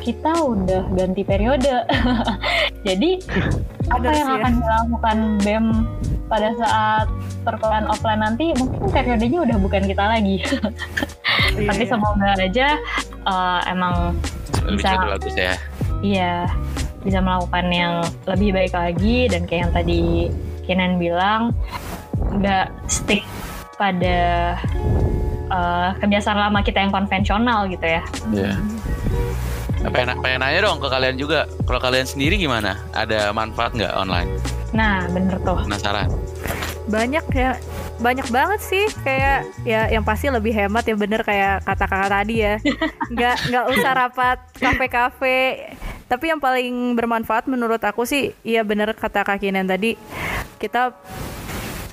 kita 0.00 0.30
udah 0.32 0.86
ganti 0.94 1.22
periode. 1.26 1.74
Jadi 2.86 3.18
apa 3.94 4.10
yang 4.10 4.28
ya. 4.30 4.36
akan 4.40 4.52
dilakukan 4.62 5.18
BEM 5.42 5.66
pada 6.26 6.50
saat 6.58 7.06
perkuliahan 7.42 7.86
offline 7.86 8.22
nanti 8.22 8.50
mungkin 8.58 8.90
periodenya 8.90 9.38
udah 9.46 9.56
bukan 9.62 9.82
kita 9.86 10.04
lagi. 10.06 10.42
Iya, 11.54 11.66
Tapi 11.70 11.82
iya. 11.84 11.90
semoga 11.90 12.30
aja 12.38 12.68
eh, 13.26 13.60
emang 13.70 14.14
lebih 14.66 14.82
Bisa. 14.82 14.98
bagus 14.98 15.34
ya 15.36 15.54
Iya, 16.04 16.44
bisa 17.06 17.22
melakukan 17.22 17.66
yang 17.70 17.94
lebih 18.26 18.50
baik 18.50 18.74
lagi 18.74 19.30
dan 19.30 19.46
kayak 19.46 19.70
yang 19.70 19.74
tadi 19.74 20.02
Kenan 20.66 20.98
bilang 20.98 21.54
nggak 22.18 22.74
stick 22.90 23.22
pada 23.78 24.58
eh, 25.46 25.90
kebiasaan 26.02 26.38
lama 26.42 26.58
kita 26.66 26.82
yang 26.82 26.90
konvensional 26.90 27.70
gitu 27.70 27.86
ya. 27.86 28.02
Iya. 28.34 28.58
Nah, 29.86 29.90
pengen, 29.94 30.18
pengen 30.18 30.42
nanya 30.42 30.66
dong 30.66 30.82
ke 30.82 30.90
kalian 30.90 31.14
juga, 31.14 31.46
kalau 31.70 31.78
kalian 31.78 32.02
sendiri 32.02 32.34
gimana? 32.34 32.82
Ada 32.90 33.30
manfaat 33.30 33.78
nggak 33.78 33.94
online? 33.94 34.26
Nah, 34.74 35.06
bener 35.14 35.38
tuh. 35.46 35.62
Penasaran? 35.62 36.10
banyak 36.86 37.26
ya 37.34 37.58
banyak 37.98 38.28
banget 38.30 38.60
sih 38.62 38.86
kayak 39.02 39.42
ya 39.66 39.90
yang 39.90 40.06
pasti 40.06 40.30
lebih 40.30 40.54
hemat 40.54 40.86
ya 40.86 40.94
bener 40.94 41.26
kayak 41.26 41.66
kata 41.66 41.84
kakak 41.90 42.10
tadi 42.14 42.34
ya 42.46 42.54
nggak 43.14 43.36
nggak 43.50 43.64
usah 43.74 43.92
rapat 43.92 44.38
kafe-kafe 44.54 45.66
tapi 46.06 46.30
yang 46.30 46.38
paling 46.38 46.94
bermanfaat 46.94 47.50
menurut 47.50 47.82
aku 47.82 48.06
sih 48.06 48.30
iya 48.46 48.62
bener 48.62 48.94
kata 48.94 49.26
kak 49.26 49.42
Kinan 49.42 49.66
tadi 49.66 49.98
kita 50.56 50.94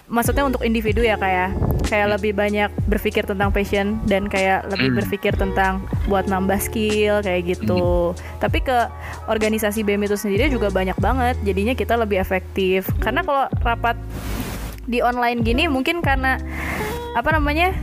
maksudnya 0.06 0.46
untuk 0.46 0.62
individu 0.62 1.02
ya 1.02 1.18
kayak 1.18 1.58
kayak 1.84 2.18
lebih 2.18 2.34
banyak 2.34 2.70
berpikir 2.90 3.26
tentang 3.26 3.50
passion 3.54 4.02
dan 4.06 4.26
kayak 4.26 4.66
lebih 4.70 4.94
Hmm. 4.94 4.98
berpikir 5.04 5.34
tentang 5.38 5.82
buat 6.10 6.26
nambah 6.26 6.58
skill 6.58 7.22
kayak 7.22 7.54
gitu. 7.54 8.18
Tapi 8.42 8.66
ke 8.66 8.90
organisasi 9.30 9.86
BEM 9.86 10.10
itu 10.10 10.18
sendiri 10.18 10.50
juga 10.50 10.74
banyak 10.74 10.98
banget 10.98 11.38
jadinya 11.46 11.78
kita 11.78 11.94
lebih 11.94 12.18
efektif. 12.18 12.90
Karena 12.98 13.22
kalau 13.22 13.46
rapat 13.62 14.00
di 14.90 15.06
online 15.06 15.46
gini 15.46 15.70
mungkin 15.70 16.02
karena 16.02 16.42
apa 17.14 17.30
namanya 17.30 17.78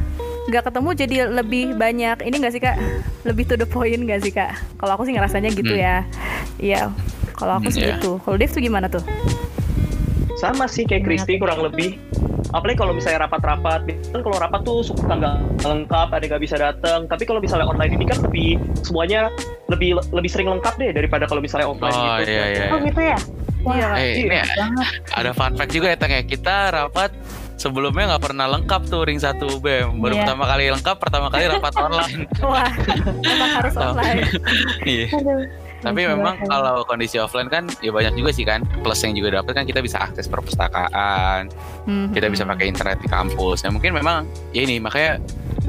nggak 0.51 0.65
ketemu 0.67 0.89
jadi 0.93 1.17
lebih 1.33 1.65
banyak 1.75 2.17
ini 2.21 2.35
nggak 2.37 2.53
sih 2.53 2.61
kak 2.61 2.77
lebih 3.23 3.45
to 3.45 3.55
the 3.55 3.65
point 3.65 3.97
nggak 3.97 4.21
sih 4.21 4.31
kak 4.31 4.51
kalau 4.77 4.95
aku 4.95 5.05
sih 5.05 5.15
ngerasanya 5.15 5.51
gitu 5.51 5.71
Hmm. 5.71 5.81
ya 5.81 5.97
iya 6.59 6.81
kalau 7.33 7.57
aku 7.57 7.69
Hmm, 7.69 7.73
sih 7.73 7.83
iya. 7.83 7.97
gitu 7.97 8.19
kalau 8.19 8.35
Dev 8.35 8.51
tuh 8.51 8.61
gimana 8.61 8.87
tuh 8.87 9.05
Sama 10.37 10.65
sih 10.65 10.83
kayak 10.83 11.05
Kristi 11.05 11.37
kurang 11.37 11.61
lebih. 11.61 12.01
Apalagi 12.51 12.81
kalau 12.81 12.91
misalnya 12.91 13.29
rapat-rapat, 13.29 13.85
kan 14.09 14.21
kalau 14.21 14.41
rapat 14.41 14.61
tuh 14.65 14.81
suka 14.81 15.05
nggak 15.07 15.37
lengkap, 15.61 16.09
ada 16.09 16.25
nggak 16.25 16.41
bisa 16.41 16.57
datang. 16.57 17.05
Tapi 17.05 17.23
kalau 17.23 17.39
misalnya 17.39 17.69
online 17.69 17.93
ini 17.93 18.05
kan 18.05 18.25
lebih 18.25 18.57
semuanya 18.81 19.29
lebih 19.69 20.01
lebih 20.09 20.27
sering 20.27 20.49
lengkap 20.49 20.75
deh 20.75 20.91
daripada 20.91 21.29
kalau 21.29 21.39
misalnya 21.39 21.69
offline 21.69 21.93
Oh 21.93 22.17
gitu. 22.19 22.33
iya 22.33 22.45
iya. 22.49 22.67
Oh 22.73 22.81
gitu 22.81 23.01
ya? 23.05 23.19
Wah, 23.61 23.75
Iya. 23.77 23.89
Eh, 23.95 24.13
ini 24.19 24.33
Iya. 24.33 24.45
banget. 24.57 24.87
ada 25.13 25.31
fun 25.31 25.53
fact 25.55 25.71
juga 25.71 25.87
ya 25.87 25.97
Teng 26.01 26.11
ya. 26.11 26.23
Kita 26.25 26.57
rapat 26.73 27.11
sebelumnya 27.61 28.17
nggak 28.17 28.25
pernah 28.25 28.49
lengkap 28.49 28.89
tuh 28.89 29.05
ring 29.05 29.21
satu 29.21 29.61
BEM. 29.61 30.01
Baru 30.01 30.17
Iya. 30.17 30.25
pertama 30.25 30.45
kali 30.49 30.65
lengkap, 30.71 30.97
pertama 30.97 31.27
kali 31.29 31.45
rapat 31.47 31.75
online. 31.85 32.25
wah 32.41 32.73
harus 33.61 33.75
online 33.77 34.25
Iya. 34.89 35.07
Tapi 35.81 36.01
memang 36.05 36.37
kalau 36.45 36.85
kondisi 36.85 37.17
offline 37.17 37.49
kan 37.49 37.65
ya 37.81 37.89
banyak 37.89 38.13
juga 38.13 38.31
sih 38.31 38.45
kan 38.45 38.61
plus 38.81 39.01
yang 39.01 39.13
juga 39.13 39.41
dapat 39.41 39.53
kan 39.55 39.65
kita 39.65 39.81
bisa 39.81 39.97
akses 39.99 40.25
perpustakaan, 40.25 41.49
Hmm, 41.85 42.13
kita 42.13 42.29
bisa 42.29 42.45
pakai 42.45 42.69
internet 42.69 43.01
di 43.01 43.09
kampus. 43.09 43.65
Nah 43.65 43.73
mungkin 43.73 43.93
memang 43.95 44.25
ya 44.53 44.61
ini 44.61 44.77
makanya 44.77 45.17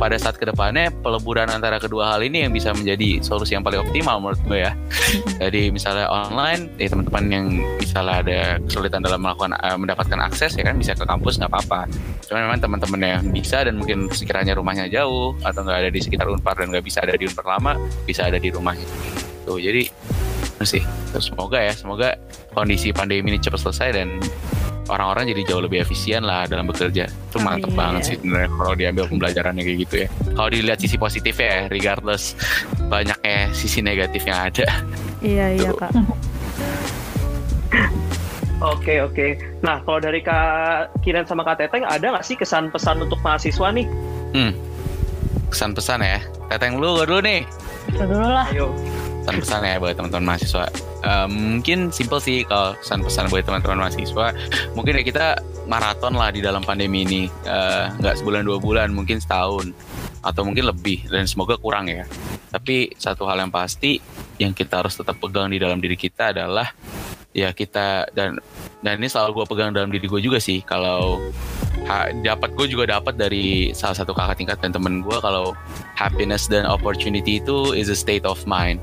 pada 0.01 0.17
saat 0.17 0.41
ke 0.41 0.49
depannya 0.49 0.89
peleburan 1.05 1.45
antara 1.53 1.77
kedua 1.77 2.17
hal 2.17 2.25
ini 2.25 2.49
yang 2.49 2.49
bisa 2.49 2.73
menjadi 2.73 3.21
solusi 3.21 3.53
yang 3.53 3.61
paling 3.61 3.85
optimal 3.85 4.17
menurut 4.17 4.41
gue 4.49 4.65
ya. 4.65 4.73
Jadi 5.45 5.69
misalnya 5.69 6.09
online, 6.09 6.73
ya 6.81 6.89
teman-teman 6.89 7.25
yang 7.29 7.45
misalnya 7.77 8.25
ada 8.25 8.39
kesulitan 8.65 9.05
dalam 9.05 9.21
melakukan 9.21 9.53
eh, 9.53 9.77
mendapatkan 9.77 10.17
akses 10.25 10.57
ya 10.57 10.65
kan 10.65 10.81
bisa 10.81 10.97
ke 10.97 11.05
kampus 11.05 11.37
nggak 11.37 11.53
apa-apa. 11.53 11.85
Cuma 12.25 12.41
memang 12.41 12.57
teman-teman 12.57 12.99
yang 13.05 13.21
bisa 13.29 13.61
dan 13.61 13.77
mungkin 13.77 14.09
sekiranya 14.09 14.57
rumahnya 14.57 14.89
jauh 14.89 15.37
atau 15.45 15.61
nggak 15.61 15.77
ada 15.85 15.89
di 15.93 16.01
sekitar 16.01 16.25
Unpar 16.25 16.57
dan 16.57 16.73
nggak 16.73 16.81
bisa 16.81 17.05
ada 17.05 17.13
di 17.13 17.29
Unpar 17.29 17.45
lama, 17.45 17.77
bisa 18.09 18.25
ada 18.25 18.41
di 18.41 18.49
rumahnya. 18.49 18.89
Tuh 19.45 19.61
jadi 19.61 19.85
sih. 20.65 20.81
Terus 21.13 21.29
semoga 21.29 21.61
ya, 21.61 21.73
semoga 21.77 22.17
kondisi 22.57 22.89
pandemi 22.89 23.33
ini 23.33 23.37
cepat 23.37 23.69
selesai 23.69 23.89
dan 23.93 24.17
orang-orang 24.89 25.29
jadi 25.29 25.41
jauh 25.45 25.61
lebih 25.61 25.81
efisien 25.81 26.23
lah 26.23 26.47
dalam 26.47 26.65
bekerja. 26.65 27.05
Itu 27.05 27.37
Oh, 27.37 27.43
mantep 27.43 27.69
iya. 27.69 27.77
banget 27.77 28.01
sih 28.03 28.15
sebenarnya 28.17 28.49
kalau 28.53 28.73
diambil 28.73 29.03
pembelajarannya 29.07 29.63
kayak 29.63 29.77
gitu 29.83 29.95
ya. 30.03 30.07
Kalau 30.33 30.49
dilihat 30.49 30.79
sisi 30.79 30.95
positifnya 30.95 31.47
ya, 31.47 31.61
regardless 31.69 32.23
banyaknya 32.87 33.51
sisi 33.51 33.79
negatif 33.79 34.25
yang 34.25 34.49
ada. 34.49 34.67
Iya 35.21 35.45
iya 35.53 35.69
Tuh. 35.69 35.79
kak. 35.79 35.91
Oke 38.61 39.01
oke. 39.01 39.27
Nah 39.65 39.81
kalau 39.81 39.97
dari 39.97 40.21
Kak 40.21 41.01
Kinan 41.01 41.25
sama 41.25 41.41
Kak 41.41 41.57
Teteng 41.57 41.81
ada 41.81 42.01
nggak 42.13 42.21
sih 42.21 42.37
kesan 42.37 42.69
pesan 42.69 43.01
untuk 43.01 43.17
mahasiswa 43.21 43.73
nih? 43.73 43.89
Pesan-pesan 45.49 45.99
ya. 45.99 46.21
Teteng 46.47 46.77
lu 46.77 46.93
gue 46.95 47.05
dulu 47.09 47.21
nih. 47.25 47.41
Itu 47.89 48.05
dulu 48.05 48.21
lah. 48.29 48.45
Ayo. 48.53 48.69
Pesan-pesan 49.21 49.61
ya 49.63 49.77
buat 49.77 49.93
teman-teman 49.93 50.33
mahasiswa. 50.33 50.65
Eh, 51.01 51.27
mungkin 51.29 51.93
simple 51.93 52.21
sih 52.21 52.41
kalau 52.45 52.73
pesan-pesan 52.81 53.29
buat 53.29 53.45
teman-teman 53.45 53.87
mahasiswa. 53.87 54.33
Mungkin 54.73 54.97
ya 54.97 55.03
kita 55.05 55.25
maraton 55.69 56.17
lah 56.17 56.33
di 56.33 56.41
dalam 56.41 56.65
pandemi 56.65 57.05
ini. 57.05 57.21
Eh, 57.45 57.85
Nggak 58.01 58.21
sebulan 58.21 58.41
dua 58.45 58.57
bulan, 58.57 58.89
mungkin 58.91 59.21
setahun 59.21 59.73
atau 60.21 60.41
mungkin 60.45 60.69
lebih 60.69 61.09
dan 61.09 61.25
semoga 61.25 61.57
kurang 61.57 61.89
ya. 61.89 62.05
Tapi 62.53 62.93
satu 62.97 63.25
hal 63.25 63.41
yang 63.41 63.53
pasti 63.53 63.97
yang 64.37 64.53
kita 64.53 64.81
harus 64.81 64.97
tetap 64.97 65.17
pegang 65.17 65.49
di 65.49 65.57
dalam 65.57 65.77
diri 65.77 65.97
kita 65.97 66.33
adalah 66.33 66.69
ya 67.31 67.55
kita 67.55 68.11
dan 68.11 68.35
dan 68.83 68.99
ini 68.99 69.07
selalu 69.07 69.41
gue 69.41 69.45
pegang 69.55 69.71
dalam 69.71 69.91
diri 69.91 70.07
gue 70.07 70.21
juga 70.21 70.39
sih. 70.39 70.59
Kalau 70.63 71.19
dapat 72.23 72.55
gue 72.55 72.67
juga 72.71 72.87
dapat 72.87 73.19
dari 73.19 73.75
salah 73.75 73.97
satu 73.97 74.15
kakak 74.15 74.39
tingkat 74.39 74.57
dan 74.63 74.71
temen 74.71 75.03
gue 75.03 75.17
kalau 75.19 75.51
happiness 75.97 76.47
dan 76.47 76.63
opportunity 76.63 77.41
itu 77.43 77.75
is 77.75 77.91
a 77.91 77.97
state 77.97 78.23
of 78.23 78.39
mind. 78.47 78.79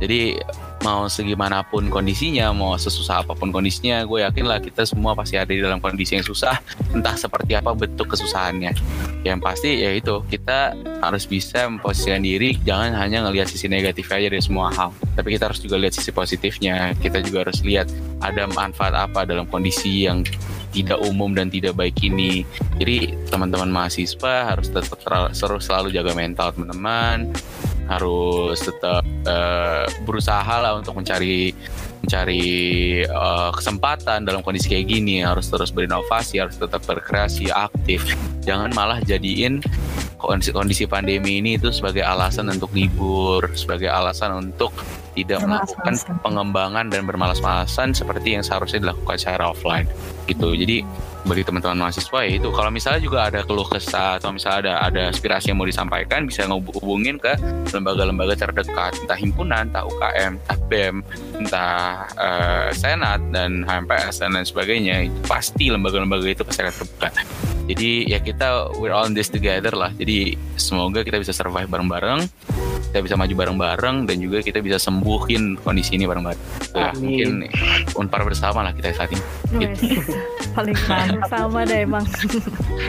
Jadi 0.00 0.40
mau 0.84 1.08
segimanapun 1.08 1.88
kondisinya 1.88 2.52
mau 2.52 2.76
sesusah 2.76 3.24
apa 3.24 3.32
pun 3.32 3.48
kondisinya 3.48 4.04
gue 4.04 4.22
yakin 4.22 4.44
lah 4.44 4.58
kita 4.60 4.84
semua 4.84 5.16
pasti 5.16 5.40
ada 5.40 5.48
di 5.48 5.62
dalam 5.62 5.80
kondisi 5.80 6.18
yang 6.18 6.26
susah 6.26 6.60
entah 6.92 7.16
seperti 7.16 7.56
apa 7.56 7.72
bentuk 7.72 8.12
kesusahannya. 8.12 8.76
Yang 9.24 9.38
pasti 9.42 9.70
ya 9.82 9.90
itu 9.96 10.22
kita 10.28 10.76
harus 11.02 11.24
bisa 11.26 11.66
memposisikan 11.66 12.22
diri 12.22 12.58
jangan 12.62 12.94
hanya 12.94 13.26
ngelihat 13.26 13.48
sisi 13.50 13.66
negatif 13.66 14.06
aja 14.12 14.28
dari 14.30 14.42
semua 14.42 14.70
hal 14.74 14.90
tapi 15.16 15.34
kita 15.34 15.48
harus 15.50 15.60
juga 15.62 15.80
lihat 15.80 15.96
sisi 15.96 16.12
positifnya. 16.12 16.92
Kita 16.98 17.24
juga 17.24 17.48
harus 17.48 17.64
lihat 17.64 17.88
ada 18.20 18.46
manfaat 18.50 18.94
apa 18.94 19.24
dalam 19.24 19.48
kondisi 19.48 20.06
yang 20.06 20.22
tidak 20.76 21.00
umum 21.00 21.32
dan 21.32 21.48
tidak 21.48 21.72
baik 21.72 21.96
ini. 22.04 22.44
Jadi 22.76 23.16
teman-teman 23.32 23.72
mahasiswa 23.72 24.52
harus 24.52 24.68
tetap 24.68 25.00
selalu 25.64 25.88
jaga 25.88 26.12
mental 26.12 26.52
teman-teman 26.52 27.32
harus 27.86 28.58
tetap 28.58 29.02
eh, 29.06 29.86
berusaha 30.02 30.54
lah 30.58 30.78
untuk 30.78 30.98
mencari 30.98 31.54
mencari 32.02 32.46
eh, 33.02 33.50
kesempatan 33.54 34.26
dalam 34.26 34.42
kondisi 34.42 34.70
kayak 34.70 34.86
gini. 34.90 35.22
Harus 35.22 35.50
terus 35.50 35.70
berinovasi 35.70 36.42
harus 36.42 36.58
tetap 36.58 36.82
berkreasi 36.84 37.50
aktif. 37.50 38.02
Jangan 38.42 38.70
malah 38.74 38.98
jadiin 39.02 39.62
kondisi, 40.16 40.50
kondisi 40.50 40.84
pandemi 40.88 41.38
ini 41.38 41.60
itu 41.60 41.70
sebagai 41.70 42.02
alasan 42.02 42.48
untuk 42.50 42.72
libur 42.72 43.52
sebagai 43.54 43.92
alasan 43.92 44.50
untuk 44.50 44.72
tidak 45.16 45.40
melakukan 45.44 45.96
pengembangan 46.20 46.92
dan 46.92 47.08
bermalas-malasan 47.08 47.96
seperti 47.96 48.36
yang 48.36 48.44
seharusnya 48.44 48.84
dilakukan 48.84 49.16
secara 49.16 49.52
offline 49.52 49.88
gitu. 50.28 50.52
Jadi 50.52 50.84
bagi 51.26 51.42
teman-teman 51.42 51.86
mahasiswa 51.86 52.18
ya 52.22 52.30
itu 52.38 52.48
kalau 52.54 52.70
misalnya 52.70 53.02
juga 53.02 53.26
ada 53.26 53.42
keluh 53.42 53.66
kesah 53.66 54.22
atau 54.22 54.30
misalnya 54.30 54.58
ada 54.62 54.72
ada 54.86 55.02
aspirasi 55.10 55.50
yang 55.50 55.58
mau 55.58 55.66
disampaikan 55.68 56.24
bisa 56.24 56.46
ngehubungin 56.46 57.18
ke 57.18 57.34
lembaga-lembaga 57.74 58.38
terdekat 58.38 58.94
entah 59.02 59.18
himpunan 59.18 59.66
entah 59.68 59.84
UKM 59.84 60.32
entah 60.38 60.58
BEM 60.70 60.96
entah 61.42 62.06
eh, 62.14 62.68
senat 62.72 63.20
dan 63.34 63.66
HMPS 63.66 64.22
dan 64.22 64.38
lain 64.38 64.46
sebagainya 64.46 65.10
itu 65.10 65.18
pasti 65.26 65.68
lembaga-lembaga 65.68 66.26
itu 66.30 66.42
pasti 66.46 66.60
akan 66.62 66.74
terbuka. 66.74 67.08
Jadi 67.66 67.90
ya 68.06 68.22
kita 68.22 68.78
we're 68.78 68.94
all 68.94 69.10
in 69.10 69.14
this 69.14 69.26
together 69.26 69.74
lah. 69.74 69.90
Jadi 69.98 70.38
semoga 70.54 71.02
kita 71.02 71.18
bisa 71.18 71.34
survive 71.34 71.66
bareng-bareng 71.66 72.30
kita 72.92 72.98
bisa 73.04 73.14
maju 73.16 73.34
bareng-bareng 73.36 73.96
dan 74.08 74.16
juga 74.20 74.40
kita 74.40 74.64
bisa 74.64 74.80
sembuhin 74.80 75.60
kondisi 75.60 75.96
ini 75.96 76.08
bareng-bareng 76.08 76.42
Nah, 76.76 76.92
Amin. 76.92 77.00
mungkin 77.00 77.30
unpar 77.96 78.20
bersama 78.24 78.60
lah 78.60 78.72
kita 78.76 78.92
saat 78.92 79.12
ini 79.12 79.22
Wes, 79.56 79.80
Paling 80.56 80.76
sama 81.28 81.68
deh 81.68 81.84
emang. 81.84 82.04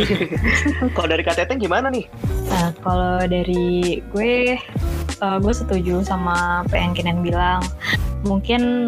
Kalau 0.95 1.07
dari 1.11 1.23
Teteng 1.27 1.59
gimana 1.59 1.91
nih? 1.91 2.07
Nah, 2.47 2.71
kalau 2.79 3.19
dari 3.27 3.99
gue, 4.15 4.55
eh, 5.19 5.37
gue 5.43 5.53
setuju 5.53 5.99
sama 5.99 6.63
apa 6.63 6.75
yang 6.79 6.95
Kinan 6.95 7.19
bilang. 7.19 7.59
Mungkin 8.23 8.87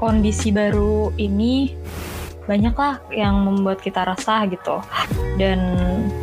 kondisi 0.00 0.48
baru 0.56 1.12
ini 1.20 1.76
banyak 2.48 2.74
lah 2.74 2.96
yang 3.12 3.44
membuat 3.44 3.84
kita 3.84 4.08
resah 4.08 4.48
gitu. 4.48 4.80
Dan 5.36 5.60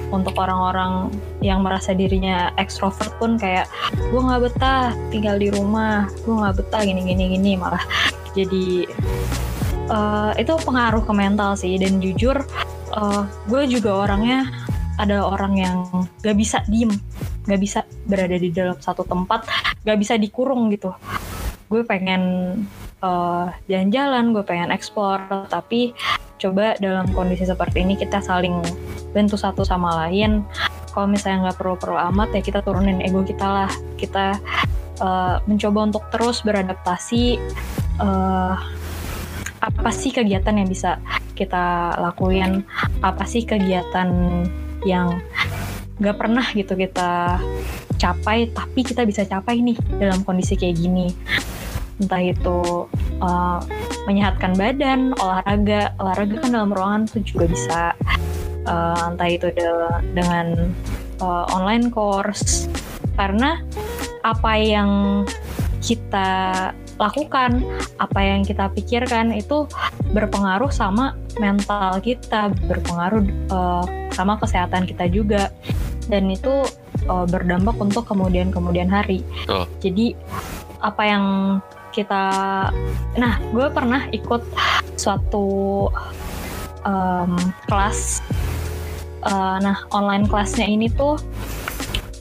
untuk 0.10 0.34
orang-orang 0.41 1.14
yang 1.39 1.62
merasa 1.62 1.93
dirinya 1.93 2.49
ekstrovert 2.57 3.14
pun 3.22 3.38
kayak 3.38 3.70
gue 4.10 4.22
nggak 4.22 4.41
betah 4.49 4.93
tinggal 5.14 5.38
di 5.38 5.53
rumah, 5.53 6.10
gue 6.26 6.34
nggak 6.34 6.55
betah 6.62 6.82
gini 6.82 7.01
gini 7.05 7.38
gini 7.38 7.51
malah. 7.57 7.82
Jadi 8.34 8.89
eh, 9.89 10.32
itu 10.38 10.53
pengaruh 10.66 11.03
ke 11.05 11.14
mental 11.14 11.53
sih. 11.57 11.78
Dan 11.78 12.01
jujur 12.01 12.41
eh, 12.93 13.24
gue 13.49 13.62
juga 13.70 14.05
orangnya 14.10 14.49
ada 14.99 15.24
orang 15.24 15.53
yang 15.55 15.78
gak 16.20 16.36
bisa 16.36 16.60
diem 16.68 16.91
gak 17.47 17.55
bisa 17.64 17.88
berada 18.03 18.36
di 18.36 18.51
dalam 18.51 18.76
satu 18.76 19.07
tempat 19.07 19.47
gak 19.88 19.97
bisa 19.97 20.20
dikurung 20.20 20.68
gitu. 20.74 20.91
Gue 21.72 21.86
pengen 21.88 22.22
eh, 22.99 23.47
jalan-jalan 23.70 24.36
gue 24.36 24.43
pengen 24.43 24.70
explore 24.76 25.47
tapi 25.47 25.95
coba 26.39 26.80
dalam 26.80 27.12
kondisi 27.12 27.43
seperti 27.43 27.84
ini 27.84 27.99
kita 27.99 28.24
saling 28.24 28.64
bantu 29.12 29.36
satu 29.38 29.62
sama 29.66 30.05
lain. 30.05 30.45
Kalau 30.89 31.05
misalnya 31.05 31.49
nggak 31.49 31.57
perlu-perlu 31.62 31.97
amat 32.14 32.30
ya 32.34 32.41
kita 32.41 32.60
turunin 32.66 33.01
ego 33.01 33.22
kita 33.22 33.45
lah. 33.45 33.72
Kita 33.95 34.38
eh, 34.99 35.36
mencoba 35.45 35.80
untuk 35.89 36.03
terus 36.10 36.41
beradaptasi 36.41 37.24
eh, 38.01 38.55
apa 39.60 39.91
sih 39.91 40.12
kegiatan 40.16 40.55
yang 40.55 40.68
bisa 40.68 40.99
kita 41.36 41.95
lakuin? 41.99 42.64
Apa 43.03 43.28
sih 43.28 43.43
kegiatan 43.43 44.10
yang 44.88 45.20
nggak 45.99 46.16
pernah 46.16 46.47
gitu 46.55 46.80
kita 46.80 47.43
capai 47.99 48.47
tapi 48.55 48.80
kita 48.88 49.03
bisa 49.03 49.28
capai 49.28 49.60
nih 49.60 49.76
dalam 49.99 50.24
kondisi 50.24 50.55
kayak 50.55 50.80
gini? 50.80 51.12
Entah 51.99 52.24
itu 52.24 52.88
uh, 53.20 53.60
menyehatkan 54.07 54.55
badan 54.55 55.12
olahraga. 55.20 55.91
Olahraga 55.99 56.36
kan 56.39 56.51
dalam 56.55 56.72
ruangan 56.72 57.12
tuh 57.12 57.22
juga 57.28 57.45
bisa 57.51 57.80
uh, 58.66 59.14
entah 59.14 59.30
itu 59.30 59.47
de- 59.53 60.01
dengan 60.16 60.74
uh, 61.22 61.45
online 61.53 61.93
course. 61.93 62.68
Karena 63.16 63.60
apa 64.24 64.51
yang 64.60 65.24
kita 65.80 66.30
lakukan 66.99 67.64
apa 67.95 68.20
yang 68.20 68.43
kita 68.43 68.68
pikirkan 68.76 69.32
itu 69.32 69.64
berpengaruh 70.12 70.68
sama 70.68 71.16
mental 71.39 72.03
kita 72.03 72.51
berpengaruh 72.68 73.24
uh, 73.51 73.86
sama 74.12 74.36
kesehatan 74.39 74.84
kita 74.84 75.07
juga. 75.07 75.51
Dan 76.10 76.28
itu 76.28 76.66
uh, 77.07 77.26
berdampak 77.30 77.78
untuk 77.80 78.03
kemudian 78.10 78.51
kemudian 78.51 78.89
hari. 78.91 79.24
Betul. 79.45 79.64
jadi 79.80 80.05
apa 80.80 81.03
yang 81.03 81.26
kita 81.91 82.24
nah 83.18 83.34
gue 83.51 83.68
pernah 83.74 84.07
ikut 84.14 84.43
suatu 84.95 85.47
um, 86.86 87.34
kelas 87.68 88.24
Uh, 89.20 89.59
nah 89.59 89.84
online 89.91 90.24
kelasnya 90.28 90.63
ini 90.63 90.88
tuh 90.88 91.20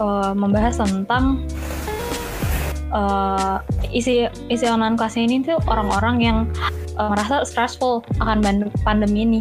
uh, 0.03 0.35
membahas 0.35 0.83
tentang 0.83 1.47
uh, 2.91 3.63
isi 3.95 4.27
isi 4.51 4.67
online 4.67 4.99
kelasnya 4.99 5.25
ini 5.29 5.37
tuh 5.47 5.59
orang-orang 5.71 6.17
yang 6.19 6.39
uh, 6.99 7.09
merasa 7.13 7.47
stressful 7.47 8.03
akan 8.21 8.43
pandemi 8.83 9.25
ini. 9.25 9.41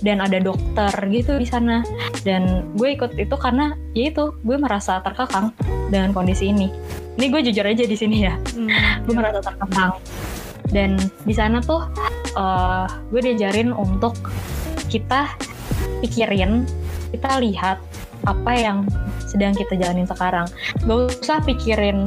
Dan 0.00 0.16
ada 0.24 0.40
dokter 0.40 0.88
gitu 1.12 1.36
di 1.36 1.44
sana. 1.44 1.84
Dan 2.24 2.72
gue 2.80 2.96
ikut 2.96 3.20
itu 3.20 3.36
karena 3.36 3.76
ya 3.92 4.08
itu 4.08 4.32
gue 4.48 4.56
merasa 4.56 5.04
terkekang 5.04 5.52
dengan 5.92 6.16
kondisi 6.16 6.48
ini. 6.48 6.72
Ini 7.20 7.26
gue 7.28 7.40
jujur 7.44 7.68
aja 7.68 7.84
di 7.84 7.96
sini 7.96 8.24
ya. 8.24 8.32
Hmm, 8.56 8.72
gue 9.04 9.12
merasa 9.12 9.44
terkekang. 9.44 10.00
Dan 10.72 10.96
di 11.28 11.34
sana 11.36 11.60
tuh 11.60 11.84
uh, 12.32 12.88
gue 13.12 13.20
diajarin 13.20 13.76
untuk 13.76 14.16
kita 14.88 15.28
pikirin 16.00 16.64
kita 17.12 17.42
lihat 17.42 17.78
apa 18.28 18.52
yang 18.52 18.84
sedang 19.24 19.54
kita 19.56 19.78
jalanin 19.78 20.08
sekarang. 20.08 20.46
Gak 20.84 20.98
usah 21.22 21.38
pikirin 21.44 22.04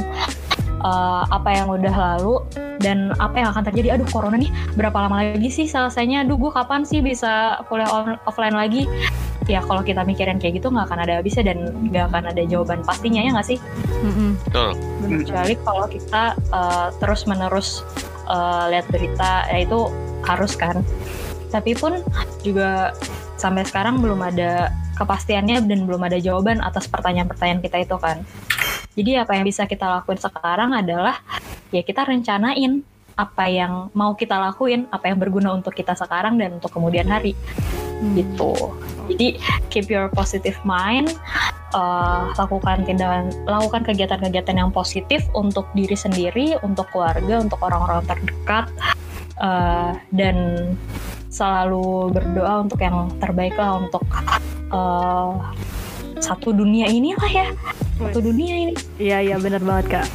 uh, 0.84 1.24
apa 1.32 1.50
yang 1.56 1.68
udah 1.72 1.94
lalu 1.94 2.44
dan 2.84 3.16
apa 3.18 3.40
yang 3.40 3.50
akan 3.56 3.64
terjadi. 3.72 3.96
Aduh 3.96 4.08
corona 4.12 4.36
nih 4.36 4.52
berapa 4.76 4.96
lama 5.08 5.24
lagi 5.24 5.50
sih 5.50 5.66
selesainya? 5.66 6.28
Aduh 6.28 6.36
gue 6.38 6.52
kapan 6.52 6.84
sih 6.84 7.00
bisa 7.00 7.64
kuliah 7.72 7.90
on- 7.90 8.20
offline 8.28 8.54
lagi? 8.54 8.86
Ya 9.52 9.60
kalau 9.60 9.84
kita 9.84 10.08
mikirin 10.08 10.40
kayak 10.40 10.64
gitu 10.64 10.72
nggak 10.72 10.88
akan 10.88 11.04
ada 11.04 11.20
habisnya 11.20 11.52
dan 11.52 11.76
nggak 11.92 12.08
akan 12.12 12.32
ada 12.32 12.42
jawaban 12.48 12.80
pastinya 12.84 13.20
ya 13.20 13.36
nggak 13.36 13.48
sih? 13.48 13.60
Betul. 14.48 14.80
Kecuali 15.04 15.54
kalau 15.68 15.86
kita 15.92 16.24
uh, 16.56 16.88
terus 17.04 17.28
menerus 17.28 17.84
uh, 18.32 18.72
lihat 18.72 18.88
berita 18.88 19.48
ya 19.52 19.68
itu 19.68 19.92
harus 20.24 20.56
kan. 20.56 20.80
Tapi 21.52 21.76
pun 21.76 22.00
juga 22.40 22.96
sampai 23.36 23.68
sekarang 23.68 24.00
belum 24.00 24.24
ada 24.24 24.72
kepastiannya 24.94 25.66
dan 25.66 25.80
belum 25.86 26.02
ada 26.06 26.18
jawaban 26.22 26.62
atas 26.62 26.86
pertanyaan-pertanyaan 26.90 27.62
kita 27.62 27.78
itu 27.84 27.98
kan. 27.98 28.22
Jadi 28.94 29.18
apa 29.18 29.34
yang 29.34 29.46
bisa 29.46 29.66
kita 29.66 29.90
lakuin 29.90 30.22
sekarang 30.22 30.72
adalah 30.78 31.18
ya 31.74 31.82
kita 31.82 32.06
rencanain 32.06 32.86
apa 33.14 33.46
yang 33.46 33.94
mau 33.94 34.18
kita 34.18 34.38
lakuin, 34.38 34.90
apa 34.90 35.10
yang 35.10 35.18
berguna 35.22 35.54
untuk 35.54 35.74
kita 35.74 35.94
sekarang 35.94 36.38
dan 36.38 36.58
untuk 36.58 36.74
kemudian 36.74 37.06
hari. 37.10 37.38
Gitu. 38.18 38.54
Jadi 39.10 39.38
keep 39.70 39.88
your 39.90 40.10
positive 40.12 40.58
mind, 40.66 41.14
uh, 41.78 42.34
lakukan 42.36 42.84
tindakan, 42.84 43.34
lakukan 43.46 43.86
kegiatan-kegiatan 43.86 44.56
yang 44.58 44.72
positif 44.74 45.24
untuk 45.38 45.70
diri 45.78 45.96
sendiri, 45.96 46.48
untuk 46.66 46.90
keluarga, 46.90 47.42
untuk 47.42 47.60
orang-orang 47.62 48.02
terdekat, 48.06 48.68
uh, 49.40 49.94
dan 50.14 50.70
selalu 51.34 52.14
berdoa 52.14 52.62
untuk 52.62 52.80
yang 52.82 53.10
terbaik 53.18 53.58
lah 53.58 53.82
untuk 53.82 54.06
uh, 54.74 55.38
satu 56.18 56.52
dunia 56.52 56.90
ini 56.90 57.14
lah 57.14 57.32
ya. 57.32 57.48
Satu 58.02 58.20
dunia 58.20 58.54
ini. 58.68 58.74
Iya 58.98 59.18
iya 59.22 59.36
benar 59.38 59.62
banget 59.64 60.02
kak. 60.02 60.08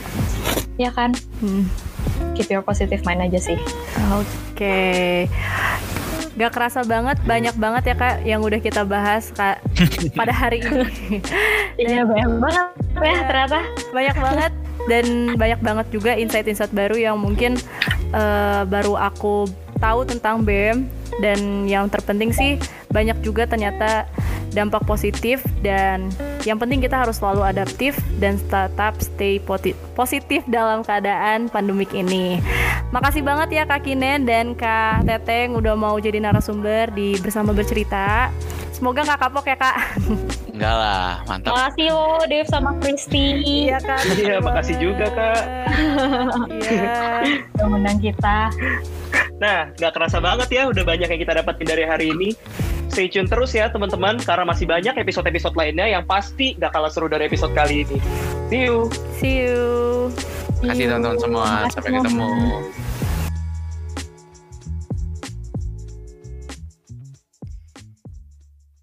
ya 0.78 0.94
kan? 0.94 1.10
Hmm. 1.42 1.66
keep 2.38 2.50
your 2.54 2.62
positive 2.62 3.02
mind 3.02 3.18
aja 3.18 3.38
sih. 3.38 3.58
Oke. 4.14 5.26
Gak 6.38 6.54
kerasa 6.54 6.86
banget, 6.86 7.18
banyak 7.26 7.54
banget 7.58 7.82
ya 7.90 7.94
kak 7.98 8.14
yang 8.22 8.46
udah 8.46 8.62
kita 8.62 8.86
bahas 8.86 9.34
kak 9.34 9.58
pada 10.18 10.30
hari 10.30 10.62
ini. 10.62 11.18
iya 11.82 12.06
banyak 12.06 12.30
banget 12.38 12.66
ya 13.02 13.18
ternyata. 13.26 13.58
Banyak 13.90 14.16
banget. 14.18 14.52
Dan 14.86 15.34
banyak 15.34 15.60
banget 15.60 15.86
juga 15.90 16.14
insight-insight 16.14 16.70
baru 16.70 16.94
yang 16.94 17.18
mungkin 17.18 17.58
eh, 18.14 18.62
baru 18.70 18.94
aku 18.94 19.50
tahu 19.82 20.06
tentang 20.06 20.46
BEM 20.46 20.86
dan 21.18 21.66
yang 21.66 21.90
terpenting 21.90 22.30
sih 22.30 22.54
banyak 22.94 23.18
juga 23.26 23.46
ternyata 23.50 24.06
dampak 24.52 24.84
positif 24.88 25.44
dan 25.60 26.08
yang 26.46 26.56
penting 26.56 26.80
kita 26.80 26.96
harus 26.96 27.20
selalu 27.20 27.44
adaptif 27.44 27.98
dan 28.22 28.40
tetap 28.48 28.96
stay 29.02 29.36
positif 29.94 30.42
dalam 30.48 30.80
keadaan 30.86 31.50
pandemik 31.50 31.92
ini. 31.92 32.40
Makasih 32.88 33.20
banget 33.20 33.48
ya 33.52 33.62
Kak 33.68 33.84
Kinen 33.84 34.24
dan 34.24 34.56
Kak 34.56 35.04
Teteng 35.04 35.58
udah 35.58 35.76
mau 35.76 36.00
jadi 36.00 36.22
narasumber 36.22 36.88
di 36.94 37.20
bersama 37.20 37.52
bercerita. 37.52 38.32
Semoga 38.72 39.02
nggak 39.02 39.20
kapok 39.20 39.44
ya 39.50 39.56
Kak. 39.58 39.76
Enggak 40.54 40.74
lah, 40.74 41.22
mantap. 41.26 41.54
makasih 41.54 41.94
lo 41.94 42.18
Dev 42.26 42.46
sama 42.50 42.74
Kristi 42.82 43.42
Iya 43.42 43.78
Kak. 43.78 44.02
Iya, 44.18 44.36
makasih 44.42 44.76
juga, 44.78 45.06
Kak. 45.10 45.42
Iya. 46.50 46.98
undang 47.62 47.98
kita 48.00 48.50
Nah, 49.38 49.70
nggak 49.78 49.92
kerasa 49.94 50.18
banget 50.18 50.48
ya, 50.50 50.62
udah 50.66 50.82
banyak 50.82 51.08
yang 51.10 51.20
kita 51.22 51.32
dapetin 51.38 51.66
dari 51.66 51.84
hari 51.86 52.10
ini. 52.10 52.34
Stay 52.90 53.06
tune 53.06 53.30
terus 53.30 53.54
ya 53.54 53.70
teman-teman, 53.70 54.18
karena 54.18 54.42
masih 54.42 54.66
banyak 54.66 54.94
episode-episode 54.98 55.54
lainnya 55.54 55.86
yang 55.86 56.02
pasti 56.02 56.58
nggak 56.58 56.74
kalah 56.74 56.90
seru 56.90 57.06
dari 57.06 57.30
episode 57.30 57.54
kali 57.54 57.86
ini. 57.86 57.98
See 58.50 58.66
you! 58.66 58.90
See 59.22 59.34
you. 59.46 59.62
Kasih 60.58 60.90
teman-teman 60.90 61.18
semua. 61.22 61.48
Sampai 61.70 61.90
semua. 61.94 62.02
ketemu. 62.02 62.87